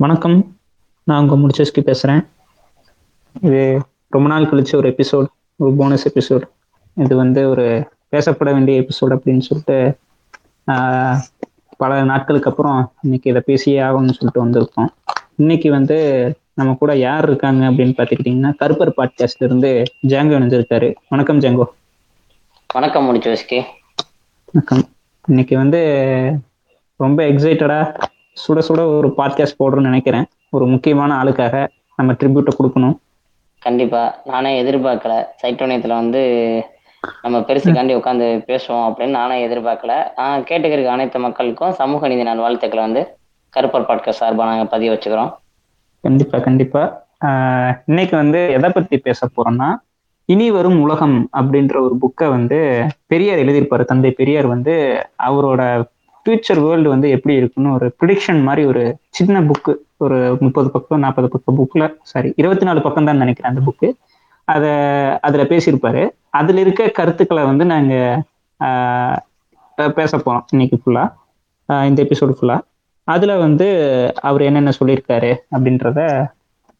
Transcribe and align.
வணக்கம். 0.00 0.56
நான் 1.04 1.28
உங்கள் 1.28 1.38
முடிச்சஸ்கி 1.38 1.80
பேசுகிறேன் 1.80 2.26
இது 3.42 3.82
ரொம்ப 4.08 4.28
நாள் 4.28 4.44
கழிச்சு 4.44 4.76
ஒரு 4.76 4.88
எபிசோட் 4.88 5.26
ஒரு 5.56 5.72
போனஸ் 5.78 6.06
எபிசோட் 6.08 6.42
இது 6.94 7.16
வந்து 7.16 7.48
ஒரு 7.48 7.88
பேசப்பட 8.12 8.52
வேண்டிய 8.52 8.80
எபிசோட் 8.80 9.14
அப்படின்னு 9.14 9.38
சொல்லிட்டு 9.38 9.96
பல 11.76 12.02
நாட்களுக்கு 12.04 12.50
அப்புறம் 12.50 12.92
இன்னைக்கு 13.02 13.30
இதை 13.30 13.42
பேசியே 13.44 13.80
ஆகணும்னு 13.80 14.16
சொல்லிட்டு 14.18 14.44
வந்திருக்கோம். 14.44 14.88
இன்னைக்கு 15.36 15.70
வந்து 15.70 15.98
நம்ம 16.54 16.74
கூட 16.74 16.96
யார் 16.96 17.26
இருக்காங்க 17.26 17.70
அப்படின்னு 17.70 17.94
பார்த்துக்கிட்டிங்கன்னா 17.98 18.52
கருப்பர் 18.58 18.92
பாட்காஸ்ட்ல 18.96 19.44
இருந்து 19.44 19.82
ஜாங்கோ 20.06 20.36
இணைஞ்சிருக்காரு. 20.38 20.94
வணக்கம் 21.08 21.40
ஜாங்கோ. 21.40 21.64
வணக்கம் 22.72 23.04
முடிச்சோஸ்கி. 23.04 23.62
வணக்கம். 24.52 24.84
இன்னைக்கு 25.28 25.56
வந்து 25.56 25.82
ரொம்ப 26.96 27.22
எக்ஸைட்டடா 27.22 28.07
சுட 28.46 28.62
சுட 28.68 28.96
ஒரு 28.96 29.14
பாட்காஸ்ட் 29.16 29.60
போடுறோம்னு 29.64 29.80
நினைக்கிறேன். 29.80 30.26
ஒரு 30.50 30.66
முக்கியமான 30.66 31.22
ஆளுக்காக 31.22 31.68
நம்ம 31.96 32.12
ட்ரிபியூட்டை 32.12 32.48
கொடுக்கணும். 32.58 32.96
கண்டிப்பா. 33.58 34.20
நானே 34.24 34.62
எதிர்பார்க்கல. 34.62 35.24
சைட்டோனியத்துல 35.42 35.88
வந்து 35.88 36.62
நம்ம 37.22 37.38
பெருசுக்காண்டி 37.40 37.96
உட்காந்து 37.96 38.42
பேசுவோம் 38.46 38.92
அப்படின்னு 38.92 39.06
நானே 39.06 39.48
எதிர்பார்க்கல. 39.48 40.04
நான் 40.16 40.42
கேட்டுக்கிறதுக்கு 40.42 40.86
அனைத்து 40.86 41.18
மக்களுக்கும் 41.18 41.72
சமூக 41.72 42.08
நீதி 42.08 42.22
நாள் 42.22 42.38
வாழ்த்துக்களை 42.38 42.84
வந்து 42.84 43.16
கருப்பர் 43.56 43.84
பாட்காஸ்ட் 43.84 44.10
சார்பாக 44.10 44.50
நாங்கள் 44.50 44.66
பதிவு 44.66 44.94
வச்சுக்கிறோம். 44.94 45.34
கண்டிப்பா 46.00 46.38
கண்டிப்பா. 46.38 47.06
ஆஹ் 47.24 47.82
இன்னைக்கு 47.86 48.16
வந்து 48.16 48.50
எதை 48.50 48.70
பத்தி 48.70 48.98
பேச 48.98 49.28
போறோம்னா 49.28 49.74
இனி 50.24 50.50
வரும் 50.50 50.80
உலகம் 50.80 51.28
அப்படின்ற 51.32 51.80
ஒரு 51.80 51.96
புக்கை 52.00 52.28
வந்து 52.28 52.86
பெரியார் 53.06 53.38
எழுதியிருப்பாரு. 53.38 53.84
தந்தை 53.84 54.10
பெரியார் 54.10 54.46
வந்து 54.46 55.06
அவரோட 55.22 55.84
ஃபியூச்சர் 56.28 56.58
வேர்ல்டு 56.64 56.88
வந்து 56.92 57.08
எப்படி 57.14 57.34
இருக்குன்னு 57.40 57.68
ஒரு 57.74 57.86
ப்ரிடிக்ஷன் 58.00 58.40
மாதிரி 58.46 58.62
ஒரு 58.70 58.82
சின்ன 59.18 59.40
புக்கு 59.40 59.72
ஒரு 60.04 60.16
முப்பது 60.40 60.68
பக்கம் 60.70 61.00
நாற்பது 61.04 61.28
பக்கம் 61.28 61.56
புக்ல 61.60 61.84
சாரி 62.02 62.28
இருபத்தி 62.36 62.64
நாலு 62.68 62.80
பக்கம் 62.86 63.08
தான் 63.08 63.22
நினைக்கிறேன் 63.22 63.50
அந்த 63.52 63.62
புக்கு 63.68 63.88
அதை 64.48 64.72
அதுல 65.26 65.42
பேசியிருப்பாரு. 65.52 66.02
அதுல 66.40 66.60
இருக்க 66.60 66.90
கருத்துக்களை 66.98 67.42
வந்து 67.44 67.64
நாங்கள் 67.64 69.16
பேச 69.98 70.12
போறோம் 70.16 70.44
இன்னைக்கு 70.50 70.78
ஃபுல்லா 70.82 71.04
இந்த 71.88 71.98
எபிசோடு 72.06 72.36
ஃபுல்லா 72.38 72.56
அதுல 73.08 73.38
வந்து 73.46 73.66
அவர் 74.28 74.46
என்னென்ன 74.48 74.74
சொல்லியிருக்காரு 74.80 75.32
அப்படின்றத 75.54 76.00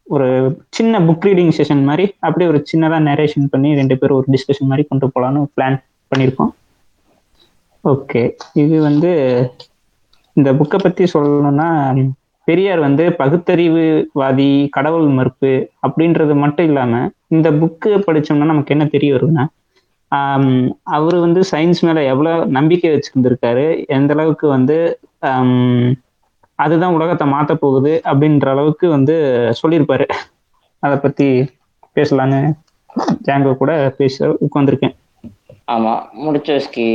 ஒரு 0.06 0.28
சின்ன 0.76 1.00
புக் 1.08 1.26
ரீடிங் 1.28 1.54
செஷன் 1.58 1.84
மாதிரி 1.90 2.06
அப்படியே 2.26 2.50
ஒரு 2.52 2.62
சின்னதாக 2.72 3.02
நரேஷன் 3.10 3.50
பண்ணி 3.54 3.70
ரெண்டு 3.74 3.98
பேரும் 3.98 4.18
ஒரு 4.20 4.28
டிஸ்கஷன் 4.36 4.70
மாதிரி 4.72 4.86
கொண்டு 4.88 5.08
போகலான்னு 5.14 5.50
பிளான் 5.56 5.78
பண்ணியிருக்கோம். 6.12 6.52
ஓகே. 7.84 8.22
இது 8.62 8.76
வந்து 8.86 9.10
இந்த 10.36 10.50
புக்கை 10.58 10.78
பத்தி 10.78 11.04
சொல்லணும்னா 11.12 11.68
பெரியார் 12.48 12.80
வந்து 12.80 13.04
பகுத்தறிவுவாதி 13.18 14.46
கடவுள் 14.76 15.08
மறுப்பு 15.16 15.52
அப்படின்றது 15.86 16.34
மட்டும் 16.42 16.68
இல்லாம 16.68 17.00
இந்த 17.34 17.48
புக்கு 17.60 17.90
படிச்சோம்னா 18.06 18.50
நமக்கு 18.52 18.74
என்ன 18.76 18.86
தெரிய 18.94 19.10
வருதுன்னா 19.14 19.44
அவர் 20.96 21.16
வந்து 21.24 21.40
சயின்ஸ் 21.50 21.80
மேல 21.80 22.02
எவ்வளவு 22.12 22.46
நம்பிக்கை 22.56 22.90
வச்சிருந்திருக்காரு 22.92 23.66
எந்த 23.96 24.12
அளவுக்கு 24.16 24.46
வந்து 24.48 24.76
அதுதான் 26.58 26.94
உலகத்தை 26.94 27.26
மாத்த 27.28 27.52
போகுது 27.56 27.92
அப்படின்ற 28.10 28.46
அளவுக்கு 28.54 28.86
வந்து 28.94 29.14
சொல்லியிருப்பாரு. 29.60 30.06
அதை 30.82 30.96
பத்தி 30.98 31.26
பேசலான்னு 31.96 32.40
ஜாங்கோ 33.26 33.52
கூட 33.56 33.70
பேச 33.98 34.16
உட்காந்துருக்கேன் 34.46 34.96
ஆமா 35.68 35.92
முடிச்சோஸ்கி 36.24 36.86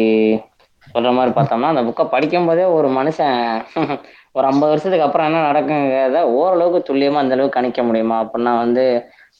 சொல்ற 0.88 1.12
மாதிரி 1.14 1.31
பார்த்தோம்னா 1.36 1.72
அந்த 1.72 1.81
புக்கை 1.81 2.06
படிக்கும் 2.08 2.45
போதே 2.45 2.66
ஒரு 2.78 2.88
மனுஷன் 2.98 3.38
ஒரு 4.36 4.45
ஐம்பது 4.48 4.72
வருஷத்துக்கு 4.72 5.06
அப்புறம் 5.06 5.28
என்ன 5.28 5.44
நடக்குங்கிறத 5.48 6.22
ஓரளவுக்கு 6.36 6.80
துல்லியமா 6.88 7.22
அந்த 7.22 7.36
அளவுக்கு 7.36 7.58
கணிக்க 7.58 7.81
முடியுமா? 7.84 8.17
அப்படின்னா 8.23 8.53
வந்து 8.58 8.84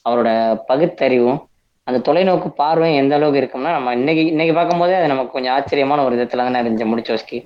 அவரோட 0.06 0.30
பகுத்தறிவும் 0.68 1.40
அந்த 1.86 1.98
தொலைநோக்கு 2.06 2.48
பார்வையும் 2.56 3.00
எந்த 3.00 3.14
அளவுக்கு 3.14 3.40
இருக்கும்னா 3.40 3.72
நம்ம 3.72 3.94
இன்னைக்கு 3.94 4.22
இன்னைக்கு 4.26 4.54
பார்க்கும்போதே 4.54 4.94
அது 4.94 5.06
நமக்கு 5.06 5.32
கொஞ்சம் 5.32 5.54
ஆச்சரியமான 5.54 6.04
ஒரு 6.04 6.14
விதத்துல 6.16 6.46
தானே 6.46 6.62
இருந்துச்சு 6.62 6.90
முடிச்சோஸ்கி 6.92 7.38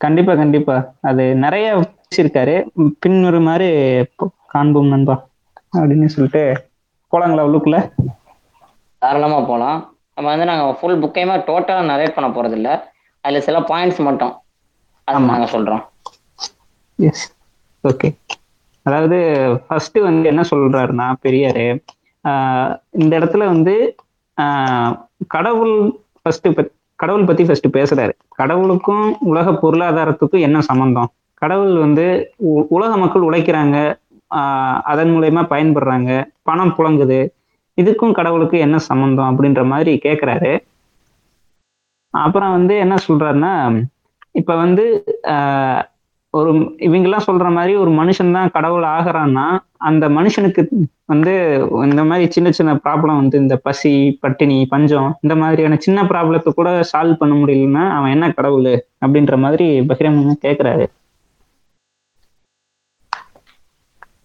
கண்டிப்பா 0.00 0.32
கண்டிப்பா. 0.34 0.76
அது 1.00 1.24
நிறைய 1.36 1.66
பேசியிருக்காரு. 1.80 2.54
பின்வருமாறு 3.00 3.68
காண்போம் 4.46 4.88
நண்பா 4.88 5.14
அப்படின்னு 5.72 6.06
சொல்லிட்டு 6.06 6.42
போலாங்களா 7.12 7.46
உள்ளுக்குள்ள? 7.46 7.78
தாராளமா 9.02 9.38
போகலாம் 9.42 9.78
நம்ம 10.14 10.30
வந்து 10.30 10.44
நாங்க 10.44 10.64
ஃபுல் 10.72 11.00
புக்கையுமே 11.02 11.36
டோட்டலா 11.48 11.82
நரேட் 11.90 12.16
பண்ண 12.16 12.28
போறது 12.30 12.52
இல்ல 12.52 12.70
அதுல 13.24 13.40
சில 13.46 13.58
பாயிண்ட்ஸ் 13.70 14.00
மட்டும். 14.06 14.32
அது. 15.08 15.26
நாங்க 15.30 15.46
சொல்றோம். 15.52 15.82
எஸ் 16.98 17.24
ஓகே 17.84 18.08
அதாவது 18.86 19.18
ஃபர்ஸ்ட் 19.66 19.98
வந்து 19.98 20.28
என்ன 20.30 20.42
சொல்றாருன்னா 20.50 21.06
பெரியாரு 21.24 21.66
இந்த 23.02 23.12
இடத்துல 23.20 23.42
வந்து 23.52 23.74
கடவுள் 25.34 25.74
ஃபர்ஸ்ட் 26.22 26.48
கடவுள் 27.00 27.28
பத்தி 27.28 27.44
ஃபர்ஸ்ட் 27.44 27.68
பேசுறாரு. 27.76 28.12
கடவுளுக்கும் 28.40 29.06
உலக 29.30 29.50
பொருளாதாரத்துக்கும் 29.62 30.44
என்ன 30.48 30.58
சம்பந்தம்? 30.60 31.10
கடவுள் 31.42 31.76
வந்து 31.84 32.06
உலக 32.76 32.90
மக்கள் 32.96 33.26
உழைக்கிறாங்க 33.28 33.76
அதன் 34.90 35.10
மூலயமா 35.14 35.42
பயன்படுறாங்க 35.54 36.10
பணம் 36.42 36.74
புழங்குது 36.76 37.20
இதுக்கும் 37.78 38.16
கடவுளுக்கு 38.18 38.56
என்ன 38.58 38.78
சம்பந்தம் 38.90 39.30
அப்படின்ற 39.30 39.62
மாதிரி 39.66 39.92
கேக்குறாரு. 40.04 40.52
அப்புறம் 42.14 42.54
வந்து 42.56 42.74
என்ன 42.84 42.94
சொல்றாருன்னா 43.06 43.52
இப்ப 44.40 44.52
வந்து 44.56 44.84
ஒரு 46.34 46.50
இவங்கெல்லாம் 46.86 47.26
சொல்ற 47.26 47.46
மாதிரி 47.56 47.72
ஒரு 47.80 47.90
மனுஷன் 47.98 48.34
தான் 48.36 48.52
கடவுள் 48.54 48.84
ஆகிறான்னா 48.92 49.46
அந்த 49.88 50.04
மனுஷனுக்கு 50.16 50.62
வந்து 51.12 51.32
இந்த 51.86 52.02
மாதிரி 52.10 52.26
சின்ன 52.36 52.50
சின்ன 52.58 52.72
ப்ராப்ளம் 52.84 53.20
வந்து 53.20 53.36
இந்த 53.42 53.56
பசி 53.66 53.92
பட்டினி 54.22 54.58
பஞ்சம் 54.72 55.10
இந்த 55.24 55.36
மாதிரியான 55.42 55.78
சின்ன 55.80 56.04
ப்ராப்ளத்தை 56.10 56.52
கூட 56.52 56.70
சால்வ் 56.92 57.20
பண்ண 57.20 57.36
முடியலன்னா 57.36 57.84
அவன் 57.96 58.14
என்ன 58.16 58.28
கடவுள் 58.38 58.70
அப்படின்ற 59.02 59.36
மாதிரி 59.44 59.68
பகிரங்க 59.90 60.10
கேக்குறாரு. 60.44 60.86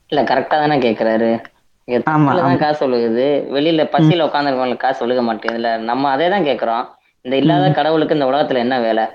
இல்ல 0.10 0.22
கரெக்டா 0.30 0.58
தானே 0.62 0.78
கேக்குறாரு. 0.86 1.30
காசு 2.64 2.82
ஒழுகுது? 2.86 3.26
வெளியில 3.56 3.84
பசியில 3.94 4.26
உட்காந்துருக்கவங்களுக்கு 4.28 4.86
காசு 4.86 5.04
ஒழுக 5.06 5.22
மாட்டேங்குதுல 5.28 5.72
நம்ம 5.90 6.10
அதே 6.16 6.28
தான் 6.34 6.48
கேக்குறோம். 6.50 6.86
இந்த 7.28 7.38
இல்லாத 7.38 7.72
கடவுளுக்கு 7.72 8.16
இந்த 8.18 8.26
உலகத்துல 8.26 8.60
என்ன 8.66 8.76
வேலை? 8.80 9.06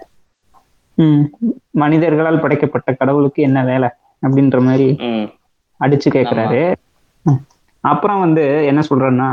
மனிதர்களால் 1.83 2.41
படைக்கப்பட்ட 2.41 2.91
கடவுளுக்கு 2.93 3.41
என்ன 3.43 3.61
வேலை 3.65 3.89
அப்படின்ற 4.23 4.59
மாதிரி 4.63 4.89
அடிச்சு 5.81 6.09
கேக்குறாரு. 6.17 6.61
அப்புறம் 7.85 8.21
வந்து 8.21 8.45
என்ன 8.65 8.81
சொல்றேன்னா 8.91 9.29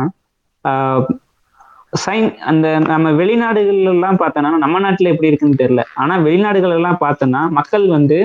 சைன் 2.03 2.29
அந்த 2.49 2.67
நம்ம 2.91 3.11
வெளிநாடுகள்ல 3.19 3.93
எல்லாம் 3.93 4.17
பார்த்தோன்னா 4.17 4.51
நம்ம 4.63 4.79
நாட்டுல 4.79 5.11
எப்படி 5.13 5.29
இருக்குன்னு 5.31 5.61
தெரியல. 5.61 5.83
ஆனா 5.95 6.15
வெளிநாடுகள் 6.27 6.75
எல்லாம் 6.77 7.01
பார்த்தோன்னா 7.01 7.41
மக்கள் 7.49 7.87
வந்து 7.87 8.19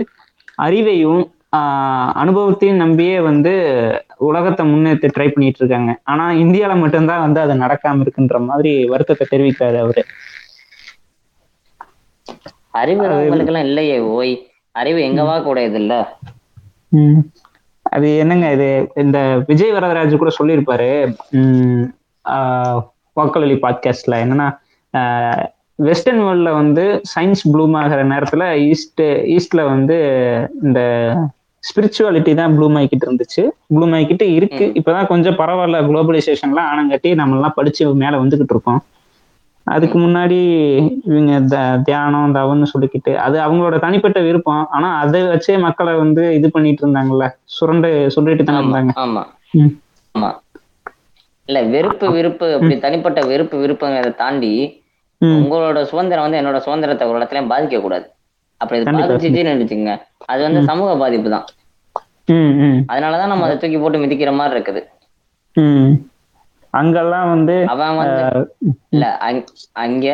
அறிவையும் 0.63 1.23
ஆஹ் 1.57 2.13
அனுபவத்தையும் 2.23 2.81
நம்பியே 2.83 3.17
வந்து 3.21 3.53
உலகத்தை 4.29 4.63
முன்னேற்ற 4.67 5.09
ட்ரை 5.09 5.27
பண்ணிட்டு 5.29 5.61
இருக்காங்க. 5.63 5.93
ஆனா 6.05 6.25
இந்தியால 6.43 6.75
மட்டும்தான் 6.81 7.25
வந்து 7.27 7.41
அது 7.41 7.55
நடக்காம 7.55 8.03
இருக்குன்ற 8.05 8.39
மாதிரி 8.47 8.73
வருத்தத்தை 8.93 9.27
தெரிவிக்காரு 9.31 9.79
அவரு. 9.79 10.05
அறிவு 12.75 13.03
உங்களுக்கு 13.19 13.53
எல்லாம் 13.53 13.67
இல்லையே 13.71 13.97
ஓய். 14.17 14.35
அறிவு 14.75 15.01
எங்கவா 15.01 15.43
கூட 15.43 15.59
இது 15.65 15.79
இல்ல. 15.83 15.95
அது 17.87 18.09
என்னங்க 18.19 18.47
இது? 18.53 18.69
இந்த 18.95 19.19
விஜய் 19.47 19.73
வரதராஜ் 19.73 20.23
கூட 20.23 20.31
சொல்லியிருப்பாரு. 20.39 20.89
வாக்களி 23.17 23.57
பாட்காஸ்ட்ல 23.65 24.15
என்னன்னா 24.25 24.49
வெஸ்டர்ன் 25.79 26.23
வேர்ல்ட்ல 26.25 26.51
வந்து 26.53 26.83
சயின்ஸ் 27.13 27.43
ப்ளூம் 27.53 27.77
ஆகிற 27.77 28.01
நேரத்துல 28.05 28.45
ஈஸ்ட் 28.71 29.03
ஈஸ்ட்ல 29.37 29.63
வந்து 29.69 29.97
இந்த 30.63 30.81
ஸ்பிரிச்சுவாலிட்டி 31.63 32.33
தான் 32.35 32.55
ப்ளூம் 32.57 32.77
ஆகிக்கிட்டு 32.79 33.07
இருந்துச்சு. 33.09 33.43
ப்ளூம் 33.75 33.95
ஆகிக்கிட்டு 33.97 34.27
இருக்கு. 34.39 34.65
இப்பதான் 34.81 35.07
கொஞ்சம் 35.07 35.39
பரவாயில்ல 35.39 35.79
குளோபலைசேஷன்லாம் 35.89 36.71
ஆனங்காட்டி 36.73 37.15
நம்ம 37.15 37.37
எல்லாம் 37.37 37.57
படிச்சு 37.57 37.95
மேல 37.95 38.21
வந்துகிட்டு 38.23 38.55
இருக்கோம். 38.57 38.81
அதுக்கு 39.67 39.99
முன்னாடி 39.99 40.39
இவங்க 41.05 41.41
த- 41.49 41.79
தியானம் 41.85 42.35
தவம்னு 42.35 42.67
சொல்லிக்கிட்டு 42.73 43.15
அது 43.17 43.39
அவங்களோட 43.39 43.79
தனிப்பட்ட 43.79 44.21
விருப்பம். 44.21 44.69
ஆனா 44.71 44.99
அதை 44.99 45.23
வச்சே 45.23 45.59
மக்களை 45.59 45.95
வந்து 45.95 46.35
இது 46.35 46.51
பண்ணிட்டு 46.51 46.83
இருந்தாங்கல்ல 46.85 47.27
சுரண்டு 47.45 48.11
சொல்லிட்டு 48.11 48.45
தானே 48.45 48.59
இருந்தாங்க. 48.59 48.93
ஆமா. 48.97 49.23
ஆமா. 50.15 50.31
இல்ல 51.49 51.63
வெறுப்பு 51.65 52.11
விருப்பு 52.11 52.55
அப்படி 52.55 52.79
தனிப்பட்ட 52.79 53.21
வெறுப்பு 53.27 53.57
விருப்புங்கிறத 53.59 54.15
தாண்டி 54.15 54.53
உங்களோட 55.21 55.83
சுதந்திரம் 55.83 56.23
வந்து 56.23 56.41
என்னோட 56.41 56.59
சுதந்திரத்தை 56.59 57.09
ஒரு 57.09 57.19
இடத்துலயும் 57.19 57.51
பாதிக்க 57.51 57.81
கூடாது 57.81 58.07
அப்படி 58.61 58.81
இது. 58.81 58.91
பாதிச்சுச்சுன்னு 58.99 59.53
நினைச்சுங்க 59.53 59.93
அது 60.25 60.43
வந்து 60.43 60.63
சமூக 60.65 60.97
பாதிப்பு 60.97 61.31
தான். 61.31 61.47
அதனாலதான் 62.89 63.27
நம்ம 63.27 63.45
அதை 63.45 63.59
தூக்கி 63.59 63.79
போட்டு 63.79 63.99
மிதிக்கிற 63.99 64.35
மாதிரி 64.35 64.59
இருக்குது. 64.59 64.83
அங்கெல்லாம் 66.75 67.29
வந்து 67.31 67.55
அவன் 67.73 67.99
வந்து 67.99 68.23
இல்ல 68.93 69.07
அங்- 69.27 69.49
அங்க 69.83 70.07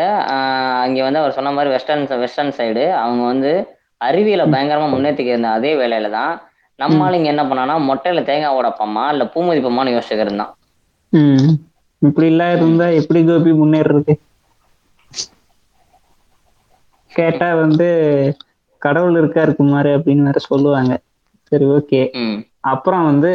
அங்க 0.80 0.98
வந்து 1.04 1.20
அவர் 1.20 1.36
சொன்ன 1.36 1.52
மாதிரி 1.52 1.72
வெஸ்டர்ன் 1.74 2.06
வெஸ்டர்ன் 2.22 2.56
சைடு 2.56 2.84
அவங்க 2.98 3.22
வந்து 3.26 3.52
அறிவியலை 4.00 4.46
பயங்கரமா 4.52 4.88
முன்னேற்றிக்க 4.92 5.32
இருந்த 5.32 5.50
அதே 5.56 5.72
வேலையில 5.78 6.10
தான் 6.12 6.32
நம்ம 6.78 7.04
ஆளுங்க 7.06 7.32
என்ன 7.32 7.42
பண்ணானா 7.46 7.74
மொட்டையில 7.86 8.20
தேங்காய் 8.26 8.56
உடைப்போமா 8.58 9.04
இல்ல 9.12 9.24
பூ 9.32 9.40
மதிப்போமான்னு 9.42 9.94
யோசிச்சுக்கிட்டு 9.94 10.26
இருந்தான் 10.26 10.52
ம். 11.12 11.50
இப்படி 12.02 12.26
எல்லாம் 12.28 12.52
இருந்தா 12.54 12.86
எப்படி 13.00 13.20
கோபி 13.26 13.50
முன்னேறது 13.56 14.12
கேட்டா 17.12 17.48
வந்து 17.60 17.88
கடவுள் 18.82 19.16
இருக்காரு 19.18 19.52
குமார் 19.56 19.88
அப்படின்னு 19.94 20.26
வேற 20.28 20.40
சொல்லுவாங்க. 20.44 20.92
சரி 21.52 21.64
ஓகே 21.74 22.00
அப்புறம் 22.64 23.04
வந்து 23.06 23.32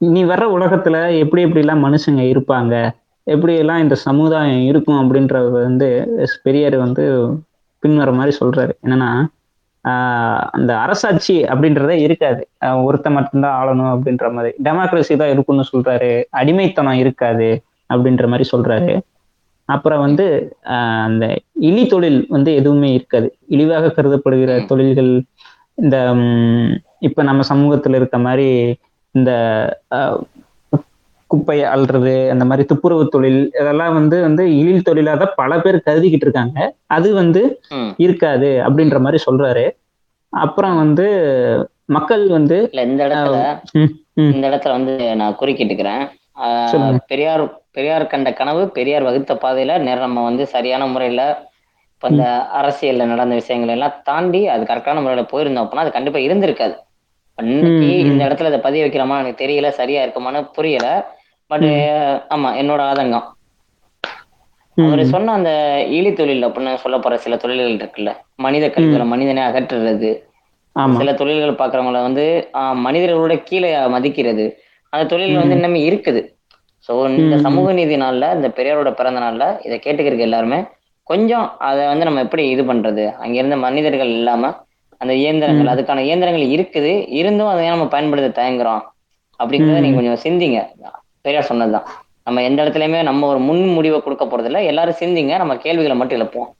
இனி 0.00 0.24
வர்ற 0.24 0.44
உலகத்துல 0.56 1.18
எப்படி 1.18 1.42
எப்படி 1.42 1.66
எல்லாம் 1.66 1.84
மனுஷங்க 1.84 2.20
இருப்பாங்க? 2.30 2.90
எப்படி 3.22 3.54
எல்லாம் 3.54 3.82
இந்த 3.82 3.94
சமுதாயம் 3.94 4.62
இருக்கும் 4.62 5.00
அப்படின்றது 5.00 5.50
வந்து 5.50 5.88
பெரியார் 6.42 6.76
வந்து 6.76 7.28
பின்வர 7.82 8.12
மாதிரி 8.12 8.36
சொல்றாரு. 8.40 8.70
என்னன்னா 8.84 9.26
ஆஹ் 9.88 10.36
அந்த 10.36 10.78
அரசாட்சி 10.78 11.42
அப்படின்றதே 11.42 11.88
இருக்காது. 11.88 12.48
ஆஹ் 12.64 12.84
ஒருத்தன் 12.84 13.12
மட்டும்தான் 13.12 13.56
ஆளணும் 13.56 13.82
அப்படின்ற 13.82 14.32
மாதிரி. 14.32 14.54
டெமோக்ரஸி 14.64 15.16
தான் 15.16 15.28
இருக்கும்னு 15.28 15.64
சொல்றாரு. 15.76 16.24
அடிமைத்தனம் 16.30 16.92
இருக்காது 16.92 17.62
அப்படின்ற 17.94 18.28
மாதிரி 18.28 18.48
சொல்றாரு. 18.56 19.00
அப்புறம் 19.64 20.00
வந்து 20.00 20.56
அந்த 20.62 21.38
இழி 21.52 21.86
தொழில் 21.86 22.26
வந்து 22.28 22.54
எதுவுமே 22.54 22.92
இருக்காது. 22.92 23.36
இழிவாக 23.46 23.86
கருதப்படுகிற. 23.86 24.66
தொழில்கள் 24.66 25.24
இந்த 25.74 26.14
இப்ப 26.98 27.22
நம்ம 27.22 27.42
சமூகத்துல 27.48 27.94
இருக்க 27.94 28.18
மாதிரி 28.18 28.78
இந்த 29.14 29.30
குப்பையை 31.30 31.66
அள்ளுறது 31.72 32.14
அந்த 32.30 32.44
மாதிரி 32.44 32.64
துப்புரவு 32.66 33.04
தொழில் 33.08 33.42
இதெல்லாம் 33.60 33.94
வந்து 33.94 34.16
வந்து 34.22 34.44
இழில் 34.60 34.82
தொழிலாக 34.82 35.26
பல 35.40 35.58
பேர் 35.58 35.84
கருதிக்கிட்டு 35.86 36.26
இருக்காங்க. 36.26 36.58
அது 36.86 37.08
வந்து 37.14 37.42
இருக்காது 37.96 38.50
அப்படின்ற 38.66 38.98
மாதிரி 39.00 39.18
சொல்றாரு. 39.28 39.64
அப்புறம் 40.32 40.76
வந்து 40.76 41.06
மக்கள் 41.88 42.24
வந்து 42.28 42.56
இல்ல 42.70 42.82
இந்த 42.82 43.02
இடத்துல. 43.06 43.36
இந்த 44.30 44.44
இடத்துல 44.50 44.74
வந்து 44.78 44.94
நான் 45.14 45.38
குறுக்கிட்டுக்கிறேன். 45.40 46.02
பெரியார் 47.10 47.42
பெரியார் 47.70 48.04
கண்ட 48.06 48.28
கனவு 48.32 48.62
பெரியார் 48.68 49.08
வகுத்த 49.08 49.34
பாதையில 49.42 49.78
நேரம் 49.78 50.06
நம்ம 50.06 50.22
வந்து 50.24 50.44
சரியான 50.46 50.86
முறையில 50.86 51.22
இப்ப 51.94 52.08
இந்த 52.08 52.26
அரசியல்ல 52.60 53.04
நடந்த 53.04 53.34
விஷயங்கள் 53.34 53.74
எல்லாம் 53.74 53.98
தாண்டி 54.04 54.40
அது 54.48 54.62
கரெக்டான 54.64 55.02
முறையில 55.02 55.24
போயிருந்தோம் 55.32 55.64
அப்படின்னா 55.64 55.84
அது 55.86 55.92
கண்டிப்பா 55.92 56.20
இருந்திருக்காது. 56.20 56.76
ம். 57.42 57.64
இந்த 58.04 58.22
இடத்துல 58.26 58.46
இதை 58.46 58.60
பதிய 58.60 58.84
வைக்கிறோமா? 58.84 59.18
எனக்கு 59.18 59.42
தெரியல 59.42 59.68
சரியா 59.72 60.00
இருக்குமான்னு 60.02 60.40
புரியல. 60.54 60.86
பட் 61.50 61.66
ஆமா 62.30 62.48
என்னோட 62.58 62.80
ஆதங்கம். 62.86 63.26
அவர் 64.76 65.02
சொன்ன 65.06 65.32
அந்த 65.32 65.52
ஈழி 65.90 66.10
தொழில் 66.14 66.46
அப்படின்னு 66.46 66.74
சொல்ல 66.76 66.98
போற 66.98 67.14
சில 67.18 67.36
தொழில்கள் 67.36 67.76
இருக்குல்ல? 67.76 68.10
மனித 68.38 68.64
கழிவுகளை 68.68 69.06
மனிதனை 69.06 69.42
அகற்றுறது. 69.46 70.10
சில 70.98 71.12
தொழில்கள் 71.12 71.60
பாக்குறவங்கள 71.60 72.00
வந்து 72.02 72.24
ஆஹ், 72.54 72.76
மனிதர்களோட 72.84 73.34
கீழே 73.42 73.70
மதிக்கிறது. 73.88 74.44
அந்த 74.92 75.04
தொழில் 75.06 75.36
வந்து 75.36 75.56
இன்னுமே 75.56 75.80
இருக்குது. 75.84 76.20
ஸோ 76.88 76.92
இந்த. 77.10 77.36
சமூக 77.44 77.72
நீதி 77.72 77.96
நாள்ல 77.96 78.34
இந்த 78.34 78.48
பெரியாரோட 78.56 78.90
பிறந்த 78.92 79.20
நாள்ல 79.20 79.44
இதை 79.62 79.76
கேட்டுக்கிறதுக்கு 79.78 80.28
எல்லாருமே 80.28 80.58
கொஞ்சம் 81.06 81.46
அதை 81.60 81.82
வந்து 81.86 82.04
நம்ம 82.04 82.20
எப்படி 82.20 82.42
இது 82.48 82.62
பண்றது? 82.64 83.04
அங்க 83.18 83.34
இருந்த 83.38 83.56
மனிதர்கள் 83.58 84.12
இல்லாம 84.14 84.42
அந்த 85.00 85.14
இயந்திரங்கள். 85.14 85.68
அதுக்கான 85.74 85.98
இயந்திரங்கள் 85.98 86.46
இருக்குது. 86.46 87.04
இருந்தும் 87.08 87.46
அதை 87.46 87.68
நம்ம 87.68 87.86
பயன்படுத்த 87.86 88.42
தயங்குறோம்? 88.42 88.80
அப்படிங்கறத. 89.44 89.80
நீங்க 89.80 90.00
கொஞ்சம் 90.00 90.22
சிந்திங்க. 90.22 90.58
பெரியார் 91.20 91.46
சொன்னதுதான். 91.46 91.86
நம்ம 92.24 92.42
எந்த 92.42 92.64
இடத்துலயுமே 92.64 93.02
நம்ம 93.02 93.26
ஒரு 93.26 93.38
முன் 93.38 93.72
முடிவை 93.72 94.00
கொடுக்க 94.00 94.24
போறது 94.24 94.44
இல்ல 94.44 94.62
எல்லாரும் 94.62 95.00
சிந்திங்க. 95.00 95.36
நம்ம 95.36 95.56
கேள்விகளை 95.56 95.96
மட்டும் 95.96 96.20
எழுப்புவோம். 96.20 96.50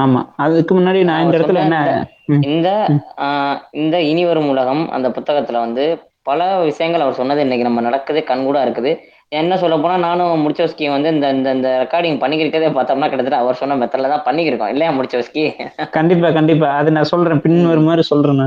ஆமா. 0.00 0.20
அதுக்கு 0.36 0.80
முன்னாடி 0.80 1.04
நான் 1.04 1.24
இந்த 1.24 1.38
இடத்துல 1.38 1.58
என்ன 1.58 2.08
இந்த 2.40 2.88
ஆஹ் 3.16 3.58
இந்த 3.70 4.00
இனி 4.00 4.24
வரும் 4.24 4.48
உலகம் 4.48 4.90
அந்த 4.90 5.08
புத்தகத்துல 5.08 5.52
வந்து 5.52 5.84
பல 6.22 6.58
விஷயங்கள் 6.60 7.00
அவர் 7.00 7.12
சொன்னது 7.12 7.40
இன்னைக்கு 7.40 7.66
நம்ம 7.66 7.80
நடக்குது 7.80 8.24
கண்கூடா 8.26 8.62
இருக்குது. 8.66 8.92
என்ன 9.32 9.56
சொல்ல 9.56 9.76
போனா 9.76 9.96
நானும் 9.96 10.40
முடிச்சவஸ்கி 10.44 10.86
வந்து 10.90 11.08
இந்த 11.08 11.26
இந்த 11.30 11.48
இந்த 11.56 11.68
ரெக்கார்டிங் 11.82 12.16
பண்ணிக்கிறதே 12.22 12.68
பார்த்தோம்னா 12.76 13.08
கிட்டத்தட்ட 13.10 13.36
அவர் 13.36 13.58
சொன்ன 13.60 13.76
மெத்தட்ல 13.80 14.08
தான் 14.12 14.24
பண்ணிக்கிருக்கோம். 14.28 14.72
இல்லையா 14.72 14.92
முடிச்சவஸ்கி 14.92 15.44
கண்டிப்பா 15.90 16.30
கண்டிப்பா. 16.30 16.68
அது 16.78 16.90
நான் 16.90 17.10
சொல்றேன். 17.12 17.40
பின் 17.40 17.60
ஒரு 17.66 17.80
மாதிரி 17.80 18.02
சொல்றேன் 18.02 18.40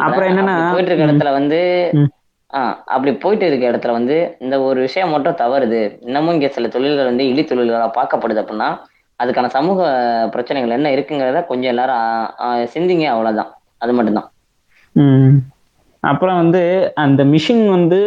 அப்புறம் 0.00 0.28
என்னன்னா, 0.28 0.54
போயிட்டு 0.72 0.90
இருக்க 0.90 1.06
இடத்துல 1.06 1.32
வந்து. 1.32 1.58
ஆஹ் 2.50 2.76
அப்படி 2.86 3.12
போயிட்டு 3.14 3.46
இருக்க 3.46 3.70
இடத்துல 3.70 3.90
வந்து 3.90 4.16
இந்த 4.38 4.56
ஒரு 4.60 4.80
விஷயம் 4.80 5.10
மட்டும் 5.10 5.40
தவறுது. 5.42 5.80
இன்னமும் 6.00 6.34
இங்க 6.34 6.48
சில 6.48 6.68
தொழில்கள் 6.68 7.04
வந்து 7.04 7.26
இழி 7.28 7.42
தொழில்களா 7.42 7.88
பார்க்கப்படுது 7.98 8.42
அப்படின்னா 8.42 8.68
அதுக்கான 9.20 9.50
சமூக 9.56 9.80
பிரச்சனைகள் 10.32 10.76
என்ன 10.76 10.90
இருக்குங்கிறத 10.90 11.40
கொஞ்சம் 11.46 11.72
எல்லாரும் 11.72 12.04
சிந்திங்க 12.74 13.06
அவ்வளவுதான். 13.06 13.50
அது 13.78 13.92
மட்டும்தான். 13.92 14.28
அப்புறம் 16.02 16.38
வந்து 16.42 16.62
அந்த 17.04 17.22
மிஷின் 17.32 17.64
வந்து 17.76 17.98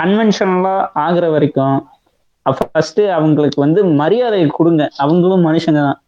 கன்வென்ஷனலா 0.00 0.74
ஆகுற 1.04 1.26
வரைக்கும் 1.34 1.76
ஃபர்ஸ்ட் 2.46 3.00
அவங்களுக்கு 3.18 3.58
வந்து 3.64 3.80
மரியாதை 4.00 4.40
கொடுங்க. 4.58 4.82
அவங்களும் 5.02 5.46
மனுஷங்க 5.48 5.80
தான். 5.88 6.00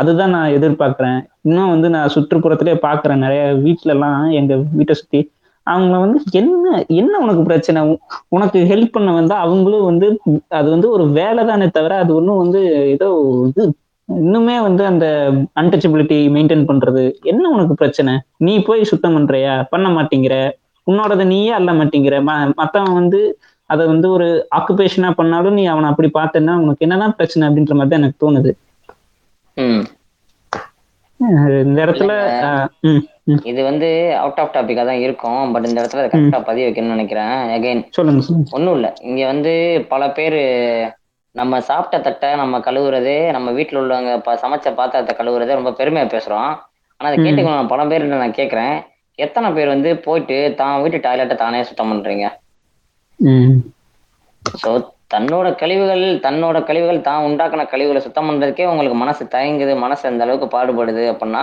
அதுதான் 0.00 0.34
நான் 0.36 0.54
எதிர்பார்க்குறேன். 0.56 1.20
இன்னும் 1.48 1.72
வந்து 1.74 1.88
நான் 1.94 2.12
சுற்றுப்புறத்திலே 2.14 2.74
பார்க்குறேன். 2.86 3.22
நிறைய 3.24 3.42
வீட்டிலலாம் 3.66 4.22
எங்கள் 4.40 4.64
வீட்டை 4.78 4.94
சுற்றி 5.00 5.20
அவங்க 5.66 5.96
வந்து 6.04 6.18
என்ன 6.40 6.70
என்ன 7.00 7.18
உனக்கு 7.24 7.42
பிரச்சனை? 7.48 7.80
உனக்கு 8.36 8.58
ஹெல்ப் 8.70 8.94
பண்ண 8.94 9.10
வந்தா 9.18 9.36
அவங்களும் 9.44 9.88
வந்து 9.90 10.06
அது 10.58 10.68
வந்து 10.74 10.88
ஒரு 10.96 11.04
வேலை 11.18 11.42
தானே 11.50 11.66
தவிர 11.76 11.98
அது 12.04 12.12
ஒன்றும் 12.18 12.40
வந்து 12.42 12.60
ஏதோ 12.94 13.08
இது 13.50 13.64
இன்னுமே 14.08 14.56
வந்து 14.68 14.82
அந்த 14.92 15.06
அன்டச்சபிலிட்டி 15.60 16.16
மெயின்டைன் 16.36 16.66
பண்றது. 16.70 17.04
என்ன 17.32 17.44
உனக்கு 17.56 17.74
பிரச்சனை? 17.74 18.14
நீ 18.46 18.54
போய் 18.68 18.90
சுத்தம் 18.90 19.16
பண்றியா? 19.16 19.54
பண்ண 19.72 19.88
மாட்டேங்கிற. 19.88 20.36
உன்னோடத 20.84 21.24
நீயே 21.24 21.50
அல்ல 21.50 21.72
மாட்டேங்கிற. 21.72 22.16
ம- 22.28 22.52
மத்தவன் 22.56 22.92
வந்து 22.92 23.20
அதை 23.70 23.86
வந்து 23.86 24.10
ஒரு 24.10 24.28
ஆக்குபேஷனா 24.56 25.10
பண்ணாலும் 25.10 25.52
நீ 25.52 25.64
அவனை 25.64 25.88
அப்படி 25.90 26.10
பார்த்தேன்னா 26.14 26.54
உனக்கு 26.56 26.86
என்னதான் 26.86 27.16
பிரச்சனை 27.16 27.48
அப்படின்ற 27.48 27.74
மாதிரி 27.74 27.88
தான் 27.88 28.00
எனக்கு 28.00 28.22
தோணுது. 28.24 28.52
இந்த 31.64 31.80
இடத்துல 31.86 32.12
இது 33.44 33.64
வந்து 33.64 33.88
அவுட் 34.16 34.38
ஆஃப் 34.38 34.54
டாபிக்கா 34.54 34.84
தான் 34.86 34.98
இருக்கும் 34.98 35.52
பட் 35.52 35.66
இந்த 35.66 35.82
இடத்துல 35.82 36.06
கரெக்டா 36.12 36.44
பதிய 36.44 36.68
வைக்கணும்னு 36.68 36.94
நினைக்கிறேன். 36.96 37.34
அகைன் 37.56 37.86
சொல்லுங்க 37.90 38.22
ஒண்ணும் 38.50 38.74
இல்ல. 38.74 38.94
இங்க 39.00 39.26
வந்து 39.26 39.52
பல 39.88 40.10
பேர் 40.10 40.38
நம்ம 41.34 41.60
சாப்பிட்ட 41.60 41.98
தட்டை 42.00 42.30
நம்ம 42.36 42.58
கழுவுறதே 42.58 43.30
நம்ம 43.30 43.50
வீட்ல 43.50 43.80
உள்ளவங்க 43.80 44.16
சமைச்ச 44.42 44.74
பாத்திரத்தை 44.74 45.14
கழுவுறதே 45.16 45.54
ரொம்ப 45.58 45.70
பெருமையா 45.70 46.06
பேசுறோம். 46.14 46.52
ஆனா 46.96 47.10
அதை. 47.10 47.18
கேட்டுக்கணும் 47.18 47.66
பல 47.66 47.86
பேர் 47.86 48.04
நான் 48.04 48.38
கேக்குறேன். 48.40 48.76
எத்தனை 49.18 49.48
பேர் 49.56 49.74
வந்து 49.74 49.90
போயிட்டு 50.06 50.36
தான் 50.60 50.80
வீட்டு 50.82 50.98
டாய்லெட்டை 51.06 51.36
தானே 51.42 51.60
சுத்தம் 51.68 51.90
பண்றீங்க? 51.92 52.26
ஸோ 54.42 54.70
தன்னோட 55.14 55.46
கழிவுகள் 55.60 56.04
தன்னோட 56.26 56.58
கழிவுகள் 56.68 57.06
தான் 57.08 57.24
உண்டாக்குன 57.26 57.66
கழிவுகளை 57.72 58.00
சுத்தம் 58.04 58.28
பண்றதுக்கே 58.28 58.68
உங்களுக்கு 58.70 58.96
மனசு 59.02 59.22
தயங்குது 59.34 59.72
மனசு 59.84 60.04
அந்த 60.10 60.24
அளவுக்கு 60.26 60.48
பாடுபடுது 60.54 61.04
அப்படின்னா 61.12 61.42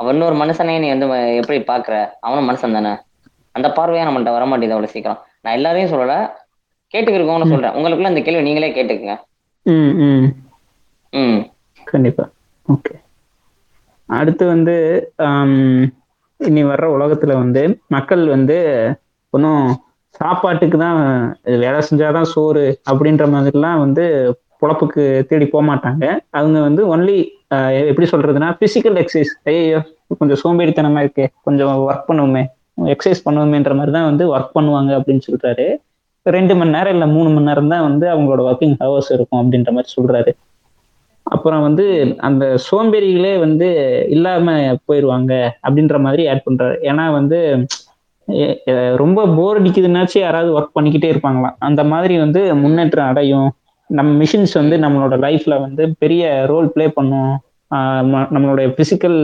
இன்னொரு 0.00 0.36
மனுஷனே 0.40 0.74
நீ 0.82 0.88
வந்து 0.92 1.06
எப்படி 1.40 1.58
பாக்குற 1.68 1.94
அவனும் 2.26 2.48
மனுஷன் 2.50 2.76
தானே. 2.78 2.92
அந்த 3.54 3.68
பார்வையா 3.76 4.06
நம்மள்ட்ட 4.06 4.32
வர 4.36 4.44
மாட்டேங்குது 4.50 4.76
அவ்வளவு 4.76 4.94
சீக்கிரம். 4.94 5.20
நான் 5.42 5.56
எல்லாரையும் 5.58 5.92
சொல்லல 5.92 6.14
கேட்டுக்கிறோம்னு 6.94 7.50
சொல்றேன். 7.52 7.76
உங்களுக்குள்ள 7.76 8.12
இந்த 8.12 8.22
கேள்வி 8.26 8.42
நீங்களே 8.48 8.70
கேட்டுக்குங்க. 8.76 9.14
ம், 11.12 11.40
கண்டிப்பா. 11.86 12.24
ஓகே. 12.68 12.94
அடுத்து 14.08 14.44
வந்து 14.54 14.74
இனி 16.50 16.62
வர்ற 16.70 16.86
உலகத்துல 16.96 17.32
வந்து 17.42 17.62
மக்கள் 17.94 18.22
வந்து 18.34 18.56
ஒன்றும் 19.34 19.64
சாப்பாட்டுக்கு 20.18 20.76
தான் 20.84 20.98
வேலை 21.62 21.78
செஞ்சாதான் 21.88 22.30
சோறு 22.32 22.64
அப்படின்ற 22.90 23.24
மாதிரிலாம் 23.34 23.80
வந்து 23.84 24.04
பொழப்புக்கு 24.60 25.02
தேடி 25.30 25.46
போக 25.52 25.62
மாட்டாங்க. 25.70 26.04
அவங்க 26.38 26.58
வந்து 26.66 26.82
ஒன்லி 26.94 27.16
எப்படி 27.90 28.06
சொல்றதுன்னா 28.12 28.48
பிசிக்கல் 28.60 28.98
எக்ஸசைஸ் 29.02 29.32
ஐயோ 29.52 29.80
கொஞ்சம் 30.20 30.40
சோம்பேறித்தனமா 30.42 31.00
இருக்கு 31.04 31.24
கொஞ்சம் 31.46 31.72
ஒர்க் 31.86 32.08
பண்ணுவோமே 32.10 32.44
எக்ஸசைஸ் 32.94 33.24
பண்ணுவோமேன்ற 33.26 33.74
மாதிரி 33.78 33.92
தான் 33.96 34.08
வந்து 34.10 34.24
ஒர்க் 34.34 34.54
பண்ணுவாங்க 34.58 34.92
அப்படின்னு 34.98 35.24
சொல்றாரு. 35.28 35.66
ரெண்டு 36.36 36.54
மணி 36.58 36.74
நேரம் 36.76 36.94
இல்லை 36.96 37.06
மூணு 37.16 37.28
மணி 37.34 37.48
நேரம் 37.50 37.72
தான் 37.74 37.84
வந்து 37.88 38.06
அவங்களோட 38.12 38.42
ஒர்க்கிங் 38.50 38.76
ஹவர்ஸ் 38.82 39.10
இருக்கும் 39.16 39.40
அப்படின்ற 39.40 39.72
மாதிரி 39.76 39.90
சொல்றாரு. 39.96 40.32
அப்புறம் 41.26 41.62
வந்து 41.66 41.84
அந்த 42.28 42.44
சோம்பேறிகளே 42.66 43.32
வந்து 43.44 43.68
இல்லாம 44.16 44.52
போயிடுவாங்க 44.88 45.32
அப்படின்ற 45.66 45.98
மாதிரி 46.06 46.22
ஆட் 46.32 46.46
பண்றாரு. 46.48 46.76
ஏன்னா 46.90 47.04
வந்து 47.18 47.38
ரொம்ப 49.02 49.20
போர் 49.38 49.58
அடிக்குதுன்னாச்சு 49.60 50.18
யாராவது 50.18 50.50
ஒர்க் 50.58 50.76
பண்ணிக்கிட்டே 50.76 51.08
இருப்பாங்களாம். 51.12 51.56
அந்த 51.68 51.82
மாதிரி 51.92 52.14
வந்து 52.18 52.42
முன்னேற்றம் 52.62 53.10
அடையும். 53.10 53.48
நம்ம 53.90 54.10
மிஷின்ஸ் 54.22 54.54
வந்து 54.60 54.76
நம்மளோட 54.84 55.14
லைஃப்ல 55.24 55.54
வந்து 55.60 55.82
பெரிய 56.02 56.24
ரோல் 56.52 56.68
ப்ளே 56.74 56.86
பண்ணும். 56.98 57.34
நம்மளுடைய 58.34 58.66
பிசிக்கல் 58.78 59.18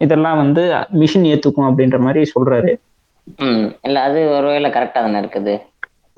இதெல்லாம் 0.00 0.40
வந்து 0.42 0.62
மிஷின் 1.02 1.28
ஏத்துக்கும் 1.32 1.68
அப்படின்ற 1.68 1.98
மாதிரி 1.98 2.20
சொல்றாரு. 2.34 2.72
ம் 3.46 3.66
இல்ல 3.86 3.96
அது 4.08 4.20
ஒருவேளை 4.36 4.68
கரெக்டா 4.70 5.00
தானே 5.04 5.18
இருக்குது. 5.22 5.54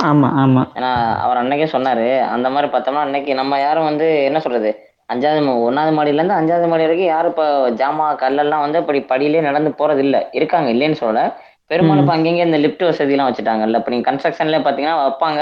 ஆமா 0.00 0.28
ஆமா. 0.42 0.62
ஏன்னா 0.76 0.90
அவர் 1.22 1.40
அன்னைக்கே 1.40 1.66
சொன்னாரு. 1.72 2.04
அந்த 2.34 2.48
மாதிரி 2.50 2.68
பார்த்தோம்னா 2.72 3.02
அன்னைக்கு 3.02 3.32
நம்ம 3.34 3.58
யாரும் 3.60 3.88
வந்து 3.88 4.06
என்ன 4.28 4.38
சொல்றது? 4.40 4.70
அஞ்சாவது 5.08 5.40
மா- 5.42 5.56
ஒண்ணாவது 5.66 5.92
மாடியில 5.96 6.20
இருந்து 6.20 6.36
அஞ்சாவது 6.36 6.66
மாடி 6.66 6.84
வரைக்கும் 6.84 7.10
யாரும் 7.10 7.32
இப்போ 7.32 7.46
ஜாமா 7.78 8.06
கல்லெல்லாம் 8.20 8.64
வந்து 8.64 8.78
இப்படி 8.78 9.00
படியிலே 9.10 9.40
நடந்து 9.48 9.70
போறது 9.80 10.02
இல்ல 10.04 10.16
இருக்காங்க 10.32 10.68
இல்லைன்னு 10.70 11.00
சொல்லல. 11.00 11.22
பெரும்பாலும் 11.70 12.02
இப்போ 12.02 12.14
அங்கங்க 12.14 12.44
இந்த 12.44 12.58
லிஃப்ட் 12.58 12.84
வசதி 12.86 13.14
எல்லாம் 13.14 13.28
வச்சுட்டாங்கல்ல. 13.28 13.80
இப்போ 13.80 13.90
நீங்க 13.90 14.06
கன்ஸ்ட்ரக்ஷன்ல 14.08 14.58
பாத்தீங்கன்னா 14.64 14.96
வைப்பாங்க. 15.00 15.40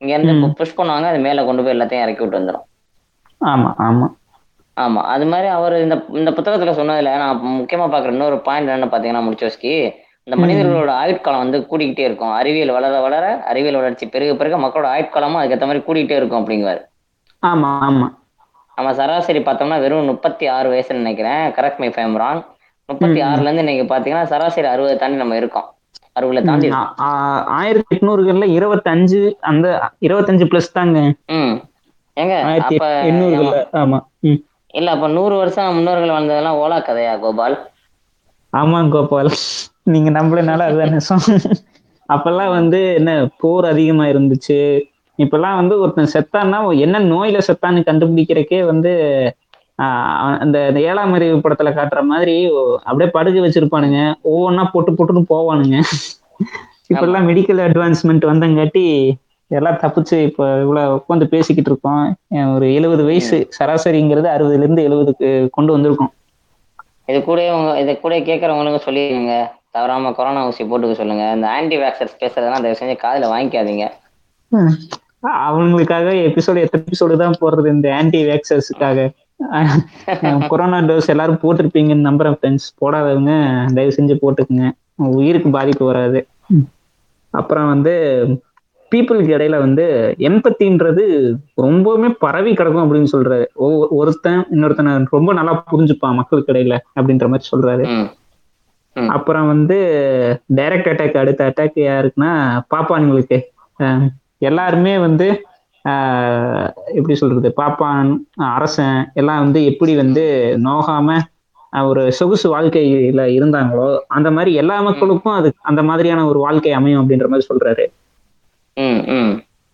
இங்க 0.00 0.12
இருந்து 0.14 0.34
ம். 0.38 0.54
புஷ் 0.58 0.78
பண்ணுவாங்க. 0.78 1.06
அது 1.06 1.20
மேல 1.20 1.44
கொண்டு 1.44 1.62
போய் 1.62 1.74
எல்லாத்தையும் 1.74 2.04
இறக்கி 2.04 2.22
விட்டு 2.22 2.40
வந்துடும் 2.40 2.66
ஆமா 3.40 3.70
ஆமா. 3.84 4.06
ஆமா. 4.76 5.00
அது 5.12 5.24
மாதிரி 5.26 5.48
அவர் 5.54 5.74
இந்த 5.78 5.96
இந்த 6.14 6.30
புத்தகத்துல 6.30 6.72
சொன்னதுல 6.76 7.12
நான் 7.18 7.40
முக்கியமா 7.58 7.86
பாக்குற 7.92 8.10
இன்னொரு 8.10 8.36
பாயிண்ட் 8.40 8.68
என்னன்னு 8.68 8.92
பாத்தீங்கன்னா 8.92 9.24
முடிச்சோஸ்கி 9.26 9.72
இந்த. 10.26 10.36
மனிதர்களோட 10.42 10.90
ஆயுட்காலம் 11.02 11.42
வந்து 11.44 11.58
கூடிக்கிட்டே 11.70 12.04
இருக்கும். 12.08 12.32
அறிவியல் 12.32 12.70
வளர 12.70 13.00
வளர 13.00 13.24
அறிவியல் 13.44 13.74
வளர்ச்சி 13.74 14.06
பெருக 14.06 14.32
பெருக 14.34 14.56
மக்களோட 14.58 14.88
ஆயுட்காலமும் 14.94 15.40
அதுக்கேற்ற 15.40 15.66
மாதிரி 15.66 15.84
கூடிக்கிட்டே 15.86 16.16
இருக்கும் 16.16 16.40
அப்படிங்குவாரு. 16.40 16.82
ஆமா 17.42 17.70
ஆமா. 17.86 18.06
நம்ம 18.78 18.92
சராசரி 18.94 19.38
பார்த்தோம்னா 19.38 19.78
வெறும் 19.80 20.04
முப்பத்தி 20.04 20.46
ஆறு 20.46 20.68
வயசுன்னு 20.72 21.02
நினைக்கிறேன். 21.02 21.42
கரெக்ட் 21.56 21.78
மை 21.78 21.88
ஃபைம் 21.88 22.14
ராங் 22.16 22.42
முப்பத்தி. 22.88 23.20
ஆறுல 23.20 23.48
இருந்து 23.48 23.64
இன்னைக்கு 23.64 23.86
பாத்தீங்கன்னா 23.92 24.24
சராசரி 24.24 24.68
அறுபதை 24.68 24.94
தாண்டி 24.96 25.16
நம்ம 25.16 25.36
இருக்கோம். 25.36 25.66
அறுபதுல 26.16 26.42
தாண்டி 26.44 26.68
ஆயிரத்தி 27.58 27.96
எட்நூறுகள்ல 27.96 28.46
இருபத்தஞ்சு 28.58 29.20
அந்த 29.40 29.66
இருபத்தஞ்சு 30.00 30.46
பிளஸ் 30.50 30.72
தாங்க. 30.72 30.98
ம். 31.38 31.54
ஏங்க 32.16 32.36
அப்ப 32.60 32.86
ஆமா 33.82 33.98
இல்ல 34.74 34.90
அப்ப 34.90 35.06
நூறு 35.08 35.34
வருஷம் 35.36 35.74
முன்னோர்கள் 35.74 36.10
வாழ்ந்ததெல்லாம் 36.10 36.58
ஓலா 36.62 36.78
கதையா 36.88 37.18
கோபால்? 37.20 37.56
ஆமா 38.52 38.88
கோபால். 38.88 39.30
நீங்க 39.86 40.10
நம்பலனால 40.10 40.66
அதுதான் 40.68 40.94
நிஜம். 40.94 41.24
அப்பெல்லாம் 42.08 42.50
வந்து 42.50 42.94
என்ன 42.94 43.10
போர் 43.38 43.64
அதிகமா 43.64 44.04
இருந்துச்சு. 44.04 44.58
இப்பெல்லாம் 45.18 45.58
வந்து 45.60 45.74
ஒருத்தன் 45.80 46.12
செத்தான்னா 46.14 46.58
என்ன 46.78 47.00
நோயில 47.04 47.38
செத்தான்னு 47.48 47.80
கண்டுபிடிக்கிறக்கே 47.88 48.64
வந்து 48.64 48.92
ஆஹ் 49.78 50.38
அந்த 50.38 50.58
ஏழாம் 50.80 51.12
அறிவு 51.12 51.36
படத்துல 51.36 51.70
காட்டுற 51.76 52.00
மாதிரி 52.02 52.34
அப்படியே 52.84 53.10
படுக்க 53.10 53.40
வச்சிருப்பானுங்க. 53.40 54.00
ஒவ்வொன்றா 54.24 54.64
போட்டு 54.72 54.92
போட்டுன்னு 54.92 55.30
போவானுங்க. 55.30 55.76
இப்பெல்லாம் 56.92 57.26
மெடிக்கல் 57.30 57.60
அட்வான்ஸ்மெண்ட் 57.66 58.24
வந்தங்காட்டி 58.30 58.84
எல்லாம் 59.50 59.78
தப்பிச்சு 59.82 60.16
இப்போ 60.22 60.44
இவ்வளவு 60.60 60.96
உட்காந்து 60.96 61.26
பேசிக்கிட்டு 61.26 61.70
இருக்கோம். 61.70 62.04
ஒரு 62.54 62.66
எழுபது 62.74 63.04
வயசு 63.04 63.48
சராசரிங்கிறது 63.58 64.28
அறுபதுல 64.34 64.66
இருந்து 64.66 64.86
எழுபதுக்கு 64.88 65.28
கொண்டு 65.50 65.72
வந்திருக்கோம். 65.76 66.12
இது 67.06 67.20
கூட 67.24 67.40
இது 67.78 67.92
கூட 68.00 68.14
கேட்கறவங்களுக்கு 68.18 68.86
சொல்லிடுங்க 68.86 69.34
தவறாம 69.70 70.12
கொரோனா 70.12 70.46
ஊசி 70.46 70.64
போட்டுக்க 70.64 70.92
சொல்லுங்க. 70.92 71.32
இந்த 71.34 71.50
ஆன்டி 71.50 71.76
வேக்சர்ஸ் 71.76 72.20
பேசுறதெல்லாம் 72.20 72.74
தயவு 72.74 72.76
செஞ்சு 72.80 72.96
காதுல 73.04 73.32
வாங்கிக்காதீங்க. 73.34 73.88
அவங்களுக்காக 75.22 76.12
எபிசோடு 76.12 76.56
எத்தனை 76.56 76.86
எபிசோடு 76.86 77.16
தான் 77.16 77.34
போடுறது 77.40 77.66
இந்த 77.66 77.94
ஆன்டி 77.94 78.24
வேக்சர்ஸுக்காக 78.24 79.10
கொரோனா 80.48 80.78
டோஸ் 80.78 81.06
எல்லாரும் 81.06 81.38
போட்டிருப்பீங்கன்னு 81.42 82.08
நம்புறேன் 82.08 82.36
ஃப்ரெண்ட்ஸ் 82.42 82.84
போடாதவங்க 82.84 83.64
தயவு 83.74 83.94
செஞ்சு 83.96 84.18
போட்டுக்குங்க. 84.22 84.70
உயிருக்கு 84.94 85.50
பாதிப்பு 85.50 85.86
வராது. 85.86 86.26
அப்புறம் 87.30 87.68
வந்து 87.68 88.24
பீப்புளுக்கு 88.94 89.32
இடையில 89.32 89.58
வந்து 89.58 90.14
எம்பத்தின்றது 90.18 91.34
ரொம்பவுமே 91.62 92.08
பரவி 92.08 92.54
கிடக்கும் 92.54 92.94
அப்படின்னு 92.94 93.06
சொல்றாரு. 93.12 93.44
ஒவ்வொரு- 93.60 93.88
ஒருத்தன் 93.88 94.46
இன்னொருத்தனை 94.50 95.04
ரொம்ப 95.10 95.32
நல்லா 95.32 95.64
புரிஞ்சுப்பான் 95.72 96.14
மக்களுக்கு 96.14 96.52
இடையில 96.52 96.78
அப்படின்ற 97.00 97.28
மாதிரி 97.28 97.44
சொல்றாரு. 97.56 98.10
அப்புறம் 98.94 99.46
வந்து 99.46 99.76
டைரக்ட் 100.54 100.88
அட்டாக் 100.88 101.16
அடுத்த 101.16 101.52
அட்டாக் 101.56 101.78
யாருக்குன்னா 101.78 102.60
பாப்பான்களுக்கு. 102.74 103.40
எல்லாருமே 104.38 104.98
வந்து 104.98 105.44
எப்படி 106.86 107.14
சொல்றது 107.14 107.52
பாப்பான் 107.56 108.16
அரசன் 108.34 109.10
எல்லாம் 109.14 109.38
வந்து 109.38 109.64
எப்படி 109.64 109.96
வந்து 109.96 110.56
நோகாம 110.64 111.18
ஒரு 111.82 112.12
சொகுசு 112.12 112.60
வாழ்க்கையில 112.60 113.24
இருந்தாங்களோ 113.38 113.98
அந்த 114.08 114.30
மாதிரி 114.30 114.54
எல்லா 114.54 114.80
மக்களுக்கும் 114.80 115.32
அது 115.32 115.52
அந்த 115.60 115.82
மாதிரியான 115.82 116.26
ஒரு 116.26 116.38
வாழ்க்கை 116.38 116.72
அமையும் 116.72 117.08
அப்படின்ற 117.08 117.28
மாதிரி 117.28 117.46
சொல்றாரு. 117.54 117.86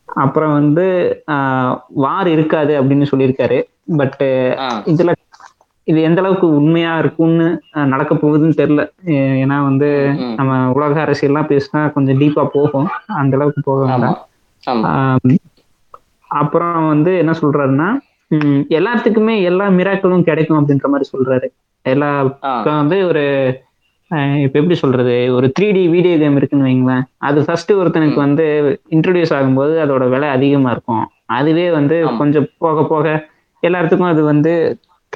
அப்புறம் 0.04 0.52
வந்து 0.52 0.85
ஆஹ் 1.30 1.80
வார் 1.88 2.28
இருக்காது 2.28 2.82
அப்படின்னு 2.82 3.06
சொல்லியிருக்காரு. 3.11 3.62
But 3.96 4.54
ah. 4.58 4.82
இதுல 4.87 5.12
இது 5.87 6.02
எந்த 6.02 6.21
அளவுக்கு 6.21 6.47
உண்மையா 6.55 6.99
இருக்கும்னு 6.99 7.47
நடக்க 7.87 8.14
போகுதுன்னு 8.14 8.57
தெரியல. 8.57 8.83
ஏன்னா 9.40 9.62
வந்து. 9.62 9.88
நம்ம 10.37 10.52
உலக 10.73 11.05
அரசியல்லாம் 11.05 11.50
பேசினா 11.50 11.93
கொஞ்சம் 11.93 12.19
டீப்பா 12.19 12.45
போகும். 12.52 12.88
அந்த 13.16 13.37
அளவுக்கு 13.37 13.61
போக 13.64 13.81
வேண்டாம். 13.85 14.16
அப்புறம் 16.31 16.87
வந்து 16.87 17.19
என்ன 17.19 17.33
சொல்றாருன்னா 17.40 17.88
எல்லாத்துக்குமே 18.76 19.43
எல்லா 19.43 19.66
மிராக்களும் 19.71 20.23
கிடைக்கும் 20.23 20.59
அப்படின்ற 20.59 20.87
மாதிரி 20.87 21.09
சொல்றாரு. 21.12 21.49
எல்லா 21.87 22.09
வந்து 22.78 23.07
ஒரு 23.07 23.25
அஹ், 24.11 24.37
இப்ப 24.37 24.59
எப்படி 24.59 24.75
சொல்றது? 24.75 25.14
ஒரு 25.33 25.52
த்ரீ 25.55 25.73
டி 25.73 25.88
வீடியோ 25.88 26.19
கேம் 26.19 26.37
இருக்குன்னு 26.37 26.66
வைங்களேன். 26.66 27.05
அது 27.21 27.45
ஃபர்ஸ்ட் 27.45 27.73
ஒருத்தனுக்கு 27.73 28.14
வந்து 28.16 28.45
இன்ட்ரடியூஸ் 28.90 29.33
ஆகும்போது 29.33 29.75
அதோட 29.85 30.09
விலை 30.09 30.28
அதிகமா 30.28 30.71
இருக்கும். 30.71 31.02
அதுவே 31.35 31.71
வந்து. 31.71 31.97
கொஞ்சம் 32.19 32.47
போக 32.59 32.85
போக 32.85 33.07
எல்லாத்துக்கும் 33.62 34.11
அது 34.11 34.23
வந்து 34.25 34.52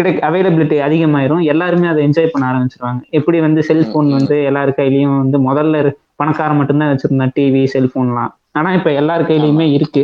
கிடை 0.01 0.13
அவைலபிலிட்டி 0.29 0.77
அதிகமாயிரும். 0.89 1.43
எல்லாருமே 1.53 1.89
அதை 1.93 2.05
என்ஜாய் 2.09 2.33
பண்ண 2.33 2.45
ஆரம்பிச்சிருவாங்க. 2.51 3.01
எப்படி 3.19 3.41
வந்து 3.41 3.63
செல்போன். 3.63 4.11
வந்து 4.19 4.39
எல்லார் 4.45 4.79
கையிலயும் 4.79 5.19
வந்து 5.23 5.39
முதல்ல 5.49 5.93
பணக்காரன் 6.17 6.57
மட்டும்தான் 6.57 6.93
வச்சிருந்தான் 6.93 7.35
டிவி 7.37 7.63
செல்போன்லாம் 7.75 8.33
ஆனா 8.53 8.71
இப்ப 8.73 8.91
எல்லார் 8.93 9.29
கையிலயுமே 9.29 9.67
இருக்கு. 9.73 10.03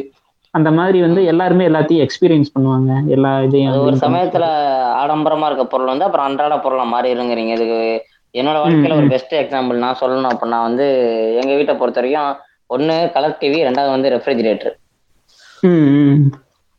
அந்த 0.54 0.70
மாதிரி 0.70 0.98
வந்து 1.00 1.24
எல்லாருமே 1.24 1.64
எல்லாத்தையும் 1.68 2.02
எக்ஸ்பீரியன்ஸ் 2.04 2.52
பண்ணுவாங்க. 2.54 2.92
எல்லா 3.06 3.32
இதையும் 3.42 3.78
ஒரு. 3.78 3.96
சமயத்துல 3.96 4.46
ஆடம்பரமா 5.02 5.46
இருக்க 5.46 5.64
பொருள் 5.66 5.92
வந்து 5.92 6.04
அப்புறம் 6.04 6.26
அன்றாட 6.26 6.56
பொருளா 6.58 6.84
மாறி 6.92 7.08
இருங்கிறீங்க 7.14 7.52
இதுக்கு 7.56 7.80
என்னோட 8.34 8.56
வாழ்க்கையில 8.62 8.96
ஒரு 8.96 9.08
பெஸ்ட் 9.08 9.34
எக்ஸாம்பிள் 9.34 9.82
நான் 9.84 10.00
சொல்லணும் 10.00 10.30
அப்படின்னா 10.30 10.60
வந்து 10.68 10.86
எங்க 11.42 11.52
வீட்டை 11.54 11.74
பொறுத்த 11.74 12.00
வரைக்கும் 12.00 12.32
ஒண்ணு 12.74 12.96
கலர் 13.12 13.38
டிவி 13.40 13.60
ரெண்டாவது 13.68 13.94
வந்து 13.96 14.12
ரெஃப்ரிஜிரேட்டர். 14.16 14.74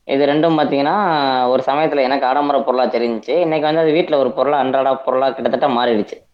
இது 0.07 0.25
ரெண்டும் 0.25 0.59
பாத்தீங்கன்னா 0.59 1.47
ஒரு 1.47 1.63
சமயத்துல 1.65 2.01
எனக்கு 2.01 2.25
ஆடம்பர 2.25 2.61
பொருளா 2.61 2.85
தெரிஞ்சுச்சு. 2.85 3.29
இன்னைக்கு 3.29 3.73
வந்து 3.73 3.81
அது 3.81 3.91
வீட்டுல 3.91 4.15
ஒரு 4.15 4.31
பொருளா 4.31 4.57
அன்றாட 4.57 4.95
பொருளா 4.95 5.29
கிட்டத்தட்ட 5.29 5.67
மாறிடுச்சு. 5.67 6.25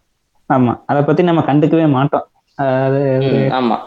ஆமா. 0.54 0.80
அத 0.86 1.04
பத்தி 1.04 1.24
நம்ம 1.24 1.42
கண்டுக்கவே 1.42 1.90
மாட்டோம். 1.90 2.28
அதாவது 2.56 3.16
ஒரு 3.18 3.28
ம், 3.28 3.54
ஆமா. 3.54 3.78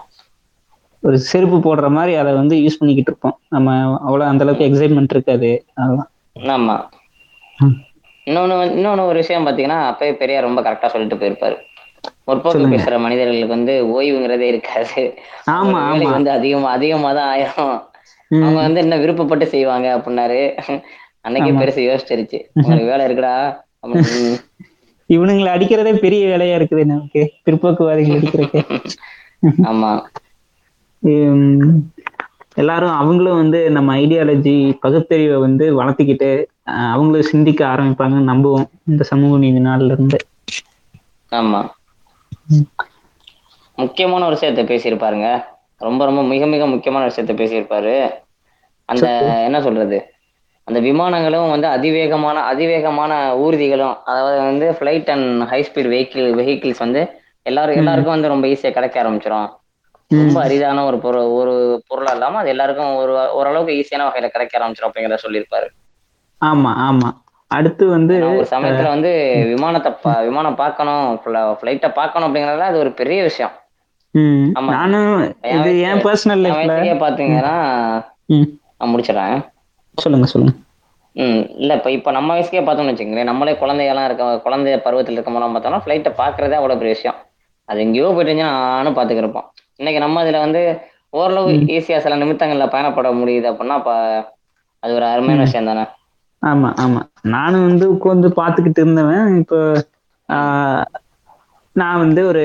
ஒரு 1.00 1.18
செருப்பு 1.18 1.56
போடுற 1.56 1.88
மாதிரி 1.88 2.14
அதை 2.14 2.32
வந்து 2.32 2.56
யூஸ் 2.56 2.78
பண்ணிக்கிட்டு 2.78 3.10
இருப்போம். 3.10 3.38
நம்ம 3.48 3.98
அவ்வளவு 4.00 4.30
அந்த 4.30 4.44
அளவுக்கு 4.44 4.66
எக்ஸைட்மெண்ட் 4.66 5.06
இருக்காது. 5.10 5.64
அதெல்லாம் 5.74 6.10
ஆமா. 6.34 6.88
ம். 7.58 7.84
இன்னொன்னு 8.30 8.58
வந்து- 8.58 8.84
இன்னொன்னு 8.84 9.06
ஒரு 9.06 9.16
விஷயம் 9.16 9.46
பாத்தீங்கன்னா 9.46 9.86
அப்பவே 9.86 10.14
பெரியார் 10.14 10.42
ரொம்ப 10.42 10.60
கரெக்டா 10.60 10.86
சொல்லிட்டு 10.86 11.16
போயிருப்பாரு. 11.16 11.56
முற்போக்கு. 12.26 12.78
பேசுற 12.78 12.98
மனிதர்களுக்கு 12.98 13.46
வந்து 13.46 14.02
ஓய்வுங்கிறதே 14.02 14.40
இருக்காது. 14.40 15.14
ஆமா 15.50 16.10
வந்து 16.10 16.30
அதிகமா 16.30 16.70
அதிகமா 16.70 17.12
தான் 17.12 17.38
ஆயிரும். 17.38 17.94
அவங்க 18.30 18.60
வந்து 18.60 18.80
என்ன 18.80 18.96
விருப்பப்பட்டு 18.96 19.46
செய்வாங்க 19.46 19.96
அப்படின்னாரு 19.96 20.40
அன்னைக்கே. 21.24 21.52
பெருசு 21.60 21.82
யோசிச்சிருச்சு. 21.84 22.38
உங்களுக்கு 22.58 22.90
வேலை 22.90 23.04
இருக்குடா. 23.06 23.34
இவனுங்களை 25.10 25.48
அடிக்கிறதே 25.48 25.92
பெரிய 25.96 26.22
வேலையா 26.26 26.54
இருக்குது 26.58 26.84
நமக்கு. 26.84 27.20
பிற்போக்குவாதிகள் 27.44 28.18
அடிக்கிறதுக்கு. 28.18 28.60
ஆமா. 29.70 29.90
எல்லாரும் 32.56 32.90
அவங்களும் 32.92 33.36
வந்து 33.36 33.70
நம்ம 33.70 33.96
ஐடியாலஜி 33.96 34.54
பகுத்தறிவை 34.80 35.36
வந்து 35.36 35.82
வளர்த்திக்கிட்டு 35.82 36.30
அவங்களும் 36.86 37.22
சிந்திக்க 37.24 37.66
ஆரம்பிப்பாங்கன்னு 37.66 38.30
நம்புவோம் 38.30 38.68
இந்த 38.84 39.04
சமூக 39.04 39.38
நீதி 39.38 39.60
நாள்ல 39.60 39.90
இருந்து. 39.90 40.18
ஆமா. 41.32 41.60
முக்கியமான 43.78 44.26
ஒரு 44.26 44.36
விஷயத்த 44.36 44.62
பேசியிருப்பாருங்க. 44.64 45.28
ரொம்ப 45.80 46.04
ரொம்ப 46.04 46.22
மிக 46.22 46.46
மிக 46.46 46.66
முக்கியமான 46.66 47.06
விஷயத்த 47.06 47.32
பேசியிருப்பாரு. 47.40 47.94
அந்த 48.88 49.06
என்ன 49.46 49.58
சொல்றது? 49.62 49.98
அந்த 50.68 50.78
விமானங்களும் 50.80 51.50
வந்து 51.50 51.66
அதிவேகமான 51.66 52.36
அதிவேகமான 52.42 53.12
ஊர்திகளும் 53.36 53.96
அதாவது 54.04 54.38
வந்து 54.38 54.66
flight 54.78 55.10
and 55.10 55.42
high 55.42 55.60
speed 55.62 55.90
vehicle 55.92 56.28
vehicles 56.40 56.78
வந்து 56.78 57.02
எல்லாரும் 57.46 57.76
எல்லாருக்கும் 57.76 58.14
வந்து 58.14 58.28
ரொம்ப 58.28 58.46
ஈஸியா 58.46 58.70
கிடைக்க 58.70 59.02
ஆரம்பிச்சிடும் 59.02 59.48
ரொம்ப 60.10 60.38
அரிதான 60.44 60.84
ஒரு 60.84 60.98
பொருள் 60.98 61.28
ஒரு 61.38 61.52
பொருளா 61.86 62.12
இல்லாம 62.12 62.38
அது 62.38 62.48
எல்லாருக்கும் 62.48 62.94
ஒரு 62.94 63.12
ஓரளவுக்கு 63.32 63.76
ஈஸியான 63.80 64.06
வகையில 64.08 64.28
கிடைக்க 64.28 64.58
ஆரம்பிச்சிடும் 64.58 64.88
அப்படிங்கிறத 64.88 65.20
சொல்லியிருப்பாரு. 65.26 65.68
ஆமா 66.42 66.72
ஆமா. 66.88 67.08
அடுத்து 67.50 67.84
வந்து 67.86 68.14
ஒரு 68.28 68.46
சமயத்துல 68.50 68.88
வந்து 68.88 69.10
விமானத்தை 69.46 69.92
விமானம் 70.24 70.54
பார்க்கணும் 70.54 71.04
ஃபிளைட்டை 71.60 71.90
பார்க்கணும் 71.92 72.28
அப்படிங்கறதுல 72.28 72.70
அது 72.70 72.78
ஒரு 72.78 72.92
பெரிய 72.92 73.22
விஷயம். 73.22 73.54
நானும் 74.72 75.10
என் 75.44 75.58
இது 75.58 75.70
என் 75.86 76.02
பர்சனல் 76.04 76.42
லைஃப்ல 76.44 76.74
பாத்தீங்கன்னா 77.02 77.54
நான் 78.78 78.92
முடிச்சிடறேன். 78.92 79.36
சொல்லுங்க 79.98 80.26
சொல்லுங்க. 80.26 80.52
ம். 81.16 81.42
இல்ல 81.58 81.74
இப்ப 81.78 81.90
இப்ப 81.96 82.10
நம்ம 82.10 82.34
வயசுக்கே 82.34 82.62
பார்த்தோம்னு 82.62 82.92
வச்சுக்கோங்களேன் 82.92 83.30
நம்மளே 83.30 83.52
குழந்தையெல்லாம் 83.60 84.06
இருக்க 84.08 84.24
குழந்தை 84.44 84.72
பருவத்தில் 84.86 85.16
இருக்க 85.16 85.30
போலாம் 85.30 85.54
பார்த்தோம்னா 85.54 85.82
ஃபிளைட்டை 85.84 86.12
பாக்குறதே 86.18 86.58
அவ்வளவு 86.58 86.80
பெரிய 86.80 86.94
விஷயம். 86.96 87.18
அது 87.68 87.78
எங்கேயோ 87.80 88.08
போயிட்டு 88.10 88.34
நானும் 88.42 88.96
பாத்துக்கிருப்போம். 88.96 89.46
இன்னைக்கு 89.80 90.00
நம்ம 90.00 90.22
இதுல 90.24 90.40
வந்து 90.40 90.62
ஓரளவு 91.12 91.48
ஈஸியா 91.74 91.98
சில 91.98 92.16
நிமித்தங்கள்ல 92.16 92.66
பயணப்பட 92.72 93.08
முடியுது 93.20 93.46
அப்படின்னா 93.50 93.76
அப்ப 93.80 93.92
அது 94.82 94.92
ஒரு 94.94 95.06
அருமையான 95.06 95.44
விஷயம் 95.44 95.70
தானே 95.70 95.84
ஆமா 96.42 96.68
ஆமா. 96.82 97.00
நானும் 97.34 97.66
வந்து 97.68 97.84
உட்காந்து 97.94 98.28
பார்த்துக்கிட்டு 98.38 98.80
இருந்தவன் 98.82 99.36
இப்போ 99.40 99.58
நான் 101.76 102.02
வந்து 102.02 102.20
ஒரு 102.26 102.42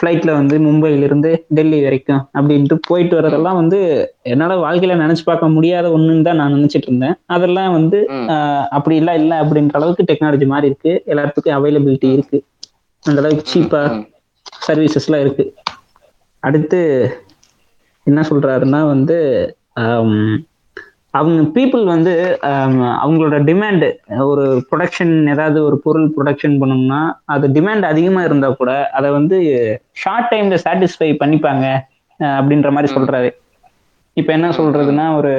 என்ன 0.00 0.22
ஃப்ளைட்ல 0.22 0.32
வந்து 0.32 0.56
மும்பையில 0.58 1.02
இருந்து 1.02 1.30
டெல்லி 1.48 1.78
வரைக்கும் 1.84 2.22
அப்படின்ட்டு 2.36 2.76
போயிட்டு 2.88 3.14
வரதெல்லாம் 3.18 3.58
வந்து 3.58 3.78
என்னால 4.24 4.54
வாழ்க்கையில 4.62 4.96
நினைச்சு 5.02 5.24
பார்க்க 5.24 5.48
முடியாத 5.48 5.86
ஒண்ணுன்னு 5.90 6.24
தான் 6.24 6.40
நான் 6.40 6.54
நினைச்சிட்டு 6.54 6.88
இருந்தேன். 6.88 7.16
அதெல்லாம் 7.26 7.72
வந்து 7.72 7.98
அப்படி 8.70 8.96
இல்ல 8.96 9.14
இல்ல 9.14 9.32
அப்படின்ற 9.42 9.74
அளவுக்கு 9.74 10.08
டெக்னாலஜி 10.10 10.46
மாறி 10.46 10.70
இருக்கு. 10.70 10.92
எல்லாத்துக்கும் 11.06 11.56
அவைலபிலிட்டி 11.58 12.08
இருக்கு. 12.12 12.38
அந்த 13.04 13.18
அளவுக்கு 13.22 13.52
சீப்பா 13.52 13.82
ம். 13.90 14.04
சர்வீசஸ்லாம் 14.66 15.20
இருக்கு. 15.20 15.44
அடுத்து 16.42 16.80
என்ன 18.06 18.20
சொல்றாருன்னா 18.30 18.80
வந்து 18.86 19.16
அவங்க 21.14 21.42
பீப்புள் 21.54 21.84
வந்து 21.84 22.12
அவங்களோட 23.02 23.36
டிமாண்ட் 23.48 23.86
ஒரு 24.24 24.44
ப்ரொடக்ஷன் 24.68 25.30
ஏதாவது 25.30 25.64
ஒரு 25.64 25.76
பொருள் 25.78 26.12
ப்ரொடக்ஷன் 26.16 26.54
பண்ணோம்னா 26.60 27.00
அது 27.24 27.48
டிமாண்ட் 27.48 27.82
அதிகமா 27.82 28.22
இருந்தா 28.22 28.48
கூட 28.50 28.72
அதை 28.90 29.10
வந்து 29.10 29.38
ஷார்ட் 29.92 30.30
டைம்ல 30.34 30.58
சாட்டிஸ்ஃபை 30.64 31.08
பண்ணிப்பாங்க 31.22 31.64
அப்படின்ற 32.20 32.70
மாதிரி 32.70 32.94
சொல்றாரு. 32.94 33.30
இப்ப 34.16 34.32
என்ன 34.32 34.48
சொல்றதுன்னா 34.50 35.16
ஒரு 35.16 35.32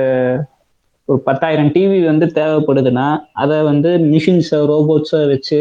ஒரு 1.08 1.20
பத்தாயிரம் 1.20 1.72
டிவி 1.72 2.06
வந்து 2.06 2.26
தேவைப்படுதுன்னா 2.36 3.08
அதை 3.34 3.62
வந்து 3.62 3.90
மிஷின்ஸை 4.12 4.60
ரோபோட்ஸை 4.72 5.22
வச்சு 5.28 5.60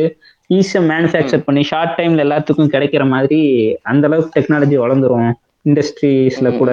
ஈஸியாக 0.50 0.88
மேனுஃபேக்சர் 0.90 1.45
பண்ணி 1.47 1.62
ஷார்ட் 1.62 1.95
டைம்ல 1.99 2.25
எல்லாத்துக்கும் 2.26 2.73
கிடைக்கிற 2.75 3.09
மாதிரி 3.09 3.40
அந்த 3.83 4.07
அளவுக்கு 4.09 4.35
டெக்னாலஜி 4.37 4.79
வளர்ந்துரும் 4.85 5.31
இண்டஸ்ட்ரீஸ்ல 5.64 6.50
கூட 6.59 6.73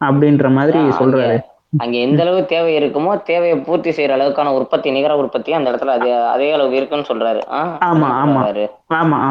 அப்படின்ற 0.00 0.48
மாதிரி 0.58 0.78
சொல்றாரு. 0.78 1.38
அங்க- 1.78 1.96
எந்த 1.96 2.22
அளவு 2.22 2.44
தேவை 2.44 2.78
இருக்குமோ 2.78 3.22
தேவையை 3.22 3.58
பூர்த்தி 3.58 3.90
செய்யற 3.90 4.14
அளவுக்கான 4.16 4.46
உற்பத்தி 4.46 4.90
நிகர 4.90 5.16
உற்பத்தி 5.16 5.52
அந்த 5.52 5.70
இடத்துல 5.70 5.86
அது 5.86 6.14
அதே 6.26 6.52
அளவு 6.52 6.76
இருக்குன்னு 6.76 7.04
சொல்றாரு. 7.08 7.42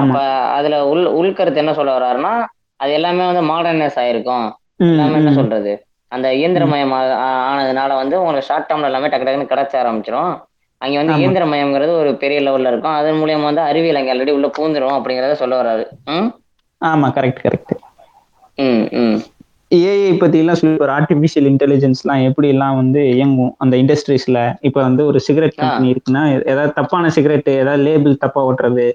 அப்ப 0.09 0.19
அதுல 0.29 0.87
உள் 0.87 1.05
உள்கருத்து 1.05 1.55
என்ன 1.55 1.73
சொல்ல 1.73 1.97
வர்றாருன்னா 1.97 2.45
அது 2.75 2.91
எல்லாமே 2.91 3.25
வந்து 3.25 3.41
மாடர்னைஸ் 3.41 3.99
ஆயிருக்கும். 3.99 4.51
எல்லாமே 4.77 5.13
என்ன. 5.13 5.33
சொல்றது? 5.33 5.85
அந்த 6.07 6.33
இயந்திரமயம் 6.33 6.91
ஆனதுனால 6.93 7.95
வந்து 7.95 8.19
உங்களுக்கு 8.19 8.47
ஷார்ட் 8.47 8.71
டேர்ம்ல 8.71 8.83
எல்லாமே 8.83 9.07
டக்கு 9.07 9.19
டக்குன்னு 9.19 9.51
கிடைச்ச 9.51 9.75
ஆரம்பிச்சிரும். 9.75 10.41
அங்க 10.77 11.03
வந்து. 11.03 11.13
இயந்திரமயம்ங்கிறது 11.13 11.99
ஒரு 11.99 12.15
பெரிய 12.15 12.51
லெவல்ல 12.51 12.67
இருக்கும். 12.67 12.91
அதன் 12.91 13.13
மூலியமா 13.13 13.43
வந்து 13.43 13.61
அறிவியல் 13.61 13.95
அங்க 13.95 14.15
ஆல்ரெடி 14.15 14.31
உள்ள 14.31 14.47
பூந்துரும் 14.47 14.91
அப்படிங்கறத 14.91 15.31
சொல்ல 15.31 15.61
வர்றாரு. 15.61 15.85
ஆமா 16.85 17.07
கரெக்ட் 17.09 17.37
கரெக்ட் 17.43 17.75
ம் 18.55 18.87
ம். 18.91 19.19
ஏஐ 19.71 20.37
எல்லாம் 20.41 20.59
சொல்லி 20.59 20.83
ஒரு 20.85 20.93
ஆர்டிபிஷியல் 20.97 21.47
இன்டெலிஜென்ஸ்லாம் 21.51 22.23
எப்படி 22.29 22.47
எல்லாம் 22.53 22.77
வந்து 22.79 23.01
இயங்கும்? 23.15 23.51
அந்த 23.63 23.73
இண்டஸ்ட்ரீஸ்ல 23.81 24.39
இப்ப 24.67 24.79
வந்து 24.87 25.01
ஒரு 25.09 25.19
சிகரெட். 25.27 25.59
கம்பெனி 25.61 25.91
இருக்குன்னா 25.93 26.23
ஏதாவது 26.51 26.71
தப்பான 26.79 27.09
சிகரெட் 27.17 27.49
ஏதாவது 27.61 27.83
லேபிள் 27.87 28.21
தப்பா 28.23 28.41
ஓட்டுறது 28.49 28.87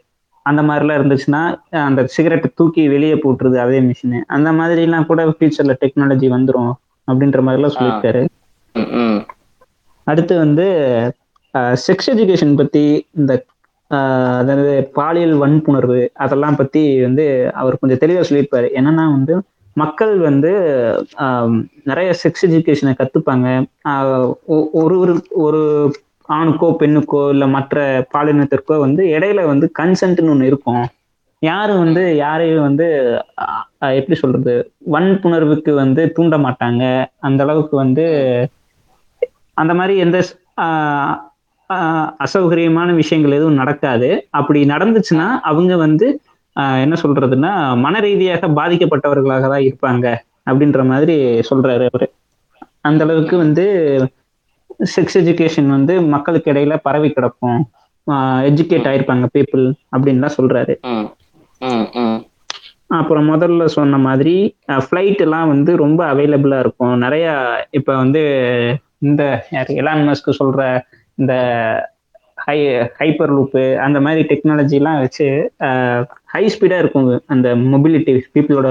அந்த 0.46 0.60
மாதிரிலாம் 0.68 0.98
இருந்துச்சுன்னா 1.00 1.42
அந்த 1.84 2.00
சிகரெட்டை 2.14 2.48
தூக்கி 2.54 2.82
வெளியே 2.94 3.16
போட்டுருது 3.22 3.58
அதே 3.64 3.78
மிஷின் 3.86 4.18
அந்த 4.36 4.48
மாதிரி 4.58 4.82
எல்லாம் 4.86 5.08
கூட 5.10 5.22
ஃபியூச்சர்ல 5.36 5.76
டெக்னாலஜி 5.84 6.28
வந்துரும் 6.36 6.72
அப்படின்ற 7.08 7.40
மாதிரி 7.46 7.60
எல்லாம் 7.60 7.76
சொல்லியிருக்காரு. 7.76 8.22
அடுத்து 10.06 10.34
வந்து 10.44 10.66
செக்ஸ் 11.86 12.10
எஜுகேஷன் 12.12 12.54
பத்தி 12.60 12.84
இந்த 13.20 13.32
அதாவது 14.40 14.70
பாலியல் 14.98 15.34
வன்புணர்வு 15.42 16.00
அதெல்லாம் 16.24 16.56
பத்தி 16.60 16.82
வந்து 17.06 17.24
அவர் 17.60 17.80
கொஞ்சம் 17.80 18.00
தெளிவா 18.04 18.22
சொல்லியிருப்பாரு. 18.28 18.68
என்னன்னா 18.78 19.04
வந்து 19.16 19.34
மக்கள் 19.74 20.18
வந்து 20.18 20.50
நிறைய 21.84 22.14
செக்ஸ் 22.22 22.46
எஜுகேஷனை 22.46 22.94
கத்துப்பாங்க. 22.98 23.64
ஒ- 24.44 24.68
ஒரு 24.72 24.98
ஒரு 24.98 25.26
ஒரு 25.30 25.92
ஆணுக்கோ 26.28 26.76
பெண்ணுக்கோ 26.78 27.30
இல்லை 27.30 27.48
மற்ற 27.48 28.06
பாலினத்திற்கோ 28.14 28.78
வந்து 28.78 29.04
இடையில 29.04 29.46
வந்து 29.46 29.70
கன்சென்ட்னு 29.78 30.30
ஒன்று 30.30 30.46
இருக்கும். 30.46 30.86
யாரும் 31.38 31.78
வந்து 31.78 32.16
யாரையும் 32.16 32.62
வந்து 32.62 33.18
எப்படி 33.78 34.18
சொல்றது 34.18 34.72
வன்புணர்வுக்கு 34.92 35.74
வந்து 35.74 36.12
தூண்ட 36.12 36.38
மாட்டாங்க. 36.38 37.04
அந்த 37.18 37.42
அளவுக்கு 37.42 37.76
வந்து 37.76 38.04
அந்த 39.54 39.74
மாதிரி 39.74 39.98
எந்த 39.98 40.22
அசௌகரியமான 42.24 42.94
விஷயங்கள் 42.94 43.32
எதுவும் 43.32 43.54
நடக்காது. 43.54 44.26
அப்படி 44.30 44.64
நடந்துச்சுன்னா 44.64 45.38
அவங்க 45.42 45.76
வந்து 45.76 46.20
என்ன 46.84 46.94
சொல்றதுன்னா 47.02 47.52
மன 47.84 48.00
ரீதியாக 48.00 48.48
பாதிக்கப்பட்டவர்களாக 48.58 49.48
தான் 49.54 49.66
இருப்பாங்க 49.68 50.06
அப்படின்ற 50.48 50.80
மாதிரி 50.92 51.16
சொல்றாரு 51.50 51.84
அவரு. 51.90 52.06
அந்த 52.80 53.00
அளவுக்கு 53.04 53.34
வந்து 53.36 53.64
செக்ஸ் 54.94 55.18
எஜுகேஷன் 55.20 55.68
வந்து 55.76 55.94
மக்களுக்கு 56.14 56.48
இடையில 56.52 56.76
பரவி 56.86 57.10
கிடக்கும். 57.10 57.60
எஜுகேட் 58.48 58.88
ஆயிருப்பாங்க 58.90 59.26
பீப்புள் 59.36 59.64
அப்படின்லாம் 59.96 60.36
சொல்றாரு. 60.38 60.74
அப்புறம் 62.98 63.28
முதல்ல 63.32 63.64
சொன்ன 63.76 63.98
மாதிரி 64.06 64.34
ஃப்ளைட் 64.84 65.22
எல்லாம் 65.26 65.50
வந்து 65.52 65.70
ரொம்ப 65.76 66.00
அவைலபிளா 66.12 66.58
இருக்கும். 66.64 66.96
நிறைய 67.04 67.26
இப்ப 67.70 67.90
வந்து 68.02 68.22
இந்த 69.06 69.22
யார் 69.54 69.70
எலான் 69.80 70.04
மஸ்க் 70.08 70.38
சொல்ற 70.40 70.60
இந்த 71.20 71.32
ஹை 72.44 72.58
ஹைப்பர் 73.00 73.32
லூப்பு 73.36 73.64
அந்த 73.86 73.98
மாதிரி 74.00 74.22
டெக்னாலஜி 74.30 74.76
எல்லாம் 74.80 75.00
வச்சு 75.02 75.28
ஹை 76.34 76.44
ஸ்பீடா 76.54 76.78
இருக்கும் 76.78 77.08
அந்த 77.26 77.48
மொபிலிட்டி 77.72 78.12
பீப்புளோட 78.34 78.68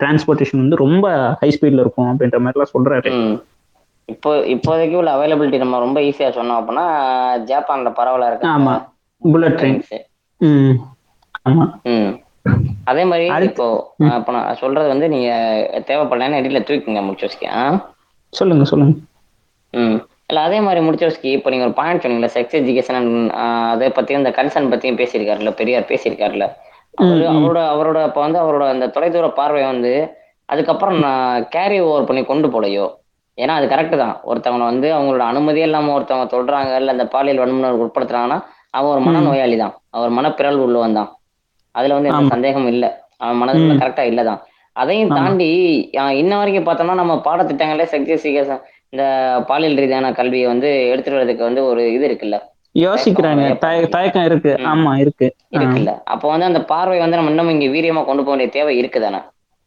டிரான்ஸ்போர்ட்டேஷன் 0.00 0.62
வந்து 0.62 0.76
ரொம்ப 0.76 1.06
ஹை 1.40 1.48
ஸ்பீட்ல 1.56 1.84
இருக்கும் 1.84 2.10
அப்படின்ற 2.10 2.38
மாதிரிலாம் 2.44 2.74
சொல்றாரு. 2.74 3.10
ம். 3.18 3.36
இப்போ 4.08 4.30
இப்போதைக்கு 4.54 4.96
உள்ள 5.00 5.10
அவைலபிலிட்டி 5.16 5.58
நம்ம 5.58 5.78
ரொம்ப 5.78 5.98
ஈஸியா 6.00 6.30
சொன்னோம் 6.30 6.58
அப்படின்னா 6.60 6.86
ஜப்பான்ல 7.50 7.90
பரவலா 7.98 8.28
இருக்கு 8.30 8.48
ஆமா. 8.54 8.74
புல்லட் 9.22 9.58
ட்ரெயின் 9.58 9.80
ஆமா. 11.46 11.64
அதே 12.84 13.02
மாதிரி 13.04 13.24
இப்போ 13.48 13.66
இப்போ 14.16 14.32
நான் 14.32 14.58
சொல்றது 14.60 14.88
வந்து 14.88 15.06
நீங்க 15.08 15.28
தேவைப்படலன்னு 15.88 16.38
எடிட்ல 16.40 16.60
தூக்கிங்க 16.68 17.02
முடிச்சு 17.02 17.26
வச்சுக்கேன் 17.26 17.76
சொல்லுங்க 18.32 18.64
சொல்லுங்க. 18.64 18.94
ம். 19.74 19.98
இல்ல 20.30 20.40
அதே 20.40 20.58
மாதிரி 20.60 20.80
முடிச்சு 20.84 21.06
வச்சுக்கி 21.06 21.30
இப்போ 21.36 21.50
நீங்க 21.50 21.64
ஒரு 21.64 21.76
பாயிண்ட் 21.78 22.02
சொன்னீங்களா 22.02 22.34
செக்ஸ் 22.34 22.58
எஜுகேஷன் 22.60 23.08
அதை 23.70 23.88
பத்தியும் 23.96 24.22
இந்த 24.22 24.32
கன்சர்ன் 24.38 24.70
பத்தியும் 24.72 25.00
பேசியிருக்காருல்ல 25.00 25.52
பெரியார் 25.60 25.90
பேசியிருக்காருல்ல. 25.90 26.46
அவரு. 26.94 27.22
அவரோட 27.32 27.58
அவரோட 27.72 27.98
இப்போ 28.08 28.20
வந்து 28.24 28.38
அவரோட 28.40 28.64
அந்த 28.72 28.86
தொலைதூர 28.94 29.28
பார்வை 29.36 29.62
வந்து 29.66 29.92
அதுக்கப்புறம் 30.48 30.98
நான் 31.04 31.24
கேரி 31.54 31.78
ஓவர் 31.84 32.08
பண்ணி 32.08 32.22
கொண்டு 32.24 32.48
போலையோ 32.48 32.86
ஏன்னா 33.38 33.52
அது 33.58 33.66
கரெக்டு 33.68 33.96
தான் 33.96 34.16
ஒருத்தவங்க 34.30 34.64
வந்து 34.70 34.88
அவங்களோட 34.96 35.22
அனுமதியே 35.30 35.66
இல்லாம 35.68 35.92
ஒருத்தவங்க 35.94 36.26
தொடுறாங்க 36.32 36.72
இல்ல 36.80 36.94
அந்த 36.96 37.06
பாலியல் 37.14 37.40
வன்முறைக்கு 37.42 37.84
உட்படுத்துறாங்கன்னா 37.84 38.38
அவன் 38.74 38.92
ஒரு 38.94 39.02
மனநோயாளி 39.06 39.56
தான் 39.56 39.74
அவர் 39.92 40.16
மனப்பிறழ்வு 40.18 40.64
உள்ளவன் 40.66 40.98
தான் 40.98 41.10
அதுல 41.74 41.94
வந்து 41.96 42.10
எந்த 42.10 42.20
ஆமா. 42.20 42.32
சந்தேகமும் 42.34 42.72
இல்ல 42.74 42.86
அவன் 43.20 43.38
மனதுல. 43.40 43.74
கரெக்டா 43.80 44.04
இல்லதான் 44.10 44.40
அதையும். 44.76 45.10
தாண்டி 45.18 45.48
இன்ன 46.20 46.32
வரைக்கும் 46.38 46.66
பார்த்தோம்னா 46.66 47.00
நம்ம 47.00 47.14
பாடத்திட்டங்களே 47.26 47.86
செக்ஸ் 47.90 48.26
இந்த 48.92 49.04
பாலியல் 49.48 49.78
ரீதியான 49.78 50.06
கல்வியை 50.16 50.46
வந்து 50.48 50.70
எடுத்துட்டு 50.90 51.18
வரதுக்கு 51.18 51.48
வந்து 51.48 51.62
ஒரு 51.68 51.82
இது 51.94 52.04
இருக்குல்ல 52.08 52.38
யோசிக்கிறாங்க. 52.74 53.44
தய- 53.58 53.88
தயக்கம் 53.88 54.24
இருக்கு. 54.24 54.54
ஆமா 54.58 54.98
இருக்கு. 54.98 55.34
இருக்குல்ல. 55.50 56.02
அப்போ 56.04 56.28
வந்து 56.28 56.44
அந்த 56.44 56.64
பார்வை 56.64 56.98
வந்து 56.98 57.16
நம்ம 57.16 57.30
இன்னும் 57.30 57.48
இங்க 57.48 57.66
வீரியமா 57.66 58.04
கொண்டு 58.04 58.24
போக 58.24 58.36
வேண்டிய 58.36 58.48
தேவை 58.48 58.84
இருக்குதானே? 58.84 59.22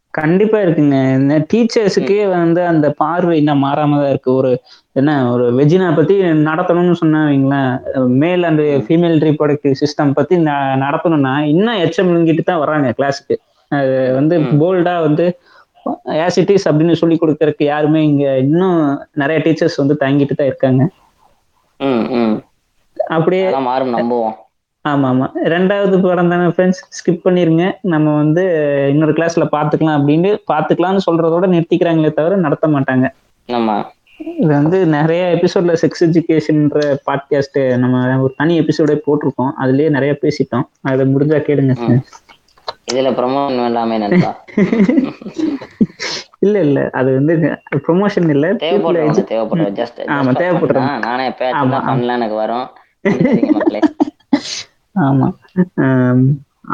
கண்டிப்பா 0.10 0.58
இருக்குங்க. 0.58 0.98
இந்த 1.16 1.46
டீச்சர்ஸுக்கே 1.54 2.30
வந்து 2.30 2.66
அந்த 2.66 2.92
பார்வை 2.92 3.38
இன்னும் 3.38 3.64
மாறாம 3.64 3.96
தான் 3.96 4.10
இருக்கு. 4.10 4.34
ஒரு 4.34 4.62
என்ன 4.92 5.32
ஒரு 5.32 5.54
வெஜினா 5.54 5.96
பத்தி 5.96 6.22
நடத்தணும்னு 6.22 6.96
சொன்னாங்களேன் 7.06 8.08
male 8.08 8.44
and 8.44 8.60
female 8.60 9.18
reproductive 9.26 9.74
system 9.82 10.12
பத்தி 10.12 10.36
நடத்தணும்னா 10.36 11.40
இன்னும் 11.40 11.76
எச்எம் 11.76 12.44
தான் 12.44 12.60
வர்றாங்க 12.60 12.94
கிளாஸுக்கு 12.98 13.36
அது 13.68 14.14
வந்து. 14.14 14.40
போல்டா 14.40 15.00
வந்து 15.02 15.38
இஸ் 16.48 16.70
அப்படின்னு 16.70 16.92
சொல்லி 16.92 17.18
கொடுக்கறதுக்கு 17.22 17.64
யாருமே 17.64 18.04
இங்க 18.04 18.38
இன்னும் 18.38 19.08
நிறைய 19.14 19.42
டீச்சர்ஸ் 19.46 19.78
வந்து 19.78 19.94
தங்கிட்டு 20.00 20.36
தான் 20.36 20.48
இருக்காங்க. 20.48 20.90
அப்படியே 23.08 23.58
மாறும் 23.58 23.98
நம்புவோம். 23.98 24.32
ஆமா 24.88 25.08
ஆமா 25.14 25.30
ரெண்டாவது 25.44 26.02
படம் 26.02 26.30
தானே 26.30 26.44
ஃப்ரெண்ட்ஸ் 26.44 26.84
ஸ்கிப் 26.90 27.20
பண்ணிருங்க. 27.26 27.72
நம்ம 27.82 28.16
வந்து 28.16 28.44
இன்னொரு 28.90 29.14
கிளாஸ்ல 29.14 29.48
பாத்துக்கலாம் 29.52 29.98
அப்படின்னு 29.98 30.38
பாத்துக்கலாம்னு 30.54 31.00
சொல்றதோட 31.12 31.48
நிறுத்திக்கிறாங்களே 31.48 32.14
தவிர 32.14 32.36
நடத்த 32.36 32.68
மாட்டாங்க. 32.68 33.10
நம்ம 33.48 33.86
இது 34.38 34.48
வந்து 34.48 34.86
நிறைய 34.86 35.40
எபிசோட்ல 35.42 35.76
செக்ஸ் 35.82 36.00
எஜுகேஷன்ற 36.00 36.96
பாட்காஸ்ட் 37.06 37.78
நம்ம 37.78 38.22
ஒரு 38.22 38.34
தனி 38.38 38.60
எபிசோடே 38.60 39.00
போட்டிருக்கோம். 39.08 39.52
அதுலயே 39.62 39.90
நிறைய 39.90 40.18
பேசிட்டோம். 40.22 40.64
அதை 40.82 41.16
முடிஞ்சா 41.16 41.42
கேளுங்க. 41.42 41.98
இதுல 42.94 43.14
ப்ரமோஷன் 43.14 43.66
எல்லாமே 43.66 43.98
நண்பா. 43.98 44.44
இல்ல 46.40 46.60
இல்ல. 46.60 46.90
அது 46.92 47.14
வந்து 47.14 47.58
ப்ரொமோஷன் 47.88 48.30
இல்ல. 48.30 48.54
edu- 48.54 48.58
தேவைப்படுறோம் 48.58 49.74
ஜஸ்ட் 49.74 50.06
ஆமா, 50.06 50.34
தேவைப்படுறவங்க. 50.34 51.00
நானே 51.00 51.30
ஆமா, 51.30 51.32
ஆமா. 51.32 51.86
பண்ணலாம் 51.86 52.16
எனக்கு 52.16 52.36
வரும். 52.36 52.68
ஆமா. 54.96 55.28
ஆம், 55.86 56.26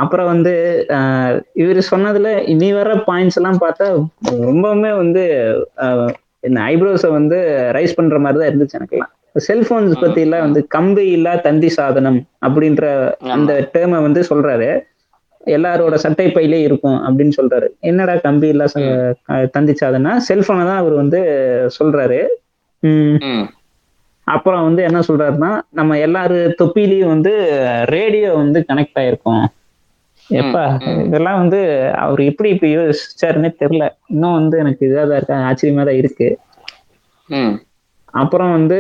அப்புறம் 0.02 0.30
வந்து 0.32 0.54
ஆஹ், 0.98 1.34
இவரு 1.56 1.82
சொன்னதுல 1.90 2.30
இனி 2.52 2.70
வர 2.74 2.92
பாயிண்ட்ஸ் 3.08 3.40
எல்லாம் 3.40 3.62
பார்த்தா 3.62 3.88
ரொம்பவுமே 4.44 4.92
வந்து 4.98 5.24
ஆஹ், 5.86 6.12
இந்த 6.44 6.60
ஐப்ரோஸை 6.70 7.10
வந்து 7.12 7.38
ரைஸ் 7.74 7.98
பண்ற 7.98 8.20
மாதிரி 8.20 8.40
தான் 8.40 8.52
இருந்துச்சு 8.52 8.78
எனக்குலாம் 8.80 9.12
செல்போன்ஸ் 9.42 9.94
பத்தி 10.00 10.22
எல்லாம் 10.22 10.46
வந்து 10.46 10.62
கம்பி 10.70 11.04
இல்லா 11.12 11.34
தந்தி 11.44 11.70
சாதனம் 11.76 12.18
அப்படின்ற 12.46 12.86
அந்த 13.36 13.52
டேர்மை 13.74 14.00
வந்து 14.02 14.22
சொல்றாரு. 14.24 14.70
எல்லாரோட 15.52 15.96
சட்டை 15.98 16.26
பையிலே 16.30 16.60
இருக்கும் 16.62 16.98
அப்படின்னு 17.06 17.34
சொல்றாரு. 17.38 17.68
என்னடா 17.82 18.16
கம்பி 18.26 18.48
இல்ல 18.50 18.66
தந்திச்சாதுன்னா 19.56 20.12
செல்போனை 20.28 20.66
தான் 20.66 20.82
அவர் 20.82 20.96
வந்து 21.00 21.20
சொல்றாரு. 21.78 22.20
அப்புறம் 24.34 24.66
வந்து 24.68 24.82
என்ன 24.84 25.00
சொல்றாருன்னா 25.08 25.50
நம்ம 25.72 25.98
எல்லாரு 26.08 26.38
தொப்பிலையும் 26.60 27.14
வந்து 27.14 27.34
ரேடியோ 27.94 28.30
வந்து 28.36 28.60
கனெக்ட் 28.70 29.00
ஆயிருக்கும். 29.02 29.44
எப்பா. 30.30 30.64
இதெல்லாம் 31.06 31.40
வந்து 31.42 31.60
அவர் 32.04 32.22
எப்படி 32.30 32.50
இப்ப 32.50 32.68
யோசிச்சாருன்னே 32.70 33.52
தெரியல. 33.62 33.86
இன்னும் 34.10 34.38
வந்து 34.40 34.56
எனக்கு 34.58 34.88
இதாக 34.88 35.06
தான் 35.08 35.20
இருக்கு 35.20 35.48
ஆச்சரியமா 35.50 35.86
தான் 35.86 36.00
இருக்கு. 36.02 36.30
அப்புறம் 38.14 38.52
வந்து 38.56 38.78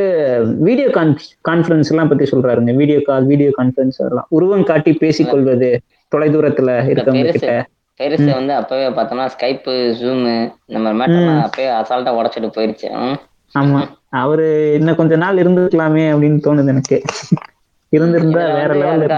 வீடியோ 0.63 0.87
கான் 0.89 1.11
கான்ஃபரன்ஸ் 1.49 1.91
எல்லாம் 1.91 2.09
பத்தி 2.09 2.25
சொல்றாருங்க. 2.31 2.71
வீடியோ 2.81 2.99
கால் 3.01 3.25
வீடியோ 3.25 3.51
கான்ஃபரன்ஸ் 3.59 3.99
அதெல்லாம். 4.01 4.29
உருவம் 4.37 4.67
காட்டி 4.71 4.93
பேசிக்கொள்வது 5.03 5.69
தொலைதூரத்துல 6.11 6.71
இருக்கவங்க. 6.91 7.31
கிட்ட. 7.35 7.53
பெருசு 7.99 8.29
வந்து 8.33 8.53
அப்பவே 8.59 8.85
பார்த்தோம்னா 8.89 9.25
ஸ்கைப்பு 9.33 9.71
ஜூமு 9.99 10.33
இந்த 10.67 10.79
மாதிரி 10.79 10.99
மேட்டர்லாம் 11.01 11.43
அப்பவே 11.45 11.67
அசால்ட்டா 11.79 12.13
உடைச்சிட்டு 12.19 12.55
போயிருச்சு. 12.55 12.89
ஆமா. 13.55 13.81
அவரு 14.13 14.45
இன்னும் 14.73 14.95
கொஞ்ச 14.95 15.15
நாள் 15.15 15.35
இருந்திருக்கலாமே 15.35 16.03
அப்படின்னு 16.11 16.39
தோணுது 16.43 16.67
எனக்கு. 16.67 16.97
இருந்திருந்தா 17.89 18.43
வேற 18.53 18.73
லெவல்ல. 18.75 19.15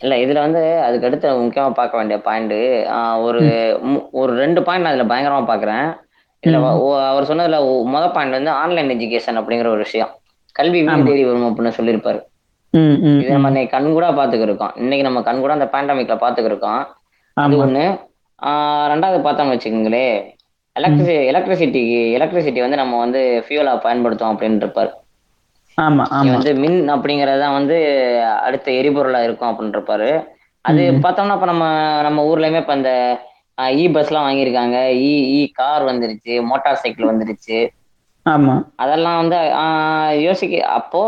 இல்ல 0.00 0.14
இதுல 0.16 0.38
வந்து 0.38 0.80
அதுக்கு 0.80 1.06
அடுத்து 1.06 1.28
முக்கியமா 1.36 1.72
பார்க்க 1.72 1.96
வேண்டிய 1.96 2.20
பாயிண்ட் 2.20 2.54
ஒரு 3.22 3.40
ஒரு 4.12 4.34
ரெண்டு 4.34 4.62
பாயிண்ட் 4.62 4.84
நான் 4.84 4.94
இதுல 4.94 5.12
பயங்கரமா 5.12 5.42
பாக்குறேன் 5.46 5.88
ஓ- 6.80 7.00
அவர் 7.02 7.24
சொன்னதுல 7.24 7.58
முத 7.88 8.12
பாயிண்ட் 8.12 8.32
வந்து 8.32 8.50
ஆன்லைன் 8.56 8.88
எஜுகேஷன் 8.90 9.38
அப்படிங்கிற 9.38 9.66
ஒரு 9.68 9.76
விஷயம். 9.78 10.10
கல்வி 10.56 10.80
தேடி 11.04 11.24
வரும் 11.24 11.48
அப்படின்னு 11.48 11.72
சொல்லியிருப்பாரு. 11.76 12.20
இது 13.16 13.30
நம்ம 13.30 13.48
இன்னைக்கு 13.48 13.76
கண் 13.76 13.92
கூட 13.92 14.10
பாத்துக்கிருக்கோம் 14.10 14.72
இன்னைக்கு 14.76 15.02
நம்ம 15.02 15.22
கண் 15.22 15.40
கூட 15.40 15.52
அந்த 15.52 15.68
பேண்டமிக்ல 15.72 16.16
பாத்துக்கிருக்கோம் 16.16 16.82
அது 17.36 17.56
ஒண்ணு. 17.64 17.84
ஆஹ் 18.42 18.86
ரெண்டாவது 18.90 19.18
பார்த்தோம்னு 19.24 19.54
வச்சுக்கோங்களே 19.54 20.06
எலக்ட்ரிசி 20.78 21.14
எலக்ட்ரிசிட்டிக்கு 21.30 21.84
எலக்ட்ரிசிட்டி 22.16 22.60
வந்து 22.64 22.80
நம்ம 22.80 22.98
வந்து 23.04 23.20
ஃபியூலா 23.44 23.72
பயன்படுத்துவோம் 23.84 24.34
அப்படின்னு 24.34 24.62
இருப்பாரு 24.64 24.90
ஆமா. 25.78 26.04
வந்து 26.28 26.50
மின் 26.62 26.78
அப்படிங்கறது 26.94 27.40
தான் 27.42 27.56
வந்து 27.58 27.76
அடுத்த 28.46 28.68
எரிபொருளா 28.78 29.20
இருக்கும் 29.26 29.50
அப்படின்னு 29.50 29.76
இருப்பாரு 29.76 30.08
அது 30.64 30.82
பார்த்தோம்னா 31.04 31.36
இப்ப 31.36 31.48
நம்ம 31.50 31.66
நம்ம 32.06 32.24
ஊர்லயுமே 32.30 32.62
இப்ப 32.62 32.74
இந்த 32.78 32.92
இ 33.76 33.84
பஸ்லாம் 33.94 34.26
வாங்கியிருக்காங்க. 34.26 34.76
இ 35.04 35.10
இ 35.32 35.42
கார் 35.56 35.84
வந்துருச்சு 35.88 36.20
மோட்டார் 36.48 36.80
சைக்கிள் 36.82 37.10
வந்துருச்சு. 37.10 37.58
ஆமா. 38.26 38.54
அதெல்லாம் 38.82 39.18
வந்து 39.20 39.38
யோசிக்க 40.26 40.54
அப்போ 40.78 41.02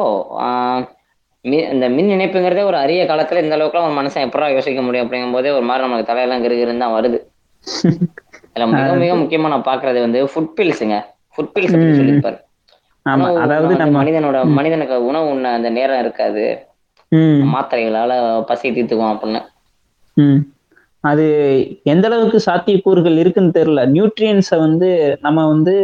இந்த 1.70 1.86
மின் 1.94 2.12
இணைப்புங்கிறதே 2.14 2.62
ஒரு 2.64 2.78
அரிய 2.80 3.02
காலத்துல 3.06 3.42
இந்த 3.42 3.56
அளவுக்குலாம் 3.56 3.88
ஒரு 3.88 3.98
மனுஷன் 3.98 4.26
எப்படா 4.26 4.48
யோசிக்க 4.52 4.80
முடியும் 4.82 5.06
அப்படிங்கும் 5.06 5.36
போதே 5.36 5.52
ஒரு 5.58 5.66
மாதிரி 5.68 5.86
நமக்கு 5.86 6.10
தலையெல்லாம் 6.10 6.44
கிருகிருன்னு 6.44 6.84
தான் 6.84 6.96
வருது. 6.96 7.20
இதுல 8.56 8.66
மிக 8.76 8.92
மிக 9.02 9.12
முக்கியமா 9.22 9.50
நான் 9.52 9.68
பாக்குறது 9.70 9.98
வந்து 10.06 10.20
ஃபுட் 10.32 10.54
பில்ஸுங்க 10.58 10.96
ஃபுட் 11.34 11.52
பில்ஸ் 11.56 11.74
சொல்லியிருப்பாரு. 11.98 12.38
அதாவது 13.44 13.72
நம்ம 13.82 13.94
மனிதனோட 14.02 14.38
மனிதனுக்கு 14.58 14.96
உணவு 15.10 15.28
உண்ண 15.34 15.52
அந்த 15.58 15.68
நேரம் 15.78 16.02
இருக்காது. 16.04 16.44
மாத்திரைகளால 17.54 18.12
பசி 18.48 18.66
தீர்த்துக்குவோம் 18.76 19.14
அப்படின்னு. 19.14 19.40
அது 21.04 21.26
எந்த 21.92 22.04
அளவுக்கு 22.08 22.38
சாத்தியக்கூறுகள் 22.46 23.16
இருக்குன்னு 23.20 23.54
தெரியல. 23.58 23.82
நியூட்ரியன்ஸை 23.94 24.56
வந்து 24.64 24.88
நம்ம 25.26 25.44
வந்து 25.52 25.74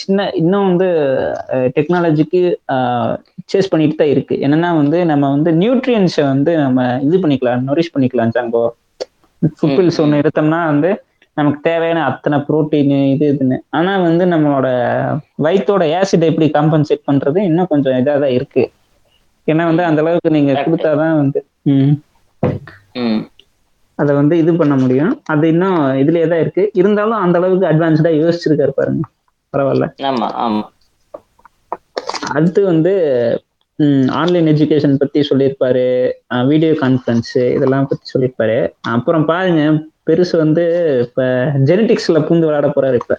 சின்ன 0.00 0.26
இன்னும் 0.40 0.66
வந்து 0.70 0.88
டெக்னாலஜிக்கு 1.76 2.42
சேஸ் 3.52 3.70
பண்ணிட்டு 3.72 3.96
தான் 4.00 4.12
இருக்கு. 4.14 4.34
என்னன்னா 4.46 4.70
வந்து 4.80 4.98
நம்ம 5.12 5.30
வந்து 5.36 5.52
நியூட்ரியன்ஸை 5.62 6.24
வந்து 6.32 6.52
நம்ம 6.64 6.84
இது 7.06 7.18
பண்ணிக்கலாம் 7.24 7.66
நொரிஷ் 7.70 7.94
பண்ணிக்கலாம் 7.94 8.34
ஜாங்கோ. 8.36 8.64
ஃபுட்பில்ஸ் 9.58 10.00
ஒன்று 10.02 10.20
எடுத்தோம்னா 10.22 10.60
வந்து 10.72 10.90
நமக்கு 11.36 11.60
தேவையான 11.68 12.00
அத்தனை 12.10 12.38
புரோட்டீன் 12.46 12.94
இது 13.14 13.24
இதுன்னு. 13.32 13.58
ஆனா 13.78 13.92
வந்து 14.06 14.24
நம்மளோட 14.32 14.68
வயிற்றோட 15.44 15.84
ஆசிட் 16.00 16.28
எப்படி 16.30 16.48
காம்பன்சேட் 16.56 17.08
பண்றது 17.10 17.38
இன்னும் 17.48 17.70
கொஞ்சம் 17.72 17.96
இதாக 18.00 18.18
தான் 18.24 18.36
இருக்கு. 18.38 18.64
ஏன்னா 19.46 19.64
வந்து 19.70 19.84
அந்த 19.88 20.02
அளவுக்கு 20.02 20.36
நீங்க. 20.36 20.52
கொடுத்தாதான் 20.66 21.16
வந்து 21.22 21.40
அதை 23.98 24.12
வந்து 24.18 24.34
இது 24.42 24.52
பண்ண 24.60 24.74
முடியும். 24.82 25.14
அது 25.32 25.44
இன்னும் 25.52 25.78
இதுலயே 26.02 26.26
தான் 26.32 26.42
இருக்கு. 26.44 26.62
இருந்தாலும் 26.80 27.22
அந்த 27.24 27.36
அளவுக்கு 27.40 27.66
அட்வான்ஸ்டா 27.70 28.12
யோசிச்சிருக்காரு 28.20 28.72
பாருங்க. 28.78 29.02
பரவாயில்ல. 29.52 29.86
ஆமா 30.10 30.28
ஆமா. 30.44 30.62
அடுத்து 32.36 32.60
வந்து 32.72 32.92
ஆன்லைன் 34.20 34.48
எஜுகேஷன் 34.52 35.00
பத்தி 35.02 35.20
சொல்லியிருப்பாரு. 35.28 35.84
வீடியோ 36.50 36.72
கான்ஃபரன்ஸ் 36.82 37.36
இதெல்லாம் 37.56 37.88
பத்தி 37.90 38.06
சொல்லியிருப்பாரு. 38.12 38.58
அப்புறம் 38.94 39.24
பாருங்க 39.30 39.62
பெருசு 40.06 40.36
வந்து 40.36 40.64
இப்ப 41.04 41.22
ஜெனடிக்ஸ்ல 41.68 42.20
பூந்து 42.26 42.48
விளையாட 42.48 42.68
போறாரு 42.74 42.98
இப்ப. 43.02 43.14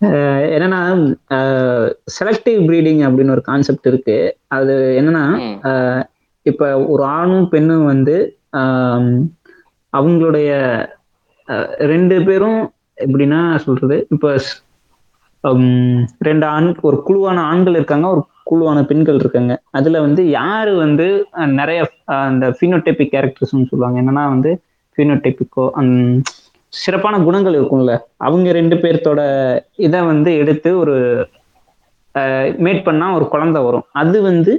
என்னன்னா 0.54 0.80
செலக்டிவ் 2.16 2.58
ப்ரீடிங் 2.66 3.00
அப்படின்னு 3.06 3.30
ஒரு 3.30 3.42
கான்செப்ட் 3.42 3.86
இருக்கு. 3.86 4.16
அது 4.56 4.74
என்னன்னா 5.00 5.24
இப்ப 6.46 6.62
ஒரு 6.86 7.02
ஆணும் 7.16 7.48
பெண்ணும் 7.48 7.84
வந்து 7.84 8.16
அவங்களுடைய 9.92 10.50
ரெண்டு 11.90 12.16
பேரும் 12.24 12.60
எப்படின்னா 12.98 13.40
சொல்றது? 13.58 13.96
இப்ப 14.10 14.32
ரெண்டு 16.20 16.46
ஆண் 16.46 16.68
ஒரு 16.80 16.96
குழுவான 17.06 17.42
ஆண்கள் 17.50 17.76
இருக்காங்க 17.76 18.06
ஒரு 18.08 18.22
குழுவான 18.50 18.78
பெண்கள் 18.90 19.20
இருக்காங்க. 19.22 19.54
அதுல 19.78 20.00
வந்து 20.06 20.22
யாரு 20.30 20.72
வந்து 20.84 21.06
நிறைய 21.60 21.80
அந்த 22.26 22.46
பினோடைபிக் 22.60 23.12
கேரக்டர்ஸ்னு 23.14 23.68
சொல்லுவாங்க. 23.70 23.96
என்னன்னா 24.02 24.24
வந்து 24.34 24.52
பினோடைபிக்கோ 24.98 25.64
சிறப்பான 26.72 27.16
குணங்கள் 27.26 27.56
இருக்கும்ல. 27.58 27.92
அவங்க 28.26 28.48
ரெண்டு 28.58 28.76
பேர்த்தோட 28.82 29.20
இதை 29.86 30.00
வந்து 30.10 30.30
எடுத்து 30.42 30.70
ஒரு 30.78 30.96
மேட் 32.66 32.82
பண்ணா 32.86 33.06
ஒரு 33.16 33.26
குழந்தை 33.32 33.60
வரும். 33.66 33.86
அது 34.02 34.18
வந்து 34.28 34.52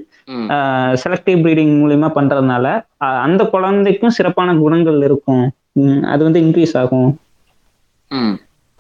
செலக்டிவ் 1.03 1.39
ப்ரீடிங் 1.45 1.73
மூலியமா 1.81 2.09
பண்றதுனால 2.17 2.65
அந்த 3.25 3.41
குழந்தைக்கும் 3.53 4.15
சிறப்பான 4.17 4.55
குணங்கள் 4.63 4.99
இருக்கும். 5.07 5.45
அது 6.13 6.21
வந்து 6.27 6.41
இன்க்ரீஸ் 6.45 6.75
ஆகும். 6.81 7.11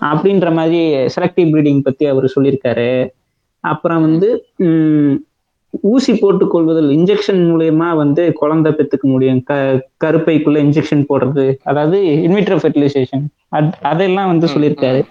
அப்படின்ற 0.01 0.49
மாதிரி 0.57 0.81
செலக்டிவ் 1.15 1.49
ப்ரீடிங் 1.53 1.81
பத்தி 1.87 2.05
அவர் 2.13 2.33
சொல்லியிருக்காரு. 2.35 2.91
அப்புறம் 3.63 4.01
வந்து 4.01 4.27
உம், 4.57 5.15
ஊசி 5.81 6.15
போட்டுக் 6.15 6.51
கொள்வதில் 6.51 6.89
இன்ஜெக்ஷன் 6.97 7.41
மூலியமா 7.49 7.95
வந்து 7.95 8.33
குழந்தை 8.33 8.71
பெற்றுக்க 8.71 9.05
முடியும். 9.05 9.43
க 9.43 9.53
கருப்பைக்குள்ள 10.03 10.59
இன்ஜெக்ஷன் 10.65 11.05
போடுறது 11.09 11.45
அதாவது 11.63 11.97
இன்விட்ரோ 12.27 12.57
ஃபெர்டிலைசேஷன் 12.63 13.25
அதெல்லாம் 13.81 14.27
வந்து 14.27 14.47
சொல்லியிருக்காரு. 14.47 15.01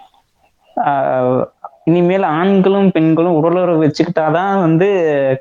ஆஹ் 0.76 1.44
இனிமேல் 1.84 2.26
ஆண்களும் 2.38 2.90
பெண்களும் 2.90 3.34
உடலுறவு 3.34 3.84
வச்சுக்கிட்டாதான் 3.84 4.60
வந்து 4.60 4.88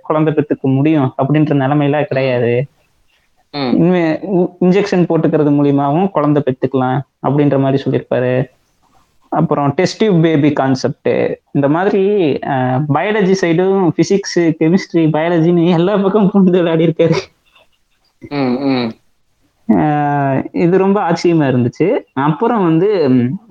குழந்தை 0.01 0.33
பெற்றுக்க 0.33 0.61
முடியும் 0.61 1.13
அப்படின்ற 1.17 1.53
நிலைமையில 1.61 2.03
கிடையாது. 2.03 2.53
இனிமே 3.53 4.03
இன்ஜெக்ஷன் 4.61 5.07
போட்டுக்கிறது 5.09 5.51
மூலியமாவும் 5.57 6.09
குழந்தை 6.09 6.43
பெற்றுக்கலாம் 6.45 6.99
அப்படின்ற 7.27 7.59
மாதிரி 7.59 7.77
சொல்லியிருப்பாரு. 7.83 8.33
அப்புறம் 9.39 9.69
டெஸ்டிவ் 9.79 10.15
பேபி 10.25 10.49
கான்செப்ட் 10.59 11.09
இந்த 11.55 11.67
மாதிரி 11.75 12.03
பயாலஜி 12.95 13.35
சைடும் 13.41 13.81
பிசிக்ஸ் 13.97 14.39
கெமிஸ்ட்ரி 14.59 15.03
பயாலஜின்னு 15.15 15.65
எல்லா 15.79 15.95
பக்கம் 16.03 16.29
புரிந்து 16.33 16.61
விளையாடி 16.61 16.87
இருக்காரு. 16.87 17.17
இது 20.63 20.75
ரொம்ப 20.83 20.97
ஆச்சரியமா 21.07 21.45
இருந்துச்சு. 21.51 21.87
அப்புறம் 22.27 22.61
வந்து 22.67 22.89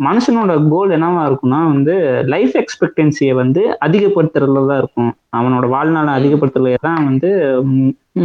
மனுஷனோட 0.07 0.53
கோல் 0.73 0.95
என்னவா 0.97 1.23
இருக்கும்னா 1.29 1.59
வந்து 1.73 1.95
லைஃப் 2.35 2.55
எக்ஸ்பெக்டன்சியை 2.63 3.35
வந்து 3.43 3.63
அதிகப்படுத்துறதுல 3.87 4.65
தான் 4.71 4.81
இருக்கும். 4.83 5.13
அவனோட 5.39 5.67
வாழ்நாளை 5.75 6.13
அதிகப்படுத்துறதுல 6.19 6.81
தான் 6.89 7.03
வந்து 7.11 7.31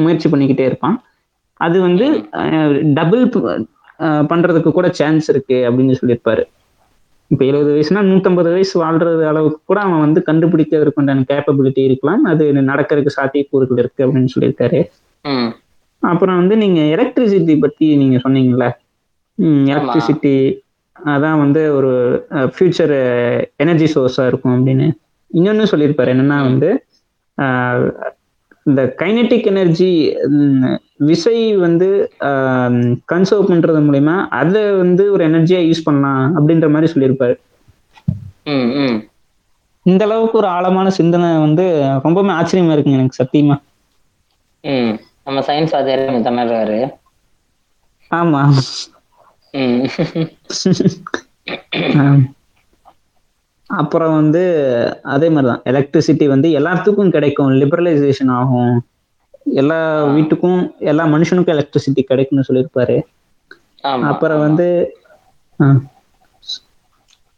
முயற்சி 0.04 0.30
பண்ணிக்கிட்டே 0.30 0.68
இருப்பான். 0.70 0.98
அது 1.60 1.78
வந்து 1.88 2.08
டபுள் 3.00 3.26
பண்றதுக்கு 4.32 4.72
கூட 4.78 4.88
சான்ஸ் 5.00 5.28
இருக்கு 5.34 5.58
அப்படின்னு 5.70 6.00
சொல்லியிருப்பாரு. 6.00 6.44
இப்ப 7.32 7.42
எழுபது 7.46 7.70
வயசுனா 7.76 8.02
நூத்தம்பது 8.10 8.50
வயசு 8.54 8.76
வாழ்றது 8.84 9.24
அளவுக்கு 9.28 9.60
கூட 9.66 9.80
அவன் 9.82 10.04
வந்து 10.06 10.20
கண்டுபிடிக்கிறதுக்கு 10.26 11.02
உண்டான 11.02 11.26
கேப்பபிலிட்டி 11.32 11.82
இருக்கலாம். 11.90 12.24
அது 12.24 12.44
நடக்கிறதுக்கு 12.72 13.18
சாத்தியக்கூறுகள் 13.20 13.82
இருக்கு 13.84 14.02
அப்படின்னு 14.06 14.34
சொல்லியிருக்காரு. 14.36 14.82
அப்புறம் 16.04 16.40
வந்து 16.42 16.56
நீங்க 16.58 16.82
எலக்ட்ரிசிட்டி 16.96 17.56
பத்தி 17.60 17.88
நீங்க 17.96 18.18
சொன்னீங்கல்ல. 18.26 18.68
எலக்ட்ரிசிட்டி 19.72 20.36
அதான் 20.96 21.42
வந்து 21.44 21.62
ஒரு 21.76 21.92
ஃபியூச்சர் 22.54 22.96
எனர்ஜி 23.56 23.88
சோர்ஸா 23.94 24.26
இருக்கும் 24.32 24.56
அப்படின்னு. 24.58 24.88
இன்னொன்னு 25.34 25.66
சொல்லியிருப்பாரு 25.72 26.12
என்னன்னா 26.16 26.40
வந்து 26.50 26.70
இந்த 28.66 28.96
கைனெட்டிக் 29.00 29.46
எனர்ஜி 29.46 29.90
விசை 31.00 31.38
வந்து 31.58 31.88
கன்சர்வ் 33.12 33.50
பண்றது 33.52 33.80
மூலியமா 33.86 34.16
அதை 34.34 34.72
வந்து 34.72 35.12
ஒரு 35.12 35.24
எனர்ஜியா 35.30 35.62
யூஸ் 35.68 35.84
பண்ணலாம் 35.84 36.24
அப்படின்ற 36.36 36.70
மாதிரி 36.70 36.92
சொல்லியிருப்பாரு. 36.94 37.36
இந்த 39.86 40.04
அளவுக்கு 40.06 40.38
ஒரு 40.38 40.48
ஆழமான 40.48 40.90
சிந்தனை 40.90 41.38
வந்து 41.38 41.66
ரொம்பவுமே 42.04 42.34
ஆச்சரியமா 42.40 42.74
இருக்குங்க 42.76 43.00
எனக்கு 43.00 43.24
சத்தியமா. 43.24 43.56
ம் 44.64 44.94
நம்ம 45.24 45.40
சயின்ஸ் 45.42 45.72
வாத்தியார் 45.72 46.24
திணறாரு 46.28 46.80
ஆமா 48.12 48.42
ம். 49.54 49.86
அப்புறம் 53.80 54.14
வந்து 54.14 54.42
அதே 55.04 55.30
மாதிரிதான். 55.30 55.62
எலக்ட்ரிசிட்டி 55.72 56.26
வந்து 56.28 56.48
எல்லாத்துக்கும் 56.60 57.10
கிடைக்கும். 57.10 57.50
லிபரலைசேஷன் 57.52 58.32
ஆகும். 58.32 58.74
எல்லா 59.54 59.80
வீட்டுக்கும் 60.06 60.60
எல்லா 60.80 61.06
மனுஷனுக்கும் 61.06 61.56
எலக்ட்ரிசிட்டி 61.56 62.02
கிடைக்கும்னு 62.02 62.50
சொல்லியிருப்பாரு. 62.50 62.98
அப்புறம் 64.12 64.40
வந்து 64.40 64.68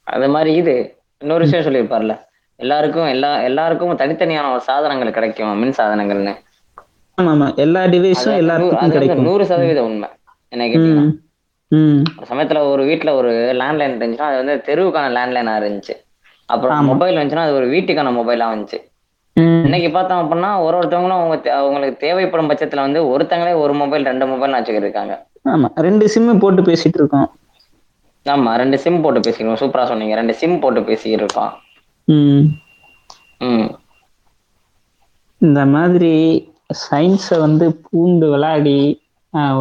அது 0.04 0.28
மாதிரி 0.30 0.54
இது. 0.54 0.76
இன்னொரு 1.19 1.43
விஷயம் 1.43 1.65
சொல்லியிருப்பார்ல. 1.65 2.13
எல்லாருக்கும் 2.60 3.08
எல்லா 3.08 3.41
எல்லாருக்கும் 3.41 3.98
தனித்தனியான 3.98 4.52
ஒரு 4.52 4.62
சாதனங்கள் 4.62 5.12
கிடைக்கும். 5.12 5.58
மின் 5.58 5.78
சாதனங்கள்னு. 5.78 6.34
ஆமா 7.17 7.32
ஆமா 7.34 7.48
எல்லா 7.56 7.82
டிவைஸும் 7.84 8.46
வந்து 8.46 8.91
கிடைக்கும். 8.91 9.22
நூறு 9.22 9.46
சதவீத 9.46 9.84
உண்மை. 9.84 10.10
ஒரு 12.17 12.28
சமயத்துல 12.30 12.60
ஒரு 12.72 12.84
வீட்ல 12.84 13.13
ஒரு 13.15 13.32
லேண்ட்லைன் 13.60 13.93
இருந்துச்சுன்னா 13.93 14.28
அது 14.30 14.38
வந்து 14.41 14.56
தெருவுக்கான 14.67 15.08
லேண்ட்லைனா 15.17 15.54
இருந்துச்சு. 15.62 15.96
அப்புறம். 16.54 16.89
மொபைல் 16.92 17.20
வந்துச்சுன்னா 17.20 17.46
அது 17.48 17.60
ஒரு 17.60 17.68
வீட்டுக்கான 17.74 18.12
மொபைலா 18.20 18.48
வந்துச்சு. 18.54 18.80
இன்னைக்கு 19.68 19.89
பார்த்தோம் 19.92 20.22
அப்படின்னா 20.24 20.50
ஒரு 20.66 20.76
ஒருத்தவங்களும் 20.80 21.20
அவங்க 21.20 21.36
அவங்களுக்கு 21.60 21.96
தேவைப்படும் 22.04 22.50
பட்சத்துல 22.50 22.86
வந்து 22.88 23.00
ஒருத்தங்களே 23.13 23.54
ஒரு 23.63 23.74
மொபைல் 23.82 24.10
ரெண்டு 24.12 24.26
மொபைல் 24.32 24.58
வச்சுக்கிட்டு 24.58 24.88
இருக்காங்க 24.88 25.13
ஆமா. 25.54 25.70
ரெண்டு 25.88 26.06
சிம்மு 26.13 26.34
போட்டு 26.44 26.62
பேசிட்டு 26.70 27.00
இருக்கோம். 27.02 27.30
ஆமா 28.26 28.52
ரெண்டு 28.62 28.78
சிம் 28.84 29.02
போட்டு 29.04 29.22
பேசிக்கிறோம் 29.26 29.62
சூப்பரா 29.62 29.86
சொன்னீங்க. 29.92 30.16
ரெண்டு 30.20 30.34
சிம் 30.42 30.62
போட்டு 30.63 30.82
பேசிக்கிட்டு 30.89 31.26
இருக்கோம் 31.26 31.54
இந்த 35.42 35.62
மாதிரி 35.74 36.13
சயின்ஸை 36.84 37.38
வந்து 37.46 37.66
பூந்து 37.86 38.26
விளையாடி 38.34 38.78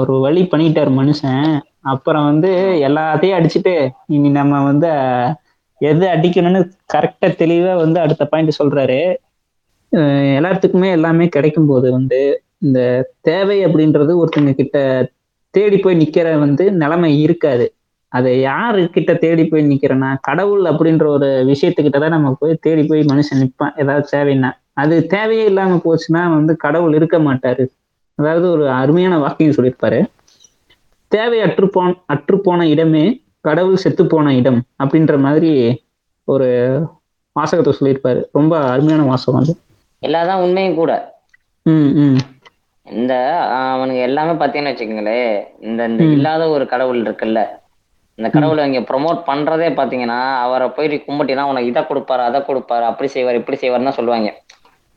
ஒரு 0.00 0.14
வழி 0.24 0.42
பண்ணிட்டார் 0.52 0.90
மனுஷன். 0.98 1.46
அப்புறம் 1.92 2.26
வந்து 2.30 2.50
எல்லாத்தையும் 2.88 3.36
அடிச்சுட்டு 3.38 3.74
இனி 4.16 4.28
நம்ம 4.38 4.60
வந்து 4.70 4.90
எது 5.90 6.04
அடிக்கணும்னு 6.14 6.60
கரெக்டா 6.94 7.28
தெளிவா 7.42 7.74
வந்து 7.82 7.98
அடுத்த 8.04 8.24
பாயிண்ட் 8.24 8.58
சொல்றாரு. 8.60 9.00
எல்லாத்துக்குமே 10.38 10.88
எல்லாமே 10.96 11.24
கிடைக்கும் 11.28 11.68
போது 11.70 11.86
வந்து 11.90 12.20
இந்த 12.58 12.80
தேவை 13.20 13.58
அப்படின்றது 13.66 14.12
ஒருத்தங்க 14.22 14.52
கிட்ட 14.60 14.76
தேடி 15.54 15.78
போய் 15.78 16.00
நிக்கிற 16.02 16.28
வந்து 16.44 16.64
நிலைமை 16.82 17.10
இருக்காது. 17.24 17.66
அதை 18.12 18.32
யாரு 18.40 18.80
கிட்ட 18.94 19.12
தேடி 19.24 19.44
போய் 19.44 19.68
நிக்கிறேன்னா 19.70 20.10
கடவுள் 20.20 20.64
அப்படின்ற 20.70 21.04
ஒரு 21.16 21.28
விஷயத்துக்கிட்ட 21.50 21.98
தான் 22.00 22.14
நம்ம 22.16 22.32
போய் 22.40 22.60
தேடி 22.60 22.82
போய் 22.86 23.02
மனுஷன் 23.12 23.40
நிற்பான் 23.42 23.76
ஏதாவது 23.82 24.04
தேவைன்னா. 24.14 24.50
அது 24.82 24.96
தேவையே 25.14 25.44
இல்லாம 25.50 25.78
போச்சுன்னா 25.84 26.22
வந்து 26.36 26.52
கடவுள் 26.64 26.96
இருக்க 26.98 27.18
மாட்டாரு. 27.18 27.64
அதாவது 28.18 28.46
ஒரு 28.50 28.64
அருமையான 28.80 29.14
வாக்கியம் 29.18 29.56
சொல்லியிருப்பாரு. 29.56 30.00
தேவை 31.12 31.38
அற்றுப்போன் 31.40 31.94
அற்றுப்போன 32.14 32.66
இடமே 32.74 33.04
கடவுள் 33.44 33.82
செத்து 33.82 34.02
போன 34.06 34.34
இடம் 34.34 34.60
அப்படின்ற 34.82 35.14
மாதிரி 35.24 35.50
ஒரு 36.28 36.48
வாசகத்தை 37.36 37.72
சொல்லியிருப்பாரு. 37.72 38.20
ரொம்ப 38.32 38.52
அருமையான 38.72 39.02
வாசகம் 39.08 39.40
அது. 39.40 39.52
எல்லாதான் 40.02 40.42
உண்மையும் 40.44 40.76
கூட. 40.76 40.92
ம் 41.66 41.90
ம். 42.00 42.18
இந்த 42.86 43.12
ஆஹ், 43.50 43.72
அவனுங்க 43.74 44.00
எல்லாமே 44.02 44.32
பார்த்தீங்கன்னு 44.34 44.72
வச்சுக்கோங்களேன் 44.72 45.28
இந்த 45.62 45.80
இந்த. 45.88 46.02
இல்லாத 46.14 46.48
ஒரு 46.50 46.64
கடவுள் 46.66 47.00
இருக்குல்ல 47.04 47.40
இந்த 48.18 48.28
கடவுளை 48.30 48.62
இங்க 48.68 48.80
ப்ரொமோட் 48.88 49.20
பண்றதே 49.28 49.68
பாத்தீங்கன்னா 49.76 50.16
அவரை 50.42 50.66
போயிட்டு 50.70 50.96
கும்பிட்டினா 51.04 51.44
உனக்கு 51.50 51.70
இதை 51.70 51.82
கொடுப்பாரு 51.84 52.22
அதை 52.24 52.40
கொடுப்பாரு 52.42 52.84
அப்படி 52.88 53.08
செய்வார் 53.08 53.38
இப்படி 53.38 53.56
செய்வாருன்னு 53.56 53.96
சொல்லுவாங்க. 53.98 54.30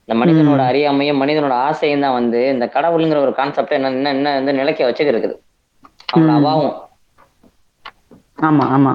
இந்த 0.07 0.15
மனிதனோட 0.19 0.61
அறியாமையும் 0.69 1.21
மனிதனோட 1.21 1.53
ஆசையும் 1.67 2.03
தான் 2.03 2.17
வந்து 2.17 2.39
இந்த 2.51 2.65
கடவுளுங்கிற 2.75 3.19
ஒரு 3.21 3.33
கான்செப்ட் 3.33 3.77
என்ன 3.77 3.91
என்ன 3.95 4.11
என்ன 4.15 4.33
வந்து 4.35 4.53
நிலைக்க 4.53 4.81
அவனோட 6.09 6.31
ம். 6.31 6.37
அவாவும் 6.39 6.73
ஆமா 8.37 8.63
ஆமா. 8.75 8.91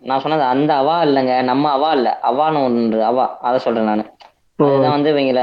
நான் 0.00 0.20
சொன்னது 0.20 0.42
அந்த 0.44 0.74
அவா 0.74 1.04
இல்லைங்க 1.04 1.42
நம்ம 1.42 1.70
அவா 1.70 1.92
இல்ல 1.92 2.20
அவான்னு 2.22 2.64
ஒன்று 2.64 3.04
அவா. 3.04 3.24
அதை 3.40 3.58
சொல்றேன் 3.58 3.84
நான். 3.84 4.04
அதுதான் 4.58 4.90
வந்து 4.90 5.12
இவங்கள 5.14 5.40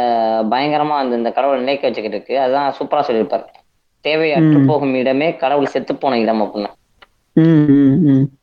பயங்கரமா 0.51 0.95
அந்த 0.97 1.15
இந்த 1.15 1.31
கடவுளை 1.31 1.61
நிலைக்க 1.61 1.87
வச்சுக்கிட்டு 1.87 2.17
இருக்கு. 2.17 2.39
அதுதான் 2.39 2.73
சூப்பரா 2.79 3.03
சொல்லியிருப்பாரு. 3.07 3.45
தேவையற்று. 4.05 4.65
போகும் 4.65 4.93
இடமே 4.93 5.35
கடவுள் 5.35 5.65
செத்து 5.65 5.95
போன 5.95 6.19
இடம் 6.19 6.41
அப்படின்னு. 6.41 6.69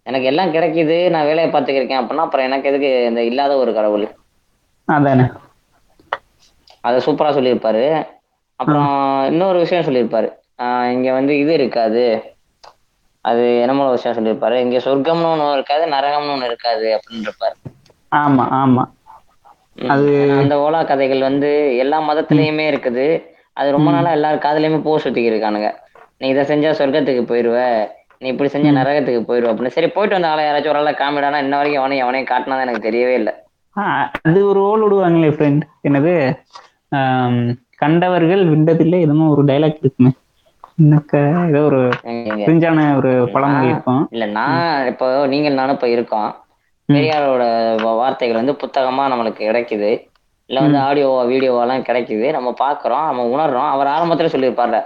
எனக்கு 0.02 0.26
எல்லாம் 0.26 0.54
கிடைக்குது 0.54 1.10
நான் 1.10 1.24
வேலையை 1.24 1.48
பார்த்துக்கிருக்கேன் 1.52 2.00
அப்படின்னா 2.02 2.24
அப்புறம் 2.26 2.46
எனக்கு 2.46 2.68
எதுக்கு 2.68 3.04
இந்த 3.04 3.22
இல்லாத 3.24 3.56
ஒரு 3.56 3.74
கடவுள்? 3.74 4.06
அதானே. 4.88 5.26
அதை 6.80 6.98
சூப்பரா 7.06 7.30
சொல்லியிருப்பாரு. 7.38 7.84
அப்புறம் 8.60 8.90
இன்னொரு 9.26 9.58
விஷயம் 9.58 9.84
சொல்லியிருப்பாரு. 9.84 10.28
இங்க 10.92 11.12
வந்து 11.12 11.38
இது 11.38 11.52
இருக்காது. 11.52 12.04
அது 13.26 13.60
என்னமோ 13.60 13.90
விஷயம் 13.90 14.16
சொல்லியிருப்பாரு. 14.16 14.52
இங்க 14.52 14.76
சொர்க்கம்னு 14.78 15.26
ஒண்ணு 15.26 15.52
இருக்காது 15.52 15.86
நரகம்னு 15.86 16.34
ஒண்ணு 16.34 16.44
இருக்காது 16.44 17.00
அப்படின்னு 17.00 17.22
இருப்பாரு 17.22 17.72
ஆமா. 18.16 18.44
ஆமா. 18.54 18.84
அது- 19.80 20.38
அந்த 20.38 20.56
ஓலா 20.56 20.86
கதைகள் 20.86 21.20
வந்து 21.20 21.76
எல்லா 21.76 22.00
மதத்திலயுமே 22.00 22.68
இருக்குது. 22.70 23.22
அது 23.52 23.70
ரொம்ப 23.70 23.90
நாளா 23.90 24.10
எல்லார் 24.10 24.38
காதுலயுமே 24.38 24.82
போ 24.82 24.98
சுத்திக்கி 24.98 25.30
இருக்கானுங்க 25.30 25.74
நீ 26.18 26.28
இதை 26.28 26.44
செஞ்சா 26.44 26.68
சொர்க்கத்துக்கு 26.70 27.24
போயிருவ 27.24 27.88
நீ 28.18 28.28
இப்படி 28.28 28.50
செஞ்சா 28.50 28.72
நரகத்துக்கு 28.72 29.22
போயிருவ 29.28 29.50
அப்படின்னு. 29.50 29.66
சரி 29.66 29.88
போயிட்டு 29.88 30.20
வந்த 30.20 30.28
ஆளை 30.28 30.44
யாராச்சும் 30.44 30.68
ஒரு 30.68 30.78
ஆளை 30.78 30.92
காமிடானா 30.92 31.42
இன்ன 31.42 31.56
வரைக்கும் 31.56 31.82
அவனையும் 31.82 32.06
அவனையும் 32.06 32.38
காட்டினா 32.38 32.60
எனக்கு 32.60 32.90
தெரியவே 32.90 33.14
இல்லை. 33.14 33.32
அது 34.22 34.46
ஒரு 34.46 34.60
ரோல் 34.60 34.90
விடுவாங்களே 34.90 35.32
ஃப்ரெண்ட் 35.34 35.60
என்னது? 35.88 36.38
கண்டவர்கள் 37.76 38.46
விண்டதில்லை 38.46 39.00
எதுவும் 39.00 39.28
ஒரு 39.28 39.44
டைலாக் 39.44 39.76
இருக்குமே. 39.80 40.10
ஏதோ 41.50 41.60
ஒரு 41.68 41.80
கிரிஞ்சான 42.40 42.80
ஒரு 42.98 43.10
பழமொழி 43.34 43.68
இருக்கும். 43.70 44.02
இல்ல 44.10 44.24
நான் 44.38 44.58
இப்போ 44.90 45.06
நீங்கள் 45.26 45.58
நானும் 45.60 45.76
இப்ப 45.78 45.88
இருக்கோம். 45.88 46.28
பெரியாரோட 46.88 47.44
வார்த்தைகள் 48.00 48.40
வந்து 48.40 48.54
புத்தகமா 48.62 49.04
நம்மளுக்கு 49.12 49.42
கிடைக்குது. 49.48 49.90
இல்ல 50.50 50.58
வந்து 50.60 50.78
ஆடியோ 50.78 51.08
வீடியோவெல்லாம் 51.30 51.86
கிடைக்குது. 51.88 52.26
நம்ம 52.32 52.48
பாக்குறோம் 52.64 53.06
நம்ம 53.10 53.22
உணர்றோம். 53.34 53.70
அவர் 53.74 53.92
ஆரம்பத்துல 53.94 54.30
சொல்லியிருப்பார்ல 54.34 54.80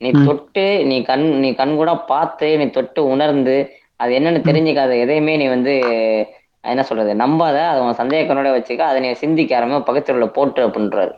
நீ 0.00 0.10
தொட்டு 0.28 0.64
நீ 0.90 0.96
கண் 1.02 1.26
நீ 1.42 1.48
கண் 1.54 1.74
கூட 1.76 1.90
பார்த்து 2.12 2.46
நீ 2.60 2.64
தொட்டு 2.70 3.00
உணர்ந்து 3.14 3.56
அது 4.00 4.12
என்னன்னு 4.18 4.40
தெரிஞ்சுக்காத 4.48 4.92
எதையுமே 4.98 5.34
நீ 5.36 5.46
வந்து 5.48 5.74
என்ன 6.64 6.82
சொல்றது 6.88 7.12
நம்பாத. 7.22 7.56
அதை 7.70 7.78
உன் 7.84 8.00
சந்தேக 8.00 8.26
கண்ணோட 8.26 8.50
வச்சுக்க 8.54 8.82
அதை 8.88 8.98
நீ 9.04 9.08
சிந்திக்க 9.22 9.58
ஆரம்பி 9.58 9.78
பக்கத்துல 9.88 10.26
போட்டு 10.38 10.60
அப்படின்றாரு. 10.66 11.12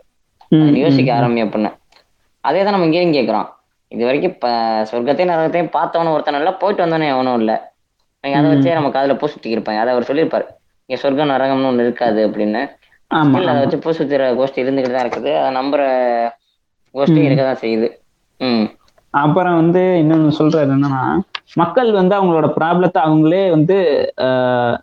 யோசிக்க 0.82 1.10
ஆரம்பி 1.18 1.42
அப்படின்னு. 1.46 1.70
அதே 2.44 2.60
தான் 2.62 2.74
நம்ம 2.76 2.88
இங்கேயும் 2.88 3.16
கேட்குறோம். 3.16 3.48
இது 3.94 4.02
வரைக்கும் 4.04 4.33
இப்போ 4.33 4.50
சொர்க்கத்தையும் 4.90 5.33
நரகத்தையும் 5.33 5.72
பார்த்தவனும் 5.74 6.14
ஒருத்தனும் 6.14 6.40
இல்லை 6.40 6.52
போயிட்டு 6.61 6.85
வந்தவனே 6.85 7.09
எவனும் 7.11 7.40
இல்லை. 7.40 7.57
நீங்க 8.24 8.37
அதை 8.38 8.48
வச்சே 8.52 8.74
நம்ம 8.74 8.90
காதுல 8.92 9.16
பூ 9.16 9.26
சுத்திக்கு 9.26 9.57
இருப்பாங்க. 9.57 9.80
அதை 9.80 9.92
அவர் 9.94 10.09
சொல்லியிருப்பாரு. 10.09 10.46
இங்க 10.88 10.98
சொர்க்கம் 11.00 11.33
நரகம்னு 11.33 11.68
ஒண்ணு 11.68 11.85
இருக்காது 11.87 12.20
அப்படின்னு. 12.28 12.62
அதை. 13.50 13.61
வச்சு 13.62 13.78
பூ 13.80 13.90
சுத்திர 13.98 14.22
கோஷ்டி 14.38 14.62
இருந்துகிட்டு 14.62 14.96
தான் 14.96 15.07
இருக்குது. 15.07 15.30
அதை 15.38 15.50
நம்புற 15.59 15.83
கோஷ்டி 16.94 17.18
ம். 17.18 17.26
இருக்க 17.26 17.42
தான் 17.44 17.62
செய்யுது. 17.62 17.88
ம். 18.40 18.66
அப்புறம் 19.14 19.57
வந்து 19.61 19.83
இன்னொன்னு 20.00 20.33
சொல்றாரு 20.38 20.68
என்னன்னா 20.68 21.02
மக்கள் 21.57 21.90
வந்து 21.92 22.14
அவங்களோட 22.16 22.46
ப்ராப்ளத்தை 22.57 23.00
அவங்களே 23.04 23.42
வந்து 23.50 23.76
ஆஹ், 24.26 24.76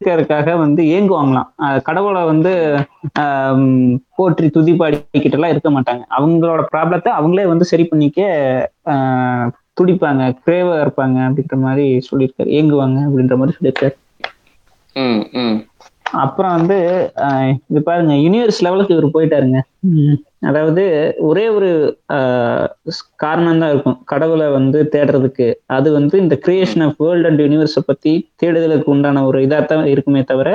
இருக்கிறதுக்காக 0.00 0.58
வந்து 0.58 0.82
ஏங்குவாங்களாம். 0.82 1.48
கடவுளை 1.82 2.24
வந்து 2.24 2.52
ஆஹ், 3.18 3.62
போற்றி 4.14 4.46
துதிப்பாடிக்கிட்டு 4.48 5.32
எல்லாம் 5.32 5.50
இருக்க 5.50 5.70
மாட்டாங்க. 5.70 6.02
அவங்களோட 6.18 6.64
ப்ராப்ளத்தை 6.72 7.10
அவங்களே 7.18 7.46
வந்து 7.46 7.64
சரி 7.64 7.84
பண்ணிக்க 7.84 8.20
ஆஹ், 8.86 9.46
துடிப்பாங்க. 9.80 10.36
கிரேவா 10.44 10.74
இருப்பாங்க 10.80 11.18
அப்படின்ற 11.26 11.56
மாதிரி 11.58 11.86
சொல்லியிருக்காரு. 12.08 12.50
ஏங்குவாங்க 12.50 12.98
அப்படின்ற 13.06 13.36
மாதிரி 13.36 13.56
சொல்லியிருக்காரு. 13.56 13.96
அப்புறம் 16.06 16.54
வந்து 16.56 16.76
ஆஹ், 17.24 17.54
இது 17.70 17.82
பாருங்க 17.82 18.12
யூனிவர்ஸ் 18.16 18.62
லெவலுக்கு 18.62 18.94
இவர் 18.94 19.14
போயிட்டாருங்க. 19.14 19.58
அதாவது 20.42 20.82
ஒரே 21.20 21.48
ஒரு 21.48 21.68
காரணம் 23.16 23.58
தான் 23.58 23.70
இருக்கும். 23.70 23.98
கடவுளை 24.04 24.48
வந்து 24.48 24.88
தேடுறதுக்கு. 24.92 25.46
அது 25.66 25.92
வந்து 25.92 26.16
இந்த 26.18 26.38
கிரியேஷன் 26.46 26.84
ஆஃப் 26.84 27.00
வேர்ல்ட் 27.00 27.26
அண்ட் 27.26 27.40
யூனிவர்ஸை 27.40 27.82
பத்தி 27.86 28.12
தேடுதலுக்கு 28.42 28.84
உண்டான 28.86 29.24
ஒரு 29.26 29.40
இதாத்தான் 29.46 29.84
இருக்குமே 29.86 30.22
தவிர 30.22 30.50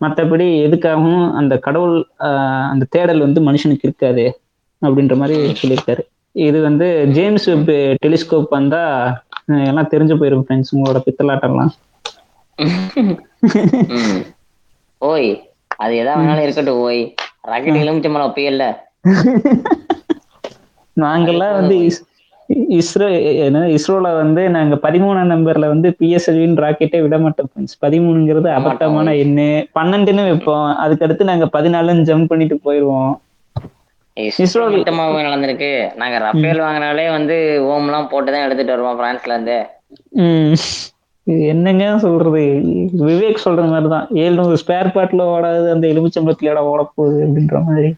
மற்றபடி 0.00 0.46
எதுக்காகவும் 0.66 1.32
அந்த 1.32 1.58
கடவுள் 1.58 1.96
அந்த 2.70 2.84
தேடல் 2.90 3.20
வந்து 3.20 3.40
மனுஷனுக்கு 3.40 3.84
இருக்காது 3.84 4.26
அப்படின்ற 4.82 5.16
மாதிரி 5.16 5.36
சொல்லியிருக்காரு. 5.60 6.02
இது 6.34 6.60
வந்து 6.60 6.86
ஜேம்ஸ் 7.12 7.46
வெப் 7.50 7.70
டெலிஸ்கோப் 8.02 8.50
வந்தா 8.50 8.82
எல்லாம் 9.64 9.90
தெரிஞ்சு 9.90 10.14
போயிரும் 10.14 10.44
ஃப்ரெண்ட்ஸ் 10.44 10.72
உங்களோட 10.74 11.00
பித்தலாட்டம்லாம். 11.06 11.72
ஓய் 15.06 15.50
அது 15.76 15.94
எதா 15.94 16.18
வேணாலும் 16.18 16.42
இருக்கட்டும் 16.42 16.78
ஓய். 16.78 17.14
ராக்கெட் 17.42 17.74
எலுமிச்சம்பழம் 17.74 18.30
அப்பயல்ல 18.30 18.76
நாங்கெல்லாம் 21.00 21.52
வந்து 21.52 21.76
இஸ்- 21.76 22.04
இஸ்ரோ 22.68 23.34
என்ன 23.34 23.58
இஸ்ரோல 23.60 24.00
வந்து 24.00 24.48
நாங்க 24.48 24.74
பதிமூணாம் 24.74 25.30
நம்பர்ல 25.34 25.66
வந்து 25.66 25.96
பிஎஸ்எல்வின்னு 25.98 26.60
ராக்கெட்டே 26.60 27.02
விட 27.02 27.18
மாட்டோம் 27.18 27.48
ஃப்ரெண்ட்ஸ் 27.48 27.84
பதிமூணுங்கிறது. 27.86 28.48
அபத்தமான 28.48 29.10
எண்ணு. 29.10 29.66
பன்னெண்டுன்னு 29.74 30.28
வைப்போம். 30.28 30.76
அதுக்கடுத்து 30.84 31.24
நாங்க 31.24 31.44
பதினாலுன்னு 31.52 32.02
ஜம்ப் 32.02 32.24
பண்ணிட்டு 32.24 32.60
போயிடுவோம் 32.64 33.18
இஸ்ரோல் 34.20 34.72
சுத்தமாவே 34.76 35.22
நடந்திருக்கு. 35.22 35.94
நாங்க 35.94 36.18
ரஃபேல் 36.18 36.60
வாங்கினாலே 36.60 37.10
வந்து 37.10 37.60
ஓம் 37.64 37.84
எல்லாம் 37.84 38.08
போட்டுதான் 38.10 38.44
எடுத்துட்டு 38.44 38.76
வருவோம் 38.76 39.00
பிரான்ஸ்ல 39.00 39.28
இருந்து. 39.28 39.66
இது 41.26 41.40
என்னங்க 41.40 41.98
சொல்றது? 41.98 42.40
விவேக் 42.98 43.38
சொல்ற 43.44 43.68
மாதிரிதான். 43.68 44.08
ஏழ்நூறு 44.12 44.56
ஸ்பேர் 44.66 44.92
பார்ட்ல 44.94 45.22
ஓடாது 45.24 45.70
அந்த 45.70 45.86
எலுமிச்சம்பழத்துல 45.88 46.54
ஓட 46.54 46.90
போகுது 46.94 47.26
அப்படின்ற 47.26 47.64
மாதிரி. 47.64 47.94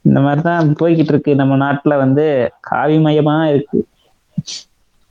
இந்த 0.00 0.20
மாதிரிதான் 0.20 0.74
போய்கிட்டு 0.80 1.08
இருக்கு. 1.08 1.34
நம்ம 1.34 1.72
நாட்டுல 1.72 1.96
வந்து 1.96 2.50
காவிமயமா 2.70 3.44
இருக்கு. 3.44 3.84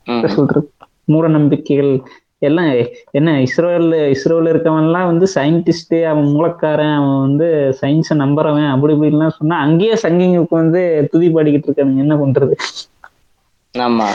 ம். 0.04 0.10
என்ன 0.10 0.26
சொல்றது? 0.26 0.70
மூட 1.04 1.28
நம்பிக்கைகள் 1.28 2.00
எல்லாம் 2.38 2.74
என்ன 3.10 3.32
இஸ்ரோல 3.32 4.16
இஸ்ரோல 4.16 4.50
இருக்கவன்லாம் 4.50 5.04
வந்து 5.04 5.28
சயின்டிஸ்ட் 5.34 6.02
அவன் 6.02 6.24
மூலக்காரன் 6.24 6.94
அவன் 6.94 7.20
வந்து 7.20 7.78
சயின்ஸை 7.80 8.14
நம்புறவன் 8.14 8.70
அப்படி 8.70 8.94
இப்படின்லாம் 8.94 9.28
சொன்னா 9.28 9.58
அங்கேயே 9.58 9.92
சங்கிங்களுக்கு 9.92 10.46
வந்து 10.50 11.08
துதி 11.10 11.34
பாடிக்கிட்டு 11.34 11.66
இருக்கானுங்க 11.66 11.96
என்ன 11.96 12.16
பண்றது? 12.16 12.52
ஆமா. 13.78 14.06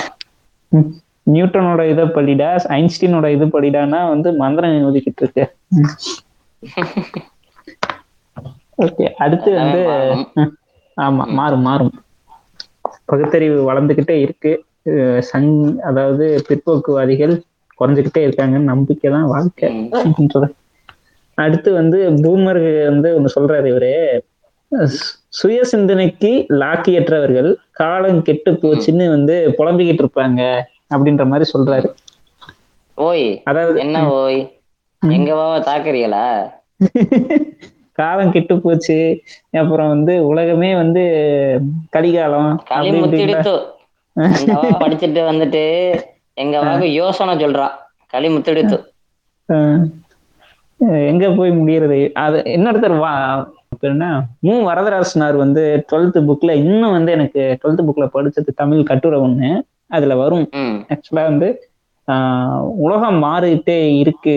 நியூட்டனோட 1.28 1.82
இதை 1.94 2.06
படிடா 2.18 2.50
ஐன்ஸ்டீனோட 2.80 3.28
இது 3.36 3.46
படிடான்னா 3.56 4.00
வந்து 4.13 4.30
மந்திரம் 4.42 4.88
ஒதுக்கிட்டு 4.90 5.24
இருக்கு. 5.26 5.46
ஓகே 8.86 9.06
அடுத்து 9.26 9.50
வந்து 9.62 9.82
ஆமா 10.98 11.24
மாறும் 11.40 11.66
மாறும். 11.70 11.94
பகுத்தறிவு 13.12 13.58
வளர்ந்துகிட்டே 13.70 14.16
இருக்கு. 14.26 14.52
சங் 15.30 15.52
அதாவது 15.90 16.26
பிற்போக்குவாதிகள் 16.48 17.34
குறைஞ்சுக்கிட்டே 17.80 18.22
இருக்காங்கன்னு 18.28 18.72
நம்பிக்கை 18.74 19.10
தான் 19.16 19.30
வாழ்க்கை 19.34 19.68
அடுத்து 21.38 21.70
வந்து 21.80 21.98
பூமர் 22.24 22.62
வந்து 22.92 23.10
ஒண்ணு 23.18 23.34
சொல்றாரு 23.36 23.68
இவரு. 23.74 23.92
சுய 25.40 25.60
சிந்தனைக்கு 25.72 26.32
லாக்கியற்றவர்கள் 26.62 27.50
காலம் 27.80 28.24
கெட்டு 28.28 28.52
போச்சுன்னு 28.62 29.06
வந்து 29.16 29.36
புலம்பிக்கிட்டு 29.58 30.04
இருப்பாங்க. 30.04 30.42
அப்படின்ற 30.91 31.23
மாதிரி 31.28 31.45
சொல்றாரு. 31.54 31.89
ஓய் 32.97 33.26
அதாவது 33.43 33.80
என்ன 33.80 33.97
ஓய்? 34.13 34.39
எங்க 35.02 35.32
வாவா 35.34 35.58
தாக்குறீங்களா? 35.67 36.26
காலம் 37.97 38.32
கெட்டு 38.32 38.56
போச்சு. 38.60 38.97
அப்புறம் 39.62 39.88
வந்து 39.88 40.13
உலகமே 40.26 40.76
வந்து 40.76 41.04
கலிகாலம் 41.95 42.52
படிச்சுட்டு 44.82 45.21
வந்துட்டு 45.32 45.63
எங்க 46.38 46.56
அவாவுக்கு 46.60 46.89
யோசனை 47.02 47.34
சொல்றா. 47.36 47.67
களி 48.13 48.28
முத்திடுத்து. 48.30 48.78
எங்க 51.12 51.26
போய் 51.38 51.52
முடியறது? 51.52 52.00
அது 52.23 52.38
இன்னொருத்தர் 52.56 52.97
வா 52.97 53.13
பேர் 53.80 53.91
என்ன? 53.91 54.06
மு. 54.39 54.54
வரதராசனார் 54.69 55.36
வந்து 55.36 55.63
டுவெல்த் 55.89 56.19
புக்ல 56.30 56.52
இன்னும் 56.63 56.95
வந்து 56.97 57.12
எனக்கு 57.12 57.41
டுவெல்த் 57.62 57.88
புக்ல 57.88 58.06
படிச்சது 58.15 58.52
தமிழ் 58.56 58.89
கட்டுரை 58.91 59.19
ஒண்ணு. 59.19 59.50
அதுல 59.89 60.15
வரும். 60.21 60.45
ஆக்சுவலா 60.93 61.26
வந்து 61.30 61.50
உலகம் 62.84 63.19
மாறிட்டே 63.23 63.78
இருக்கு. 64.02 64.36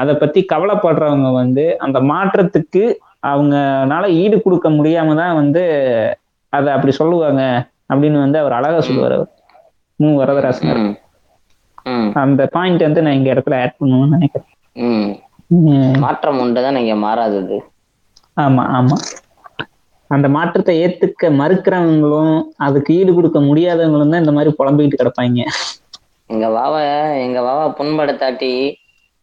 அதை 0.00 0.14
பத்தி 0.14 0.40
கவலைப்படுறவங்க 0.52 1.28
வந்து 1.34 1.64
அந்த 1.84 1.98
மாற்றத்துக்கு 2.10 2.82
அவங்கனால 3.26 4.04
ஈடு 4.22 4.36
கொடுக்க 4.40 4.68
முடியாம 4.70 5.14
தான் 5.16 5.38
வந்து 5.40 5.62
அதை 6.52 6.68
அப்படி 6.74 6.92
சொல்லுவாங்க 6.98 7.42
அப்படின்னு 7.90 8.18
வந்து 8.20 8.38
அவர் 8.38 8.56
அழகா 8.58 8.80
சொல்லுவார் 8.82 9.14
அவர். 9.14 9.30
மு. 10.00 10.08
வரதராசனார். 10.20 10.82
அந்த 12.22 12.42
பாயிண்ட் 12.54 12.86
வந்து 12.86 13.04
நான் 13.04 13.16
இங்க 13.18 13.30
இடத்துல 13.34 13.60
ஆட் 13.62 13.78
பண்ணுவேன்னு 13.78 14.16
நினைக்கிறேன். 14.16 14.50
மாற்றம் 16.04 16.40
உண்டுதான் 16.42 16.80
இங்க 16.82 16.94
மாறாதது. 17.04 17.56
ஆமா 18.36 18.62
ஆமா. 18.76 18.96
அந்த 20.14 20.26
மாற்றத்தை 20.36 20.74
ஏத்துக்க 20.84 21.30
மறுக்கிறவங்களும் 21.40 22.34
அதுக்கு 22.66 22.90
ஈடு 22.98 23.12
கொடுக்க 23.12 23.38
முடியாதவங்களும் 23.48 24.12
தான் 24.12 24.22
இந்த 24.24 24.34
மாதிரி 24.36 24.52
புலம்பிக்கிட்டு 24.58 25.00
கிடப்பாங்க. 25.00 25.40
எங்க 26.30 26.46
வாவ 26.56 26.74
எங்க 27.24 27.38
வாவா 27.46 27.64
புண்படுத்தாட்டி 27.78 28.52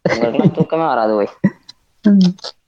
தூக்கமே 0.56 0.86
வராது 0.86 1.12
போய். 1.16 1.30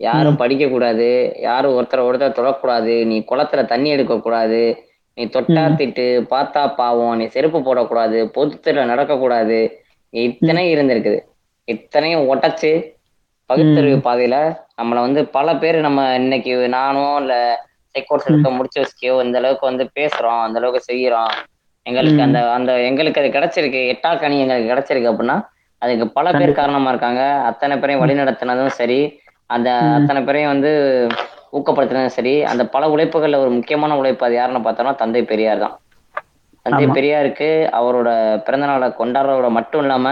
யாரும் 0.07 0.41
படிக்க 0.43 0.65
கூடாது 0.69 1.07
யாரும் 1.47 1.77
ஒருத்தரை 1.77 2.03
ஒருத்தர் 2.09 2.37
தொடக்கூடாது 2.37 2.95
நீ 3.11 3.17
குளத்துல 3.31 3.63
தண்ணி 3.73 3.89
எடுக்க 3.95 4.15
கூடாது 4.19 4.61
நீ 5.19 5.25
தொட்டா 5.35 5.65
திட்டு 5.79 6.05
பார்த்தா 6.33 6.63
பாவம் 6.79 7.19
நீ 7.19 7.27
செருப்பு 7.35 7.59
போடக்கூடாது 7.67 8.19
பொதுத்துல 8.37 8.85
நடக்கக்கூடாது. 8.93 9.59
இத்தனை 10.15 10.65
இருந்திருக்குது. 10.73 11.19
இத்தனையும் 11.69 12.27
உடைச்சு 12.31 12.71
பகுத்தறிவு 13.51 13.99
பாதையில 14.01 14.37
நம்மள 14.79 14.99
வந்து 15.07 15.21
பல 15.37 15.49
பேர் 15.63 15.79
நம்ம 15.87 16.01
இன்னைக்கு 16.21 16.53
நானும் 16.77 17.17
இல்ல 17.23 17.35
சைக்கோர்ஸ் 17.95 18.29
இருக்க 18.31 18.51
முடிச்சு 18.57 18.81
வச்சுக்கியோ 18.81 19.17
இந்த 19.25 19.39
அளவுக்கு 19.41 19.67
வந்து 19.71 19.85
பேசுறோம் 19.97 20.41
அந்த 20.45 20.59
அளவுக்கு 20.61 20.89
செய்யறோம் 20.89 21.33
எங்களுக்கு 21.87 22.23
அந்த 22.27 22.41
அந்த 22.57 22.73
எங்களுக்கு 22.89 23.21
அது 23.23 23.31
கிடைச்சிருக்கு 23.37 23.81
எட்டா 23.93 24.11
கனி 24.17 24.37
எங்களுக்கு 24.45 24.71
கிடைச்சிருக்கு 24.71 25.11
அப்படின்னா 25.11 25.37
அதுக்கு 25.83 26.07
பல 26.17 26.27
பேர் 26.33 26.59
காரணமா 26.59 26.91
இருக்காங்க. 26.93 27.23
அத்தனை 27.49 27.75
பேரையும் 27.77 28.03
வழிநடத்தினதும் 28.03 28.77
சரி 28.79 29.01
அந்த 29.51 29.69
அத்தனை 29.97 30.21
பேரையும் 30.23 30.53
வந்து 30.53 30.71
ஊக்கப்படுத்தினதும் 31.57 32.15
சரி 32.17 32.35
அந்த 32.51 32.63
பல 32.75 32.85
உழைப்புகள்ல 32.93 33.41
ஒரு 33.43 33.51
முக்கியமான 33.57 33.97
உழைப்பு 34.01 34.27
அது 34.27 34.37
யாருன்னு 34.37 34.67
பார்த்தோம்னா 34.67 34.95
தந்தை 35.03 35.23
பெரியார் 35.25 35.65
தான். 35.65 35.75
தந்தை. 36.67 36.85
பெரியாருக்கு 36.97 37.49
அவரோட 37.79 38.09
பிறந்த 38.47 38.67
நாளை 38.67 38.89
கொண்டாடுறதோட 39.01 39.49
மட்டும் 39.59 39.83
இல்லாம 39.85 40.07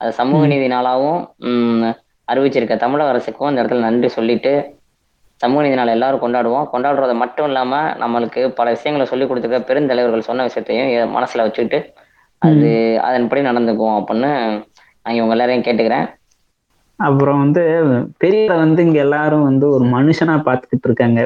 அது 0.00 0.10
சமூக 0.18 0.42
நீதி 0.46 0.66
நாளாவும் 0.68 1.20
அறிவிச்சிருக்க 2.28 2.76
தமிழக 2.78 3.12
அரசுக்கும் 3.12 3.50
இந்த 3.50 3.62
இடத்துல 3.62 3.86
நன்றி 3.86 4.08
சொல்லிட்டு 4.16 4.52
சமூக 5.40 5.62
நீதி 5.62 5.74
நாள் 5.74 5.86
எல்லாரும் 5.86 6.22
கொண்டாடுவோம். 6.22 6.68
கொண்டாடுறது 6.72 7.14
மட்டும் 7.14 7.46
இல்லாம 7.46 7.80
நம்மளுக்கு 8.02 8.48
பல 8.48 8.70
விஷயங்களை 8.70 9.06
சொல்லி 9.10 9.24
கொடுத்துருக்க 9.24 9.60
பெருந்தலைவர்கள் 9.70 10.28
சொன்ன 10.28 10.42
விஷயத்தையும் 10.42 11.14
மனசுல 11.16 11.44
வச்சுக்கிட்டு 11.46 11.80
அது 12.38 12.70
அதன்படி 13.00 13.40
நடந்துக்குவோம் 13.40 13.98
அப்படின்னு 13.98 14.30
நான் 15.02 15.16
இவங்க 15.18 15.34
எல்லாரையும் 15.34 15.64
கேட்டுக்கிறேன். 15.64 16.06
அப்புறம் 16.96 17.38
வந்து 17.38 17.62
பெரியாரை 18.24 18.56
வந்து 18.56 18.84
இங்க 18.84 18.98
எல்லாரும் 18.98 19.42
வந்து 19.42 19.66
ஒரு 19.70 19.84
மனுஷனா 19.84 20.34
பார்த்துக்கிட்டு 20.46 20.88
இருக்காங்க. 20.88 21.20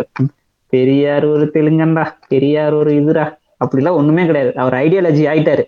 பெரியார் 0.72 1.24
ஒரு 1.24 1.50
தெலுங்கண்டா 1.54 2.04
பெரியார் 2.28 2.74
ஒரு 2.74 2.90
இதுடா. 2.92 3.24
அப்படிலாம் 3.64 3.98
ஒண்ணுமே 4.00 4.26
கிடையாது. 4.26 4.52
அவர் 4.56 4.74
ஐடியாலஜி 4.74 5.24
ஆயிட்டாரு. 5.32 5.64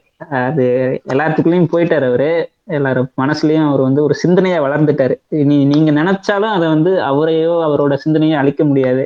அது 0.47 0.65
எல்லாத்துக்குள்ளயும் 1.13 1.73
போயிட்டாரு 1.73 2.07
அவரு. 2.07 2.31
எல்லாரும் 2.69 3.09
மனசுலயும் 3.21 3.69
அவர் 3.69 3.83
வந்து 3.87 4.01
ஒரு 4.07 4.15
சிந்தனையா 4.23 4.59
வளர்ந்துட்டாரு. 4.67 5.15
நீ 5.51 5.57
நீங்க 5.73 5.91
நினைச்சாலும் 6.01 6.55
அதை 6.57 6.67
வந்து 6.69 6.93
அவரையோ 7.11 7.55
அவரோட 7.67 7.97
சிந்தனையோ 8.05 8.37
அழிக்க 8.43 8.65
முடியாது. 8.65 9.05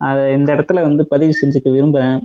அதை 0.00 0.22
இந்த 0.36 0.48
இடத்துல 0.54 0.82
வந்து 0.86 1.02
பதிவு 1.12 1.32
செஞ்சுக்க 1.40 1.68
விரும்புறேன். 1.74 2.18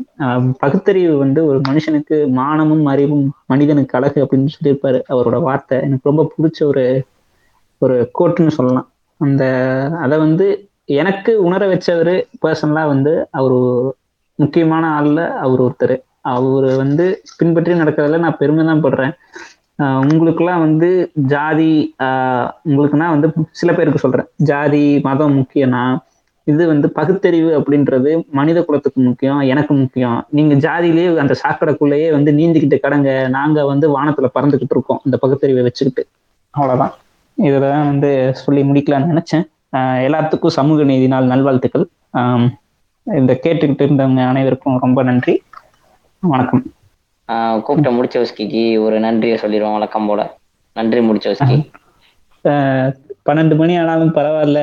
பகுத்தறிவு 0.64 1.14
வந்து 1.18 1.42
ஒரு 1.50 1.60
மனுஷனுக்கு 1.70 2.18
மானமும் 2.40 2.86
அறிவும் 2.86 3.26
மனிதனுக்கு 3.46 3.98
அழகு 4.00 4.20
அப்படின்னு 4.24 4.56
சொல்லியிருப்பாரு. 4.56 5.00
அவரோட 5.14 5.40
வார்த்தை 5.48 5.78
எனக்கு 5.88 6.10
ரொம்ப 6.12 6.26
பிடிச்ச 6.34 6.62
ஒரு 6.72 6.86
ஒரு 7.82 7.96
கோட்டுன்னு 8.20 8.58
சொல்லலாம். 8.58 8.88
அந்த 9.22 9.44
அதை 10.04 10.16
வந்து 10.18 10.48
எனக்கு 11.02 11.32
உணர 11.48 11.64
வச்சவர் 11.68 12.14
பர்சனலா 12.44 12.84
வந்து 12.94 13.14
அவர் 13.32 13.58
முக்கியமான 14.40 14.84
ஆள்ல 15.00 15.22
அவர் 15.46 15.64
ஒருத்தர். 15.66 15.96
அவர் 16.36 16.68
வந்து 16.82 17.06
பின்பற்றி 17.38 17.74
நடக்கிறதுல 17.74 18.20
நான் 18.26 18.40
பெருமை 18.42 18.64
தான் 18.66 18.84
படுறேன். 18.84 19.14
உங்களுக்குலாம் 19.82 20.64
வந்து 20.66 20.90
ஜாதி 21.34 21.72
உங்களுக்குன்னா 22.70 23.08
வந்து 23.16 23.30
சில 23.60 23.74
பேருக்கு 23.74 24.04
சொல்றேன். 24.06 24.28
ஜாதி 24.50 24.86
மதம் 25.08 25.38
முக்கியம்னா 25.40 25.84
இது 26.48 26.64
வந்து 26.68 26.88
பகுத்தறிவு 26.92 27.52
அப்படின்றது 27.60 28.12
மனித 28.38 28.60
குலத்துக்கு 28.68 29.00
முக்கியம் 29.02 29.42
எனக்கு 29.54 29.74
முக்கியம். 29.74 30.18
நீங்க 30.38 30.54
ஜாதியிலேயே 30.66 31.10
அந்த 31.24 31.36
சாக்கடைக்குள்ளேயே 31.44 32.08
வந்து 32.12 32.32
நீந்திக்கிட்டு 32.40 32.78
கடங்க 32.86 33.10
நாங்க 33.36 33.66
வந்து 33.72 33.88
வானத்துல 33.96 34.30
பறந்துகிட்டு 34.38 34.76
இருக்கோம் 34.76 35.02
இந்த 35.06 35.18
பகுத்தறிவை 35.24 35.64
வச்சுக்கிட்டு. 35.68 36.04
அவ்வளவுதான். 36.50 36.94
இதெல்லாம் 37.38 37.88
வந்து 37.92 38.12
சொல்லி 38.44 38.64
முடிக்கலாம்னு 38.70 39.12
நினைச்சேன். 39.12 39.46
எல்லாத்துக்கும் 40.06 40.58
சமூக 40.60 40.84
நீதி 40.84 41.08
நாள் 41.08 41.32
நல்வாழ்த்துக்கள். 41.34 41.86
இந்த 43.06 43.34
கேட்டுக்கிட்டு 43.44 43.86
இருந்தவங்க 43.88 44.24
அனைவருக்கும் 44.32 44.80
ரொம்ப 44.86 45.04
நன்றி. 45.10 45.36
வணக்கம். 46.20 46.64
கூப்பிட்ட 47.62 47.90
முடிச்சவஸ்கிக்கு 47.92 48.64
ஒரு 48.80 49.00
நன்றியை 49.00 49.38
சொல்லிடுவோம் 49.38 49.72
வழக்கம் 49.72 50.08
போல. 50.08 50.22
நன்றி 50.76 51.00
முடிச்சவஸ்கி 51.00 51.58
ஆஹ் 52.46 52.90
பன்னெண்டு 53.26 53.56
மணி 53.56 53.78
ஆனாலும் 53.78 54.16
பரவாயில்ல. 54.16 54.60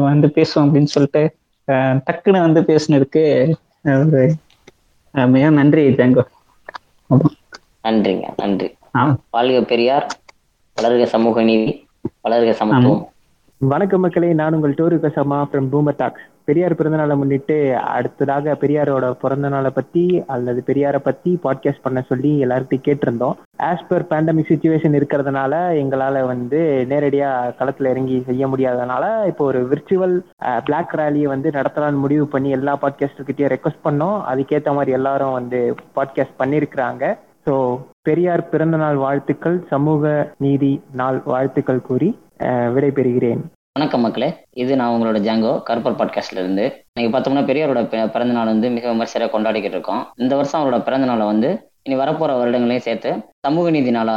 வந்து 0.00 0.26
பேசுவோம் 0.28 0.66
அப்படின்னு 0.66 0.92
சொல்லிட்டு 0.94 1.22
டக்குன்னு 2.06 2.40
வந்து 2.40 2.60
பேசுனதுக்கு 2.62 3.22
ஒரு 4.02 4.22
மிக 5.14 5.50
நன்றி 5.50 5.84
தேங்கோ 5.92 6.24
நன்றிங்க 7.84 8.26
நன்றி. 8.36 8.68
வாழ்க 9.30 9.60
பெரியார் 9.62 10.06
வளர்க 10.76 11.04
சமூக 11.06 11.42
நீதி 11.42 11.72
வளர்க 12.24 12.50
சமத்துவம். 12.52 13.02
வணக்கம் 13.60 14.00
மக்களே 14.00 14.32
நான் 14.32 14.54
உங்கள் 14.54 14.74
Toru 14.74 14.96
Kasama 14.96 15.36
from 15.44 15.68
Boomer 15.72 15.96
Talks 15.96 16.24
Periyar 16.44 16.74
பிறந்தநாளை 16.74 17.16
முன்னிட்டு 17.16 17.76
அடுத்ததாக 17.76 18.56
பெரியாரோட 18.60 19.10
பிறந்த 19.10 19.48
நாளை 19.48 19.70
பத்தி 19.70 20.24
அல்லது 20.26 20.62
பெரியாரை 20.66 20.98
பத்தி 20.98 21.38
பாட்காஸ்ட் 21.42 21.82
பண்ண 21.82 22.00
சொல்லி 22.00 22.44
எல்லார்கிட்டையும் 22.44 22.84
கேட்டிருந்தோம். 22.88 23.34
ஆஸ் 23.58 23.86
பர் 23.88 24.06
பேண்டமிக் 24.10 24.50
சுச்சுவேஷன் 24.50 24.98
இருக்கிறதுனால 24.98 25.52
எங்களால 25.82 26.26
வந்து 26.26 26.86
நேரடியா 26.88 27.30
களத்துல 27.58 27.90
இறங்கி 27.90 28.22
செய்ய 28.26 28.46
முடியாதனால 28.46 29.26
இப்போ 29.26 29.44
ஒரு 29.44 29.62
விர்ச்சுவல் 29.70 30.20
பிளாக் 30.64 30.94
ரேலியை 30.96 31.22
வந்து 31.22 31.50
நடத்தலாம்னு 31.50 31.98
முடிவு 31.98 32.26
பண்ணி 32.26 32.50
எல்லா 32.50 32.78
பாட்காஸ்டர்கிட்டையும் 32.82 33.54
ரெக்வஸ்ட் 33.54 33.84
பண்ணோம். 33.84 34.20
அதுக்கேற்ற 34.32 34.74
மாதிரி 34.74 34.92
எல்லாரும் 34.92 35.32
வந்து 35.32 35.74
பாட்காஸ்ட் 35.96 36.38
பண்ணியிருக்கிறாங்க. 36.38 37.16
ஸோ 37.46 37.78
பெரியார் 38.02 38.48
பிறந்தநாள் 38.48 38.96
வாழ்த்துக்கள் 38.96 39.66
சமூக 39.70 40.32
நீதி 40.38 40.80
நாள் 40.92 41.22
வாழ்த்துக்கள் 41.24 41.80
கூறி 41.80 42.18
விடைபெறுகிறேன். 42.44 43.40
வணக்கம் 43.78 44.00
மக்களே 44.00 44.28
இது 44.62 44.72
நான் 44.76 44.94
உங்களோட 44.94 45.18
ஜாங்கோ 45.26 45.52
கருப்பர் 45.68 45.96
பாட்காஸ்ட்ல 46.00 46.42
இருந்து 46.42 46.64
இன்னைக்கு 46.92 47.10
பார்த்தோம்னா 47.12 47.42
பெரியாரோட 47.50 47.80
பிறந்த 48.14 48.34
நாள் 48.36 48.50
வந்து 48.52 48.68
மிக 48.70 48.92
விமர்சையாக 48.92 49.30
கொண்டாடிக்கிட்டு 49.34 49.76
இருக்கோம் 49.76 50.02
இந்த 50.16 50.34
வருஷம் 50.36 50.60
அவரோட 50.62 50.78
பிறந்த 50.88 51.06
நாளை 51.06 51.24
வந்து 51.26 51.70
இனி 51.82 51.96
வரப்போற 52.00 52.34
வருடங்களையும் 52.40 52.86
சேர்த்து 52.88 53.10
சமூக 53.46 53.70
நீதி 53.70 53.90
நாளா 53.90 54.16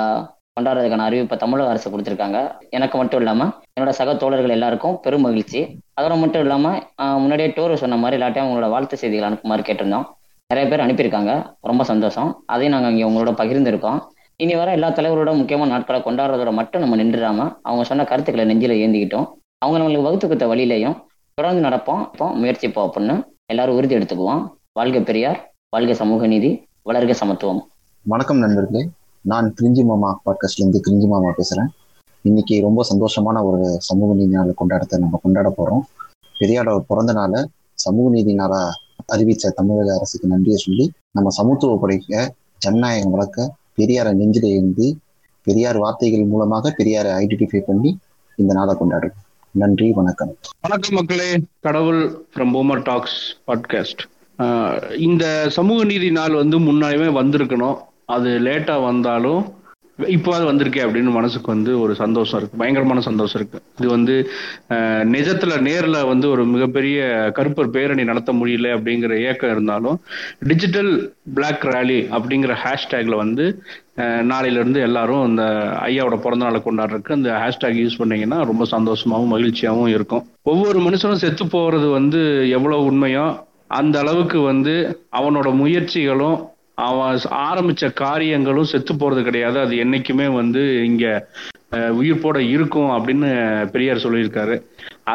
கொண்டாடுறதுக்கான 0.60 1.08
அறிவிப்பை 1.10 1.38
தமிழக 1.38 1.70
அரசு 1.70 1.88
கொடுத்துருக்காங்க. 1.90 2.40
எனக்கு 2.70 2.98
மட்டும் 2.98 3.20
இல்லாம 3.20 3.50
என்னோட 3.80 3.90
சக 3.90 4.16
தோழர்கள் 4.16 4.56
எல்லாருக்கும் 4.58 5.00
பெரும் 5.00 5.26
மகிழ்ச்சி. 5.28 5.62
அதோட 6.02 6.16
மட்டும் 6.24 6.42
இல்லாம 6.42 6.76
முன்னாடியே 7.24 7.50
டூர் 7.58 7.82
சொன்ன 7.84 7.98
மாதிரி 8.04 8.18
எல்லாட்டையும் 8.20 8.50
உங்களோட 8.52 8.70
வாழ்த்து 8.70 8.98
செய்திகள் 8.98 9.30
அனுப்புமாறு 9.30 9.64
கேட்டிருந்தோம். 9.70 10.08
நிறைய 10.52 10.66
பேர் 10.70 10.86
அனுப்பியிருக்காங்க. 10.86 11.34
ரொம்ப 11.72 11.84
சந்தோஷம். 11.84 12.30
அதையும் 12.46 12.76
நாங்கள் 12.76 12.94
இங்கே 12.96 13.08
உங்களோட 13.10 13.34
பகிர்ந்துருக்கோம். 13.42 14.00
இனி 14.44 14.54
வர 14.56 14.72
எல்லா 14.72 14.90
தலைவரோட 14.90 15.38
முக்கியமான 15.38 15.70
நாட்களை 15.72 15.98
கொண்டாடுறதோட 16.02 16.52
மட்டும் 16.58 16.82
நம்ம 16.82 16.98
நின்றுடாம 17.00 17.40
அவங்க 17.62 17.84
சொன்ன 17.90 18.04
கருத்துக்களை 18.04 18.44
நெஞ்சில 18.50 18.76
ஏந்திக்கிட்டோம். 18.84 19.26
அவங்க 19.58 19.78
நம்மளுக்கு 19.80 20.06
வகுத்து 20.06 20.26
கொடுத்த 20.28 20.48
வழியிலையும் 20.48 20.96
தொடர்ந்து 21.34 21.62
நடப்போம். 21.68 22.02
இப்போ 22.12 22.26
முயற்சிப்போம் 22.42 22.86
அப்படின்னு 22.86 23.16
எல்லாரும் 23.46 23.76
உறுதி 23.76 23.96
எடுத்துக்குவோம். 23.96 24.42
வாழ்க 24.74 25.00
பெரியார் 25.10 25.40
வாழ்க 25.70 25.94
சமூக 25.94 26.28
நீதி 26.28 26.52
வளர்க 26.90 27.12
சமத்துவம். 27.12 27.62
வணக்கம் 28.06 28.38
நண்பர்களே. 28.38 28.84
நான் 29.26 29.54
கிரிஞ்சி 29.62 29.86
மாமா 29.92 30.22
பாட்காஸ்ட்ல 30.26 30.64
இருந்து 30.64 30.84
கிரிஞ்சி 30.88 31.08
மாமா 31.08 31.34
பேசுறேன். 31.40 31.70
இன்னைக்கு 32.22 32.56
ரொம்ப 32.62 32.86
சந்தோஷமான 32.92 33.44
ஒரு 33.52 33.64
சமூக 33.90 34.10
நீதி 34.14 34.34
நாளை 34.40 34.56
கொண்டாடத்தை 34.62 34.98
நம்ம 34.98 35.20
கொண்டாட 35.24 35.54
போறோம். 35.60 35.86
பெரியாரோட 36.42 36.80
பிறந்த 36.88 37.14
நாளை 37.22 37.42
சமூக 37.86 38.10
நீதி 38.10 38.34
நாளா 38.34 38.64
அறிவித்த 39.06 39.56
தமிழக 39.62 39.90
அரசுக்கு 39.98 40.28
நன்றியை 40.28 40.60
சொல்லி 40.68 40.88
நம்ம 41.12 41.30
சமத்துவ 41.30 41.78
படைக்க 41.78 42.34
ஜனநாயகம் 42.58 43.12
வளர்க்க 43.12 43.56
பெரியாரை 43.80 44.14
நெஞ்சில 44.22 44.46
இருந்து 44.52 44.98
பெரியார் 45.44 45.78
வார்த்தைகள் 45.78 46.24
மூலமாக 46.24 46.76
பெரியாரை 46.78 47.12
ஐடென்டிஃபை 47.22 47.60
பண்ணி 47.60 47.98
இந்த 48.36 48.54
நாளை 48.54 48.76
கொண்டாடுறோம். 48.80 49.20
நன்றி 49.52 49.92
வணக்கம். 49.92 50.38
வணக்கம் 50.62 50.96
மக்களே. 50.96 51.40
கடவுள் 51.60 52.26
ஃப்ரம் 52.36 52.54
பூமர் 52.54 52.84
டாக்ஸ் 52.84 53.38
பாட்காஸ்ட் 53.48 54.98
இந்த 55.00 55.50
சமூக 55.50 55.84
நீதி 55.84 56.12
நாள் 56.12 56.34
வந்து 56.34 56.60
முன்னாடியுமே 56.60 57.10
வந்திருக்கணும். 57.22 57.78
அது 58.06 58.30
லேட்டாக 58.30 58.84
வந்தாலும் 58.84 59.54
இப்போ 60.08 60.36
அது 60.36 60.46
வந்திருக்கே 60.52 60.82
அப்படின்னு 60.86 61.12
மனசுக்கு 61.12 61.52
வந்து 61.52 61.80
ஒரு 61.80 61.96
சந்தோஷம் 61.96 62.40
இருக்கு. 62.40 62.58
பயங்கரமான 62.58 63.02
சந்தோஷம் 63.02 63.42
இருக்கு. 63.42 63.60
இது 63.80 63.88
வந்து 63.90 64.30
நிஜத்துல 65.14 65.54
நேர்ல 65.68 66.08
வந்து 66.08 66.30
ஒரு 66.30 66.46
மிகப்பெரிய 66.46 67.00
கருப்பர் 67.36 67.68
பேரணி 67.68 68.04
நடத்த 68.04 68.34
முடியல 68.34 68.70
அப்படிங்கிற 68.78 69.20
ஏக்கம் 69.22 69.52
இருந்தாலும் 69.52 70.02
டிஜிட்டல் 70.40 71.14
பிளாக் 71.34 71.64
ரேலி 71.64 72.00
அப்படிங்கிற 72.18 72.56
ஹேஷ்டேக்ல 72.64 73.16
வந்து 73.16 73.64
நாளையில 74.32 74.60
இருந்து 74.62 74.80
எல்லாரும் 74.82 75.28
இந்த 75.28 75.44
ஐயாவோட 75.82 76.18
பிறந்த 76.22 76.46
நாளை 76.46 76.62
கொண்டாடுறதுக்கு 76.66 77.12
அந்த 77.12 77.32
ஹேஷ்டேக் 77.44 77.82
யூஸ் 77.82 77.98
பண்ணீங்கன்னா 77.98 78.38
ரொம்ப 78.44 78.66
சந்தோஷமாவும் 78.72 79.34
மகிழ்ச்சியாகவும் 79.36 79.88
இருக்கும். 79.88 80.26
ஒவ்வொரு 80.42 80.80
மனுஷனும் 80.80 81.24
செத்து 81.26 81.46
போறது 81.46 81.92
வந்து 81.92 82.50
எவ்வளவு 82.50 82.92
உண்மையோ 82.92 83.40
அந்த 83.68 84.00
அளவுக்கு 84.00 84.42
வந்து 84.42 85.04
அவனோட 85.12 85.56
முயற்சிகளும் 85.56 86.38
அவன் 86.88 87.18
ஆரம்பிச்ச 87.50 87.86
காரியங்களும் 88.04 88.72
செத்து 88.72 88.94
போறது 88.94 89.22
கிடையாது. 89.24 89.58
அது 89.60 89.76
என்னைக்குமே 89.84 90.28
வந்து 90.40 90.64
இங்க 90.86 91.06
உயிர்ப்போட 92.02 92.38
இருக்கும் 92.54 92.92
அப்படின்னு 92.98 93.30
பெரியார் 93.74 94.04
சொல்லியிருக்காரு. 94.06 94.56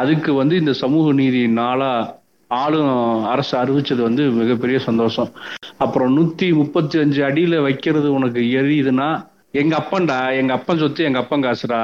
அதுக்கு 0.01 0.31
வந்து 0.33 0.55
இந்த 0.61 0.73
சமூக 0.83 1.13
நீதி 1.21 1.41
நாளா 1.59 1.91
ஆளும் 2.51 3.25
அரசு 3.25 3.53
அறிவிச்சது 3.61 4.01
வந்து 4.07 4.23
மிகப்பெரிய 4.39 4.79
சந்தோஷம். 4.79 5.29
அப்புறம் 5.77 6.11
நூத்தி 6.17 6.47
முப்பத்தி 6.53 6.99
அஞ்சு 6.99 7.21
அடியில 7.29 7.61
வைக்கிறது 7.61 8.09
உனக்கு 8.13 8.41
எரியுதுன்னா 8.61 9.09
எங்க 9.61 9.73
அப்பன்டா 9.81 10.19
எங்க 10.39 10.51
அப்பன் 10.53 10.81
சொத்து 10.81 11.07
எங்க 11.09 11.19
அப்பன் 11.23 11.45
காசுடா. 11.45 11.81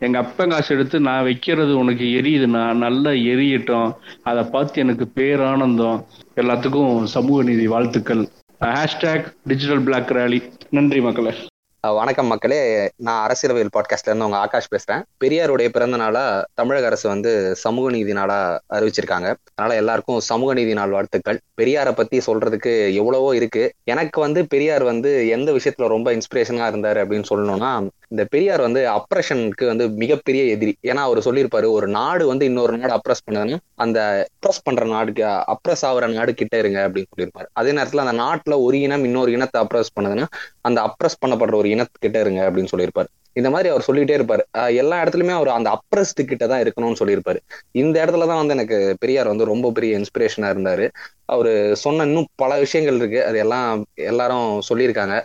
எங்க 0.00 0.16
அப்பன் 0.24 0.52
காசு 0.52 0.70
எடுத்து 0.74 0.96
நான் 1.00 1.26
வைக்கிறது 1.28 1.72
உனக்கு 1.78 2.06
எரியுதுன்னா 2.20 2.62
நல்லா 2.84 3.10
எரியட்டும். 3.32 3.90
அதை 4.22 4.42
பார்த்து 4.54 4.82
எனக்கு 4.84 5.06
பேரானந்தம். 5.18 5.98
எல்லாத்துக்கும் 6.40 7.02
சமூக 7.16 7.42
நீதி 7.50 7.66
வாழ்த்துக்கள். 7.74 8.22
ஹேஷ்டேக் 8.62 9.32
டிஜிட்டல் 9.44 9.80
பிளாக் 9.80 10.10
ரேலி 10.10 10.52
நன்றி 10.70 11.00
மக்களே. 11.00 11.34
வணக்கம் 11.80 12.26
மக்களே. 12.26 12.90
நான் 12.96 13.28
அரசியலவியல் 13.28 13.68
பாட்காஸ்ட்ல 13.76 14.06
இருந்து 14.06 14.24
உங்க 14.24 14.36
ஆகாஷ் 14.36 14.68
பேசுறேன். 14.70 15.02
பெரியாருடைய 15.24 15.68
பிறந்த 15.68 15.96
நாளா 15.96 16.46
தமிழக 16.54 16.86
அரசு 16.86 17.08
வந்து 17.08 17.54
சமூக 17.54 17.90
நீதி 17.90 18.12
நாளா 18.12 18.60
அறிவிச்சிருக்காங்க. 18.70 19.34
அதனால 19.54 19.76
எல்லாருக்கும் 19.76 20.20
சமூக 20.20 20.54
நீதி 20.54 20.72
நாள் 20.72 20.90
வாழ்த்துக்கள். 20.90 21.40
பெரியாரை 21.62 21.92
பத்தி 21.92 22.18
சொல்றதுக்கு 22.18 22.94
எவ்வளவோ 22.94 23.36
இருக்கு. 23.36 23.72
எனக்கு 23.84 24.20
வந்து 24.20 24.46
பெரியார் 24.46 24.82
வந்து 24.82 25.28
எந்த 25.28 25.52
விஷயத்துல 25.52 25.88
ரொம்ப 25.88 26.12
இன்ஸ்பிரேஷனா 26.12 26.70
இருந்தாரு 26.70 27.00
அப்படின்னு 27.02 27.24
சொல்லணும்னா 27.34 27.88
இந்த 28.12 28.22
பெரியார் 28.32 28.62
வந்து 28.66 28.80
அப்ரஷனுக்கு 28.96 29.64
வந்து 29.70 29.84
மிகப்பெரிய 30.02 30.42
எதிரி. 30.54 30.72
ஏன்னா 30.90 31.02
அவர் 31.08 31.20
சொல்லியிருப்பாரு 31.26 31.68
ஒரு 31.76 31.86
நாடு 31.98 32.24
வந்து 32.30 32.44
இன்னொரு 32.50 32.72
நாடு 32.78 32.94
அப்ரஸ் 32.98 33.24
பண்ணதுன்னா 33.26 33.58
அந்த 33.84 33.98
அப்ரஸ் 34.32 34.64
பண்ற 34.64 34.84
நாடுக்கு 34.94 35.22
அப்ரஸ் 35.54 35.84
ஆகிற 35.88 36.06
நாடு 36.16 36.32
கிட்ட 36.40 36.56
இருங்க 36.62 36.80
அப்படின்னு 36.86 37.10
சொல்லியிருப்பாரு. 37.12 37.48
அதே 37.60 37.72
நேரத்துல 37.78 38.04
அந்த 38.04 38.16
நாட்டுல 38.24 38.56
ஒரு 38.66 38.78
இனம் 38.86 39.06
இன்னொரு 39.08 39.32
இனத்தை 39.32 39.60
அப்ரஸ் 39.64 39.94
பண்ணதுன்னா 39.96 40.26
அந்த 40.68 40.78
அப்ரஸ் 40.88 41.20
பண்ணப்படுற 41.24 41.56
ஒரு 41.62 41.70
இனத்துக்கிட்ட 41.74 42.20
இருங்க 42.24 42.40
அப்படின்னு 42.48 42.72
சொல்லியிருப்பாரு. 42.74 43.10
இந்த 43.40 43.48
மாதிரி 43.50 43.68
அவர் 43.72 43.86
சொல்லிட்டே 43.88 44.14
இருப்பாரு. 44.18 44.42
எல்லா 44.80 44.96
இடத்துலயுமே 45.02 45.34
அவர் 45.38 45.50
அந்த 45.58 45.68
அப்ரஸ்டு 45.76 46.22
கிட்ட 46.30 46.44
தான் 46.46 46.62
இருக்கணும்னு 46.64 47.00
சொல்லியிருப்பாரு. 47.02 47.38
இந்த 47.82 47.96
இடத்துல 48.04 48.26
தான் 48.30 48.40
வந்து 48.42 48.56
எனக்கு 48.56 48.78
பெரியார் 49.02 49.32
வந்து 49.32 49.50
ரொம்ப 49.52 49.70
பெரிய 49.76 50.00
இன்ஸ்பிரேஷனா 50.00 50.50
இருந்தாரு. 50.54 50.86
அவரு 51.34 51.52
சொன்ன 51.84 52.04
இன்னும் 52.04 52.28
பல 52.36 52.58
விஷயங்கள் 52.58 52.98
இருக்கு. 53.00 53.20
அது 53.28 53.38
எல்லாம் 53.44 53.68
எல்லாரும் 54.12 54.48
சொல்லியிருக்காங்க. 54.70 55.16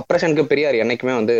அப்ரஷனுக்கு 0.00 0.44
பெரியார் 0.52 0.82
என்னைக்குமே 0.84 1.14
வந்து 1.20 1.36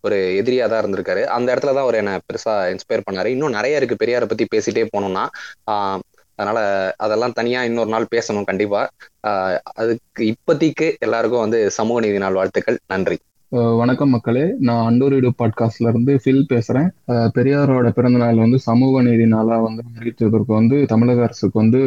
ஒரு 0.00 0.42
எதிரியா 0.44 0.68
தான் 0.68 0.84
இருந்திருக்காரு. 0.84 1.22
அந்த 1.24 1.54
இடத்துல 1.54 1.74
தான் 1.74 1.76
அவர் 1.76 1.94
என்ன 1.94 2.18
பெருசா 2.18 2.48
இன்ஸ்பயர் 2.48 3.02
பண்ணாரு. 3.10 3.26
இன்னும் 3.26 3.50
நிறைய 3.50 3.80
இருக்கு. 3.80 3.96
பெரியாரை 4.04 4.24
பத்தி 4.24 4.46
பேசிட்டே 4.56 4.86
போனோம்னா 4.96 5.26
ஆஹ் 5.70 5.98
அதனால 6.34 6.92
அதெல்லாம் 6.96 7.32
தனியா 7.32 7.64
இன்னொரு 7.64 7.88
நாள் 7.88 8.06
பேசணும் 8.14 8.44
கண்டிப்பா. 8.44 8.88
ஆஹ் 9.28 9.58
அதுக்கு 9.74 10.34
இப்போதைக்கு 10.34 10.98
எல்லாருக்கும் 10.98 11.40
வந்து 11.40 11.70
சமூக 11.70 12.00
நீதி 12.00 12.18
நாள் 12.18 12.32
வாழ்த்துக்கள். 12.32 12.78
நன்றி. 12.86 13.18
வணக்கம் 13.50 14.10
மக்களே. 14.10 14.54
நான் 14.58 14.92
அண்டோரிடு 14.92 15.30
பாட்காஸ்ட்ல 15.38 15.88
இருந்து 15.88 16.20
ஃபில் 16.24 16.44
பேசுறேன். 16.48 16.88
பெரியாரோட 17.08 17.90
பிறந்த 17.90 18.18
நாள் 18.18 18.34
வந்து 18.34 18.58
சமூக 18.58 19.02
நீதி 19.02 19.26
நாளா 19.26 19.58
வந்து 19.58 19.82
அறிவித்ததற்கு 19.98 20.42
வந்து 20.46 20.84
தமிழக 20.86 21.22
அரசுக்கு 21.22 21.58
வந்து 21.58 21.78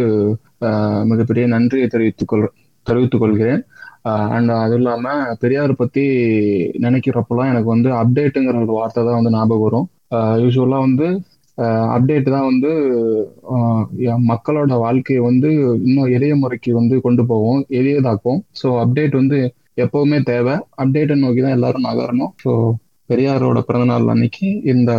மிகப்பெரிய 1.05 1.47
நன்றியை 1.47 1.87
தெரிவித்துக் 1.87 2.27
கொள் 2.27 2.51
தெரிவித்துக் 2.83 3.19
கொள்கிறேன் 3.19 3.65
அண்ட் 4.35 4.51
அதுவும் 4.61 4.79
இல்லாம 4.81 5.07
பெரியார் 5.41 5.73
பத்தி 5.81 6.03
நினைக்கிறப்பெல்லாம் 6.85 7.51
எனக்கு 7.53 7.69
வந்து 7.75 7.89
அப்டேட்டுங்கிற 8.01 8.55
ஒரு 8.65 8.73
வார்த்தை 8.79 9.01
தான் 9.03 9.19
வந்து 9.19 9.35
ஞாபகம் 9.37 9.65
வரும். 9.65 9.87
யூஸ்வலா 10.43 10.79
வந்து 10.87 11.07
அப்டேட் 11.95 12.27
தான் 12.35 12.47
வந்து 12.51 12.69
மக்களோட 14.31 14.73
வாழ்க்கையை 14.85 15.21
வந்து 15.29 15.49
இன்னும் 15.87 16.11
எளிய 16.17 16.33
முறைக்கு 16.35 16.71
வந்து 16.79 16.95
கொண்டு 17.05 17.23
போவோம் 17.31 17.59
எளியதாக்கும். 17.79 18.39
ஸோ 18.61 18.67
அப்டேட் 18.83 19.19
வந்து 19.21 19.39
எப்பவுமே 19.83 20.19
தேவை. 20.31 20.55
அப்டேட்டை 20.83 21.17
நோக்கி 21.23 21.41
தான் 21.41 21.57
எல்லாரும் 21.57 21.87
நகரணும். 21.89 22.31
ஸோ 22.43 22.51
பெரியாரோட 23.09 23.59
பிறந்தநாள் 23.67 24.11
அன்னைக்கு 24.13 24.49
இந்த 24.73 24.91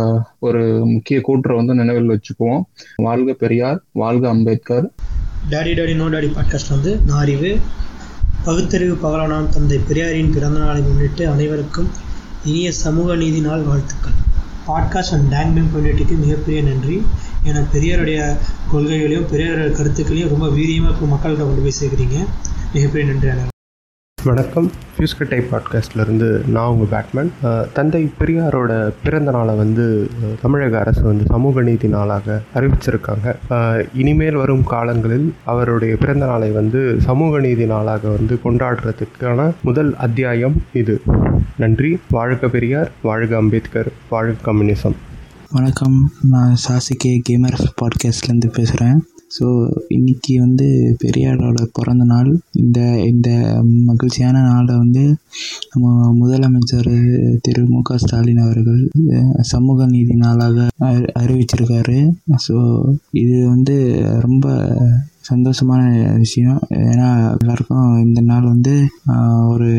ஒரு 0.47 0.61
முக்கிய 0.93 1.17
கூற்றை 1.21 1.53
வந்து 1.59 1.73
நினைவில் 1.81 2.11
வச்சுக்குவோம். 2.13 2.63
வாழ்க 3.07 3.33
பெரியார் 3.43 3.79
வாழ்க 4.03 4.27
Ambedkar. 4.35 4.87
Daddy 5.53 5.71
daddy 5.79 5.95
no 6.01 6.07
daddy 6.15 6.29
podcast 6.37 6.73
வந்து 6.75 6.91
நான் 7.07 7.21
அறிவு 7.23 7.51
பகுத்தறிவு 8.45 8.95
பவரானாம் 9.03 9.49
தந்தை 9.49 9.77
பெரியாரின் 9.77 10.31
பிறந்த 10.31 10.59
நாளை 10.59 10.81
முன்னிட்டு 10.81 11.29
அனைவருக்கும் 11.29 11.89
இனிய 12.45 12.71
சமூக 12.71 13.15
நீதி 13.15 13.39
நாள் 13.39 13.61
வாழ்த்துக்கள். 13.61 14.11
பாட்காஸ்ட் 14.67 15.11
அண்ட் 15.11 15.29
டேங் 15.29 15.53
பேங் 15.53 15.71
கம்யூனிட்டிக்கு 15.73 16.17
மிகப்பெரிய 16.17 16.63
நன்றி. 16.63 17.05
ஏன்னா 17.45 17.63
பெரியாருடைய 17.73 18.37
கொள்கைகளையும் 18.73 19.27
பெரியாருடைய 19.31 19.71
கருத்துக்களையும் 19.71 20.29
ரொம்ப 20.29 20.47
வீரியமாக 20.47 20.89
இப்போ 20.89 21.15
மக்கள்கிட்ட 21.15 21.45
கொண்டு 21.45 21.61
போய் 21.61 21.73
சேர்க்குறீங்க. 21.81 22.25
மிகப்பெரிய 22.73 23.11
நன்றி 23.11 23.29
வணக்கம். 24.23 24.71
ஃபியூஸ்கட்டை 24.97 25.43
பாட்காஸ்ட்லேருந்து 25.51 26.47
நான் 26.47 26.67
உங்கள் 26.67 26.87
பேட்மேன் 26.87 27.31
தந்தை 27.73 28.09
பெரியாரோட 28.19 28.91
பிறந்த 29.03 29.31
நாளை 29.31 29.55
வந்து 29.55 30.09
தமிழக 30.41 30.79
அரசு 30.79 31.03
வந்து 31.03 31.23
சமூக 31.27 31.61
நீதி 31.61 31.87
நாளாக 31.87 32.41
அறிவிச்சிருக்காங்க. 32.55 33.35
இனிமேல் 33.93 34.35
வரும் 34.35 34.63
காலங்களில் 34.63 35.33
அவருடைய 35.45 35.97
பிறந்த 35.97 36.25
நாளை 36.25 36.49
வந்து 36.49 36.95
சமூக 37.01 37.39
நீதி 37.39 37.65
நாளாக 37.65 38.09
வந்து 38.09 38.39
கொண்டாடுறதுக்கான 38.43 39.51
முதல் 39.61 39.95
அத்தியாயம் 39.95 40.63
இது. 40.73 41.01
நன்றி. 41.57 41.97
வாழ்க 42.09 42.47
பெரியார். 42.47 42.91
வாழ்க 43.01 43.35
அம்பேத்கர். 43.37 43.91
வாழ்க 44.09 44.51
கம்யூனிசம். 44.51 44.95
வணக்கம். 45.51 46.11
நான் 46.21 46.55
சாசிகே 46.69 47.21
கேமர்ஸ் 47.29 47.67
பாட்காஸ்ட்லேருந்து 47.81 48.47
பேசுகிறேன் 48.53 49.03
ஸோ 49.35 49.45
இன்னைக்கு 49.87 50.33
வந்து 50.39 50.67
பெரியாரோட 51.03 51.59
பிறந்த 51.73 52.03
நாள். 52.05 52.29
இந்த 52.53 52.79
இந்த 53.03 53.29
மகிழ்ச்சியான 53.85 54.41
நாளை 54.49 54.73
வந்து 54.75 55.03
நம்ம 55.71 55.85
முதலமைச்சர் 56.19 56.91
திரு 57.41 57.63
மு 57.69 57.79
க 57.81 57.97
ஸ்டாலின் 57.97 58.43
அவர்கள் 58.45 58.81
சமூக 59.53 59.87
நீதி 59.87 60.15
நாளாக 60.15 60.67
அறி 60.89 61.07
அறிவிச்சிருக்காரு. 61.21 61.97
ஸோ 62.47 62.55
இது 63.23 63.37
வந்து 63.49 63.77
ரொம்ப 64.19 64.45
சந்தோஷமான 65.29 65.81
விஷயம். 66.17 66.59
ஏன்னா 66.89 67.09
எல்லாருக்கும் 67.39 67.89
இந்த 68.05 68.21
நாள் 68.21 68.49
வந்து 68.51 68.73
ஒரு 69.53 69.69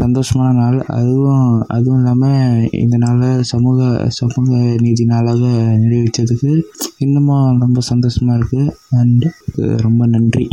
சந்தோஷமான 0.00 0.50
நாள். 0.60 0.78
அதுவும் 0.98 1.46
அதுவும் 1.76 1.98
இல்லாமல் 2.00 2.68
இந்த 2.82 2.96
நாளை 2.96 3.30
சமூக 3.52 3.88
சமூக 4.18 4.50
நீதி 4.84 5.06
நாளாக 5.12 5.44
நிறைவேற்றதுக்கு 5.84 6.52
இன்னமும் 6.98 7.60
ரொம்ப 7.64 7.80
சந்தோஷமாக 7.90 8.38
இருக்குது 8.40 8.74
அண்ட் 9.00 9.26
ரொம்ப 9.86 10.02
நன்றி. 10.06 10.46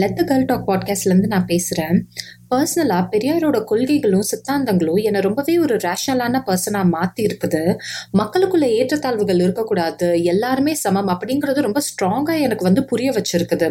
லெட் 0.00 0.16
த 0.18 0.22
கேர்ள் 0.28 0.48
டாக் 0.48 0.68
பாட்காஸ்ட்லேருந்து 0.68 1.28
நான் 1.32 1.50
பேசுகிறேன் 1.50 1.98
பர்சனலாக 2.52 3.04
பெரியாரோட 3.12 3.58
கொள்கைகளும் 3.70 4.26
சித்தாந்தங்களும் 4.30 5.00
என்னை 5.08 5.20
ரொம்பவே 5.26 5.54
ஒரு 5.64 5.74
ரேஷனலான 5.86 6.40
பர்சனாக 6.48 6.86
மாற்றி 6.94 7.22
இருக்குது. 7.28 7.62
மக்களுக்குள்ள 8.20 8.66
ஏற்றத்தாழ்வுகள் 8.78 9.40
இருக்கக்கூடாது. 9.46 10.08
எல்லாருமே 10.32 10.74
சமம் 10.84 11.10
அப்படிங்கிறது 11.14 11.66
ரொம்ப 11.68 11.82
ஸ்ட்ராங்காக 11.88 12.38
எனக்கு 12.46 12.66
வந்து 12.68 12.84
புரிய 12.92 13.10
வச்சிருக்குது. 13.18 13.68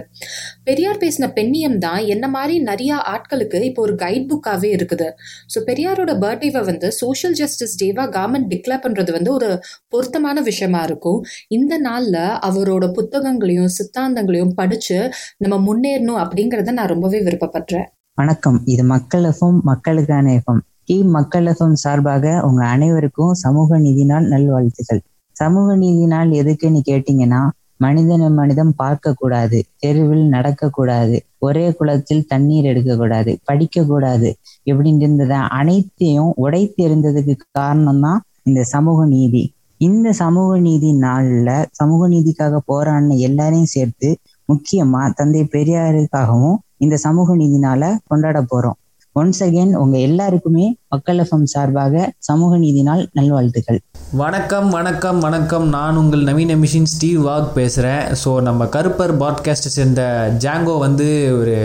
பெரியார் 0.69 1.01
பேசின 1.03 1.31
பெண்ணியம் 1.39 1.77
தான் 1.85 2.01
என்ன 2.15 2.25
மாதிரி 2.35 2.57
நிறையா 2.69 2.97
ஆட்களுக்கு 3.13 3.61
இப்போ 3.69 3.83
ஒரு 3.87 3.95
கைட் 4.03 4.27
புக்காகவே 4.31 4.71
இருக்குது. 4.77 5.09
ஸோ 5.53 5.57
பெரியாரோட 5.69 6.13
பர்த்டேவை 6.25 6.63
வந்து 6.71 6.89
சோஷியல் 7.01 7.37
ஜஸ்டிஸ் 7.41 7.77
டேவாக 7.83 8.07
கவர்மெண்ட் 8.17 8.49
டிக்ளேர் 8.53 8.83
பண்ணுறது 8.85 9.11
வந்து 9.17 9.31
ஒரு 9.37 9.51
பொருத்தமான 9.93 10.41
விஷயமா 10.51 10.83
இருக்கும். 10.89 11.19
இந்த 11.59 11.73
நாளில் 11.87 12.21
அவரோட 12.49 12.85
புத்தகங்களையும் 12.99 13.73
சித்தாந்தங்களையும் 13.79 14.55
படித்து 14.61 14.99
நம்ம 15.43 15.55
முன்னேறணும் 15.67 16.21
அப்படிங்கிறத 16.23 16.73
நான் 16.79 16.93
ரொம்பவே 16.95 17.21
விருப்பப்படுறேன். 17.27 17.89
வணக்கம். 18.17 18.57
இது 18.65 18.83
மக்கள் 18.83 19.23
எஃப்எம் 19.23 19.57
மக்களுக்கான 19.61 20.25
எஃப்எம். 20.31 20.59
டீம் 20.85 21.09
மக்கள் 21.09 21.45
எஃப்எம் 21.45 21.73
சார்பாக 21.73 22.25
உங்க 22.41 22.65
அனைவருக்கும் 22.65 23.33
சமூக 23.33 23.77
நீதி 23.77 24.03
நாள் 24.05 24.27
நல்வாழ்த்துக்கள். 24.27 25.01
சமூக 25.35 25.75
நீதி 25.75 26.05
நாள் 26.05 26.29
எதுக்குன்னு 26.31 26.81
கேட்டீங்கன்னா 26.89 27.41
மனிதனை 27.77 28.29
மனிதம் 28.29 28.71
பார்க்க 28.75 29.13
கூடாது 29.13 29.59
தெருவில் 29.77 30.23
நடக்க 30.27 30.69
கூடாது 30.69 31.17
ஒரே 31.39 31.65
குளத்தில் 31.71 32.25
தண்ணீர் 32.25 32.65
எடுக்க 32.65 32.95
கூடாது 32.95 33.39
படிக்க 33.43 33.83
கூடாது 33.83 34.29
இப்படின்னு 34.63 35.03
இருந்தத 35.05 35.33
அனைத்தையும் 35.59 36.31
உடைத்து 36.35 36.81
இருந்ததுக்கு 36.87 37.35
காரணம் 37.51 38.01
தான் 38.01 38.21
இந்த 38.43 38.63
சமூக 38.63 39.05
நீதி. 39.05 39.43
இந்த 39.81 40.13
சமூக 40.13 40.59
நீதி 40.59 40.91
நாள்ல 40.99 41.49
சமூக 41.71 42.07
நீதிக்காக 42.07 42.61
போராடின 42.67 43.17
எல்லாரையும் 43.29 43.73
சேர்த்து 43.75 44.11
முக்கியமா 44.49 45.01
தந்தை 45.13 45.41
பெரியாருக்காகவும் 45.51 46.57
இந்த 46.85 46.97
சமூக 47.05 47.35
நீதினால 47.43 47.93
கொண்டாட 48.11 48.39
போறோம். 48.51 48.77
ஒன்ஸ் 49.15 49.39
அகேன் 49.45 49.71
உங்க 49.81 49.95
எல்லாருக்குமே 50.07 50.65
மக்கள் 50.93 51.19
எஃப்எம் 51.23 51.45
சார்பாக 51.51 52.01
சமூக 52.27 52.57
நீதி 52.63 52.81
நாள் 52.87 53.03
நல்வாழ்த்துக்கள். 53.17 53.79
வணக்கம் 54.21 54.67
வணக்கம் 54.77 55.19
வணக்கம். 55.25 55.65
நான் 55.75 55.99
உங்கள் 56.01 56.25
நவீன 56.29 56.55
மிஷின் 56.63 56.89
ஸ்டீவ் 56.93 57.21
வாக் 57.27 57.47
பேசுகிறேன் 57.59 58.03
ஸோ 58.23 58.31
நம்ம 58.47 58.65
கருப்பர் 58.75 59.13
பாட்காஸ்ட்டை 59.21 59.71
சேர்ந்த 59.77 60.01
ஜாங்கோ 60.45 60.75
வந்து 60.85 61.07
ஒரு 61.39 61.55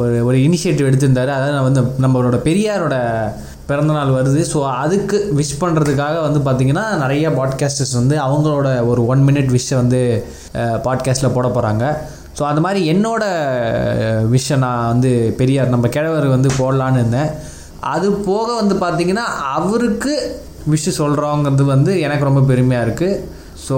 ஒரு 0.00 0.16
ஒரு 0.28 0.36
இனிஷியேட்டிவ் 0.46 0.88
எடுத்திருந்தாரு. 0.90 1.30
அதாவது 1.38 1.56
நான் 1.56 1.68
வந்து 1.68 1.82
நம்மளோட 2.04 2.36
பெரியாரோட 2.48 2.96
பிறந்தநாள் 3.68 4.14
வருது. 4.16 4.40
ஸோ 4.52 4.58
அதுக்கு 4.84 5.18
விஷ் 5.38 5.60
பண்ணுறதுக்காக 5.62 6.16
வந்து 6.26 6.40
பார்த்திங்கன்னா 6.46 6.84
நிறைய 7.02 7.28
பாட்காஸ்டர்ஸ் 7.38 7.94
வந்து 8.00 8.16
அவங்களோட 8.26 8.68
ஒரு 8.90 9.02
ஒன் 9.12 9.22
மினிட் 9.28 9.52
விஷ்ஷை 9.56 9.76
வந்து 9.82 10.00
பாட்காஸ்ட்டில் 10.86 11.34
போட 11.36 11.48
போகிறாங்க 11.48 11.84
ஸோ 12.38 12.42
அந்த 12.50 12.60
மாதிரி 12.64 12.80
என்னோட 12.92 13.24
விஷயம் 14.34 14.62
நான் 14.64 14.88
வந்து 14.92 15.10
பெரியார் 15.40 15.74
நம்ம 15.74 15.88
கிழவர் 15.96 16.26
வந்து 16.34 16.50
போடலான்னு 16.60 17.00
இருந்தேன். 17.00 17.30
அது 17.94 18.08
போக 18.28 18.48
வந்து 18.60 18.74
பார்த்திங்கன்னா 18.82 19.26
அவருக்கு 19.56 20.14
விஷ் 20.72 20.88
சொல்கிறோங்கிறது 20.98 21.64
வந்து 21.74 21.92
எனக்கு 22.06 22.28
ரொம்ப 22.28 22.42
பெருமையாக 22.50 22.86
இருக்குது 22.86 23.20
ஸோ 23.66 23.76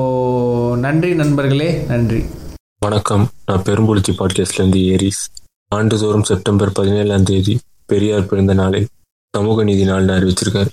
நன்றி 0.84 1.10
நண்பர்களே 1.20 1.70
நன்றி. 1.92 2.20
வணக்கம். 2.86 3.24
நான் 3.46 3.64
பெரும்புலிச்சி 3.68 4.12
பாட்காஸ்ட்லேருந்து 4.18 4.80
ஏரிஸ். 4.94 5.22
ஆண்டுதோறும் 5.72 6.26
செப்டம்பர் 6.30 6.72
பதினேழாம் 6.78 7.28
தேதி 7.30 7.54
பெரியார் 7.92 8.28
பிறந்த 8.30 8.52
நாளை 8.60 8.80
சமூக 9.34 9.64
நீதி 9.68 9.84
நாள்னு 9.90 10.14
அறிவிச்சிருக்காரு. 10.18 10.70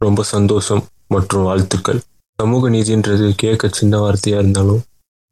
ரொம்ப 0.00 0.22
சந்தோஷம் 0.34 0.82
மற்றும் 1.14 1.46
வாழ்த்துக்கள். 1.48 2.00
சமூக 2.38 2.70
நீதின்றது 2.76 3.26
கேட்க 3.42 3.68
சின்ன 3.78 3.94
வார்த்தையாக 4.04 4.42
இருந்தாலும் 4.42 4.82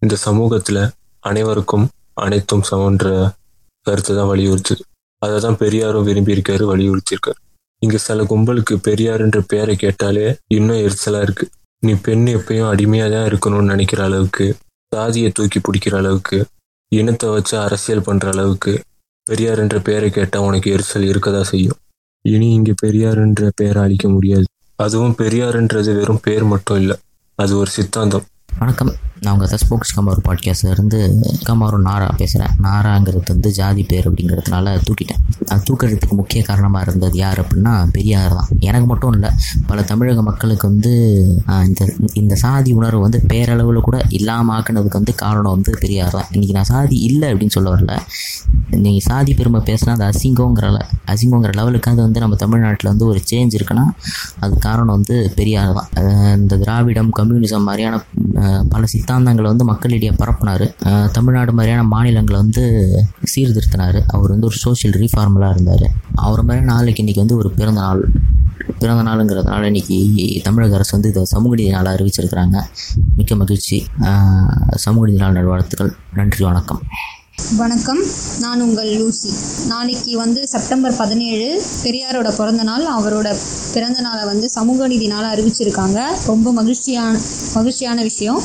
இந்த 0.03 0.15
சமூகத்தில் 0.27 0.83
அனைவருக்கும் 1.25 1.87
அனைத்தும் 2.25 2.65
சமன்ற 2.71 3.07
கருத்தை 3.87 4.13
தான் 4.17 4.31
வலியுறுத்துது 4.33 4.83
அதை 5.23 5.37
தான் 5.41 5.59
பெரியாரும் 5.63 6.07
விரும்பியிருக்காரு 6.09 6.65
வலியுறுத்தியிருக்காரு. 6.73 7.39
இங்க 7.83 7.97
சில 8.07 8.23
கும்பலுக்கு 8.23 8.75
பெரியாருன்ற 8.87 9.39
பேரை 9.53 9.75
கேட்டாலே 9.77 10.27
இன்னும் 10.57 10.81
எரிச்சலா 10.87 11.21
இருக்கு. 11.27 11.47
நீ 11.83 11.93
பெண் 12.07 12.27
எப்பயும் 12.37 12.71
அடிமையா 12.73 13.07
தான் 13.15 13.29
இருக்கணும்னு 13.31 13.73
நினைக்கிற 13.73 14.01
அளவுக்கு 14.05 14.47
சாதியை 14.93 15.31
தூக்கி 15.31 15.59
பிடிக்கிற 15.59 15.95
அளவுக்கு 15.97 16.39
இனத்தை 16.93 17.29
வச்சு 17.35 17.55
அரசியல் 17.59 18.07
பண்ற 18.09 18.27
அளவுக்கு 18.31 18.73
பெரியார் 19.27 19.59
என்ற 19.59 19.79
பேரை 19.81 20.11
கேட்டா 20.11 20.39
உனக்கு 20.41 20.69
எரிச்சல் 20.75 21.09
இருக்கதா 21.13 21.43
செய்யும். 21.53 21.79
இனி 22.25 22.49
இங்க 22.55 22.73
பெரியாருன்ற 22.83 23.49
பெயரை 23.55 23.83
அழிக்க 23.83 24.09
முடியாது. 24.09 24.47
அதுவும் 24.79 25.17
பெரியார்ன்றது 25.19 25.93
வெறும் 25.99 26.23
பேர் 26.27 26.45
மட்டும் 26.45 26.77
இல்லை 26.77 26.97
அது 27.39 27.53
ஒரு 27.57 27.71
சித்தாந்தம். 27.71 28.27
வணக்கம். 28.59 28.93
நான் 29.25 29.35
உங்கள் 29.35 29.61
ஸ்போக்ஸ் 29.63 29.93
கமாரு 29.97 30.21
பாட்காஸ்ட்லேருந்து 30.27 30.99
கமாரு 31.49 31.77
நாரா 31.89 32.07
பேசுகிறேன் 32.21 32.55
நாராங்கிறது 32.65 33.33
வந்து 33.33 33.51
ஜாதி 33.59 33.83
பேர் 33.91 34.07
அப்படிங்கிறதுனால 34.09 34.73
தூக்கிட்டேன். 34.87 35.21
அது 35.51 35.63
தூக்கிறதுக்கு 35.69 36.17
முக்கிய 36.21 36.41
காரணமாக 36.49 36.87
இருந்தது 36.87 37.17
யார் 37.19 37.41
அப்படின்னா 37.43 37.75
பெரியார் 37.97 38.35
தான். 38.39 38.49
எனக்கு 38.69 38.87
மட்டும் 38.87 39.13
இல்லை 39.17 39.31
பல 39.67 39.83
தமிழக 39.91 40.23
மக்களுக்கு 40.23 40.65
வந்து 40.69 40.93
இந்த 41.69 41.87
இந்த 42.13 42.35
சாதி 42.35 42.73
உணர்வு 42.73 43.03
வந்து 43.07 43.21
பேரளவில் 43.33 43.87
கூட 43.89 44.01
இல்லாமல் 44.19 44.55
ஆக்குனதுக்கு 44.57 45.01
வந்து 45.01 45.15
காரணம் 45.15 45.55
வந்து 45.57 45.73
பெரியார் 45.85 46.17
தான். 46.19 46.29
இன்றைக்கி 46.35 46.57
நான் 46.59 46.71
சாதி 46.73 46.99
இல்லை 47.11 47.29
அப்படின்னு 47.33 47.57
சொல்ல 47.59 47.77
வரல. 47.77 47.97
நீங்கள் 48.85 49.07
சாதி 49.09 49.33
பெருமை 49.39 49.63
பேசினா 49.71 49.95
அது 49.97 50.07
அசிங்கங்கிற 50.11 50.67
அசிங்கங்கிற 51.13 51.53
லெவலுக்கு 51.61 51.91
அது 51.91 52.01
வந்து 52.07 52.21
நம்ம 52.21 52.37
தமிழ்நாட்டில் 52.45 52.91
வந்து 52.93 53.07
ஒரு 53.07 53.23
சேஞ்ச் 53.31 53.57
இருக்குன்னா 53.59 53.87
அது 54.41 54.55
காரணம் 54.69 54.95
வந்து 54.99 55.17
பெரியார் 55.39 55.75
தான். 55.79 55.91
இந்த 56.41 56.57
திராவிடம் 56.65 57.11
கம்யூனிசம் 57.21 57.67
மாதிரியான 57.71 57.97
பல 58.73 58.81
பல 58.83 58.95
சித்தாந்தங்களை 59.13 59.51
வந்து 59.53 59.67
மக்களிடையே 59.71 60.13
பரப்புனார். 60.21 60.63
தமிழ்நாடு 61.17 61.53
மாதிரியான 61.57 61.83
மாநிலங்களை 61.95 62.39
வந்து 62.43 62.63
சீர்திருத்தினார். 63.33 63.99
அவர் 64.15 64.33
வந்து 64.35 64.49
ஒரு 64.51 64.57
சோஷியல் 64.65 64.97
ரீஃபார்மலாக 65.01 65.55
இருந்தார். 65.57 65.85
அவர் 66.27 66.43
மாதிரி 66.49 66.65
நாளைக்கு 66.71 67.03
இன்றைக்கி 67.03 67.23
வந்து 67.23 67.37
ஒரு 67.41 67.51
பிறந்த 67.59 67.81
நாள். 67.81 68.03
பிறந்த 68.81 69.03
நாளுங்கிறதுனால 69.09 69.69
இன்றைக்கி 69.71 69.99
தமிழக 70.47 70.79
அரசு 70.79 70.95
வந்து 70.97 71.11
இதை 71.13 71.25
சமூக 71.35 71.55
நீதி 71.55 71.75
நாளாக 71.77 71.97
அறிவிச்சிருக்கிறாங்க. 71.99 72.59
மிக்க 73.19 73.37
மகிழ்ச்சி. 73.43 73.81
சமூக 74.85 75.05
நீதி 75.09 75.21
நாள் 75.25 75.37
நல்வாழ்த்துக்கள். 75.41 75.93
நன்றி 76.21 76.45
வணக்கம். 76.51 76.81
வணக்கம். 77.37 78.01
நான் 78.41 78.61
உங்கள் 78.61 78.89
லூசி. 78.97 79.31
நாளைக்கு 79.69 80.17
வந்து 80.17 80.49
செப்டம்பர் 80.49 80.97
பதினேழு 80.97 81.63
பெரியாரோட 81.83 82.37
பிறந்த 82.37 82.63
நாள் 82.63 82.85
அவரோட 82.87 83.37
பிறந்த 83.75 84.01
நாளை 84.01 84.25
வந்து 84.25 84.51
சமூக 84.51 84.87
நீதி 84.87 85.07
நாளாக 85.07 85.35
அறிவிச்சிருக்காங்க. 85.37 85.99
ரொம்ப 86.27 86.53
மகிழ்ச்சியான 86.53 87.19
மகிழ்ச்சியான 87.55 88.03
விஷயம். 88.03 88.41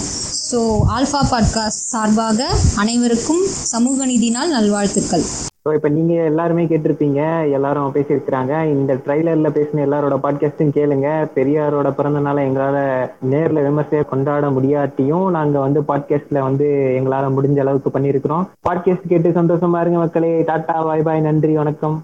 ஸோ 0.52 0.60
ஆல்ஃபா 0.98 1.22
பாட்காஸ்ட் 1.32 1.84
சார்பாக 1.94 2.50
அனைவருக்கும் 2.76 3.48
சமூக 3.48 4.06
நீதி 4.06 4.30
நாள் 4.30 4.50
நல்வாழ்த்துக்கள். 4.50 5.26
ஸோ 5.68 5.74
இப்போ 5.74 5.90
நீங்க 5.90 6.14
எல்லாருமே 6.14 6.66
கேட்டிருப்பீங்க 6.66 7.52
எல்லாரும் 7.52 7.94
பேசியிருக்கிறாங்க. 7.94 8.66
இந்த 8.66 8.94
ட்ரைலர்ல 8.94 9.50
பேசின 9.50 9.82
எல்லாரோட 9.88 10.16
பாட்காஸ்டும் 10.24 10.72
கேளுங்க. 10.78 11.28
பெரியாரோட 11.36 11.92
பிறந்த 11.92 12.20
நாளை 12.20 12.50
எங்களால 12.50 13.10
நேர்ல 13.30 13.64
விமர்சையாக 13.64 14.10
கொண்டாட 14.10 14.48
முடியாட்டியும் 14.48 15.30
நாங்க 15.30 15.60
வந்து 15.60 15.82
பாட்காஸ்ட்ல 15.82 16.40
வந்து 16.40 16.96
எங்களால 17.00 17.32
முடிஞ்ச 17.38 17.60
அளவுக்கு 17.60 18.00
பண்ணியிருக்கிறோம். 18.00 18.46
பாட்காஸ்ட் 18.70 19.08
கேட்டு 19.08 19.30
சந்தோஷமா 19.30 19.80
இருங்க 19.80 19.98
மக்களே. 19.98 20.42
டாட்டா 20.42 20.84
பாய் 20.84 21.02
பாய் 21.02 21.22
நன்றி 21.22 21.56
வணக்கம். 21.56 22.04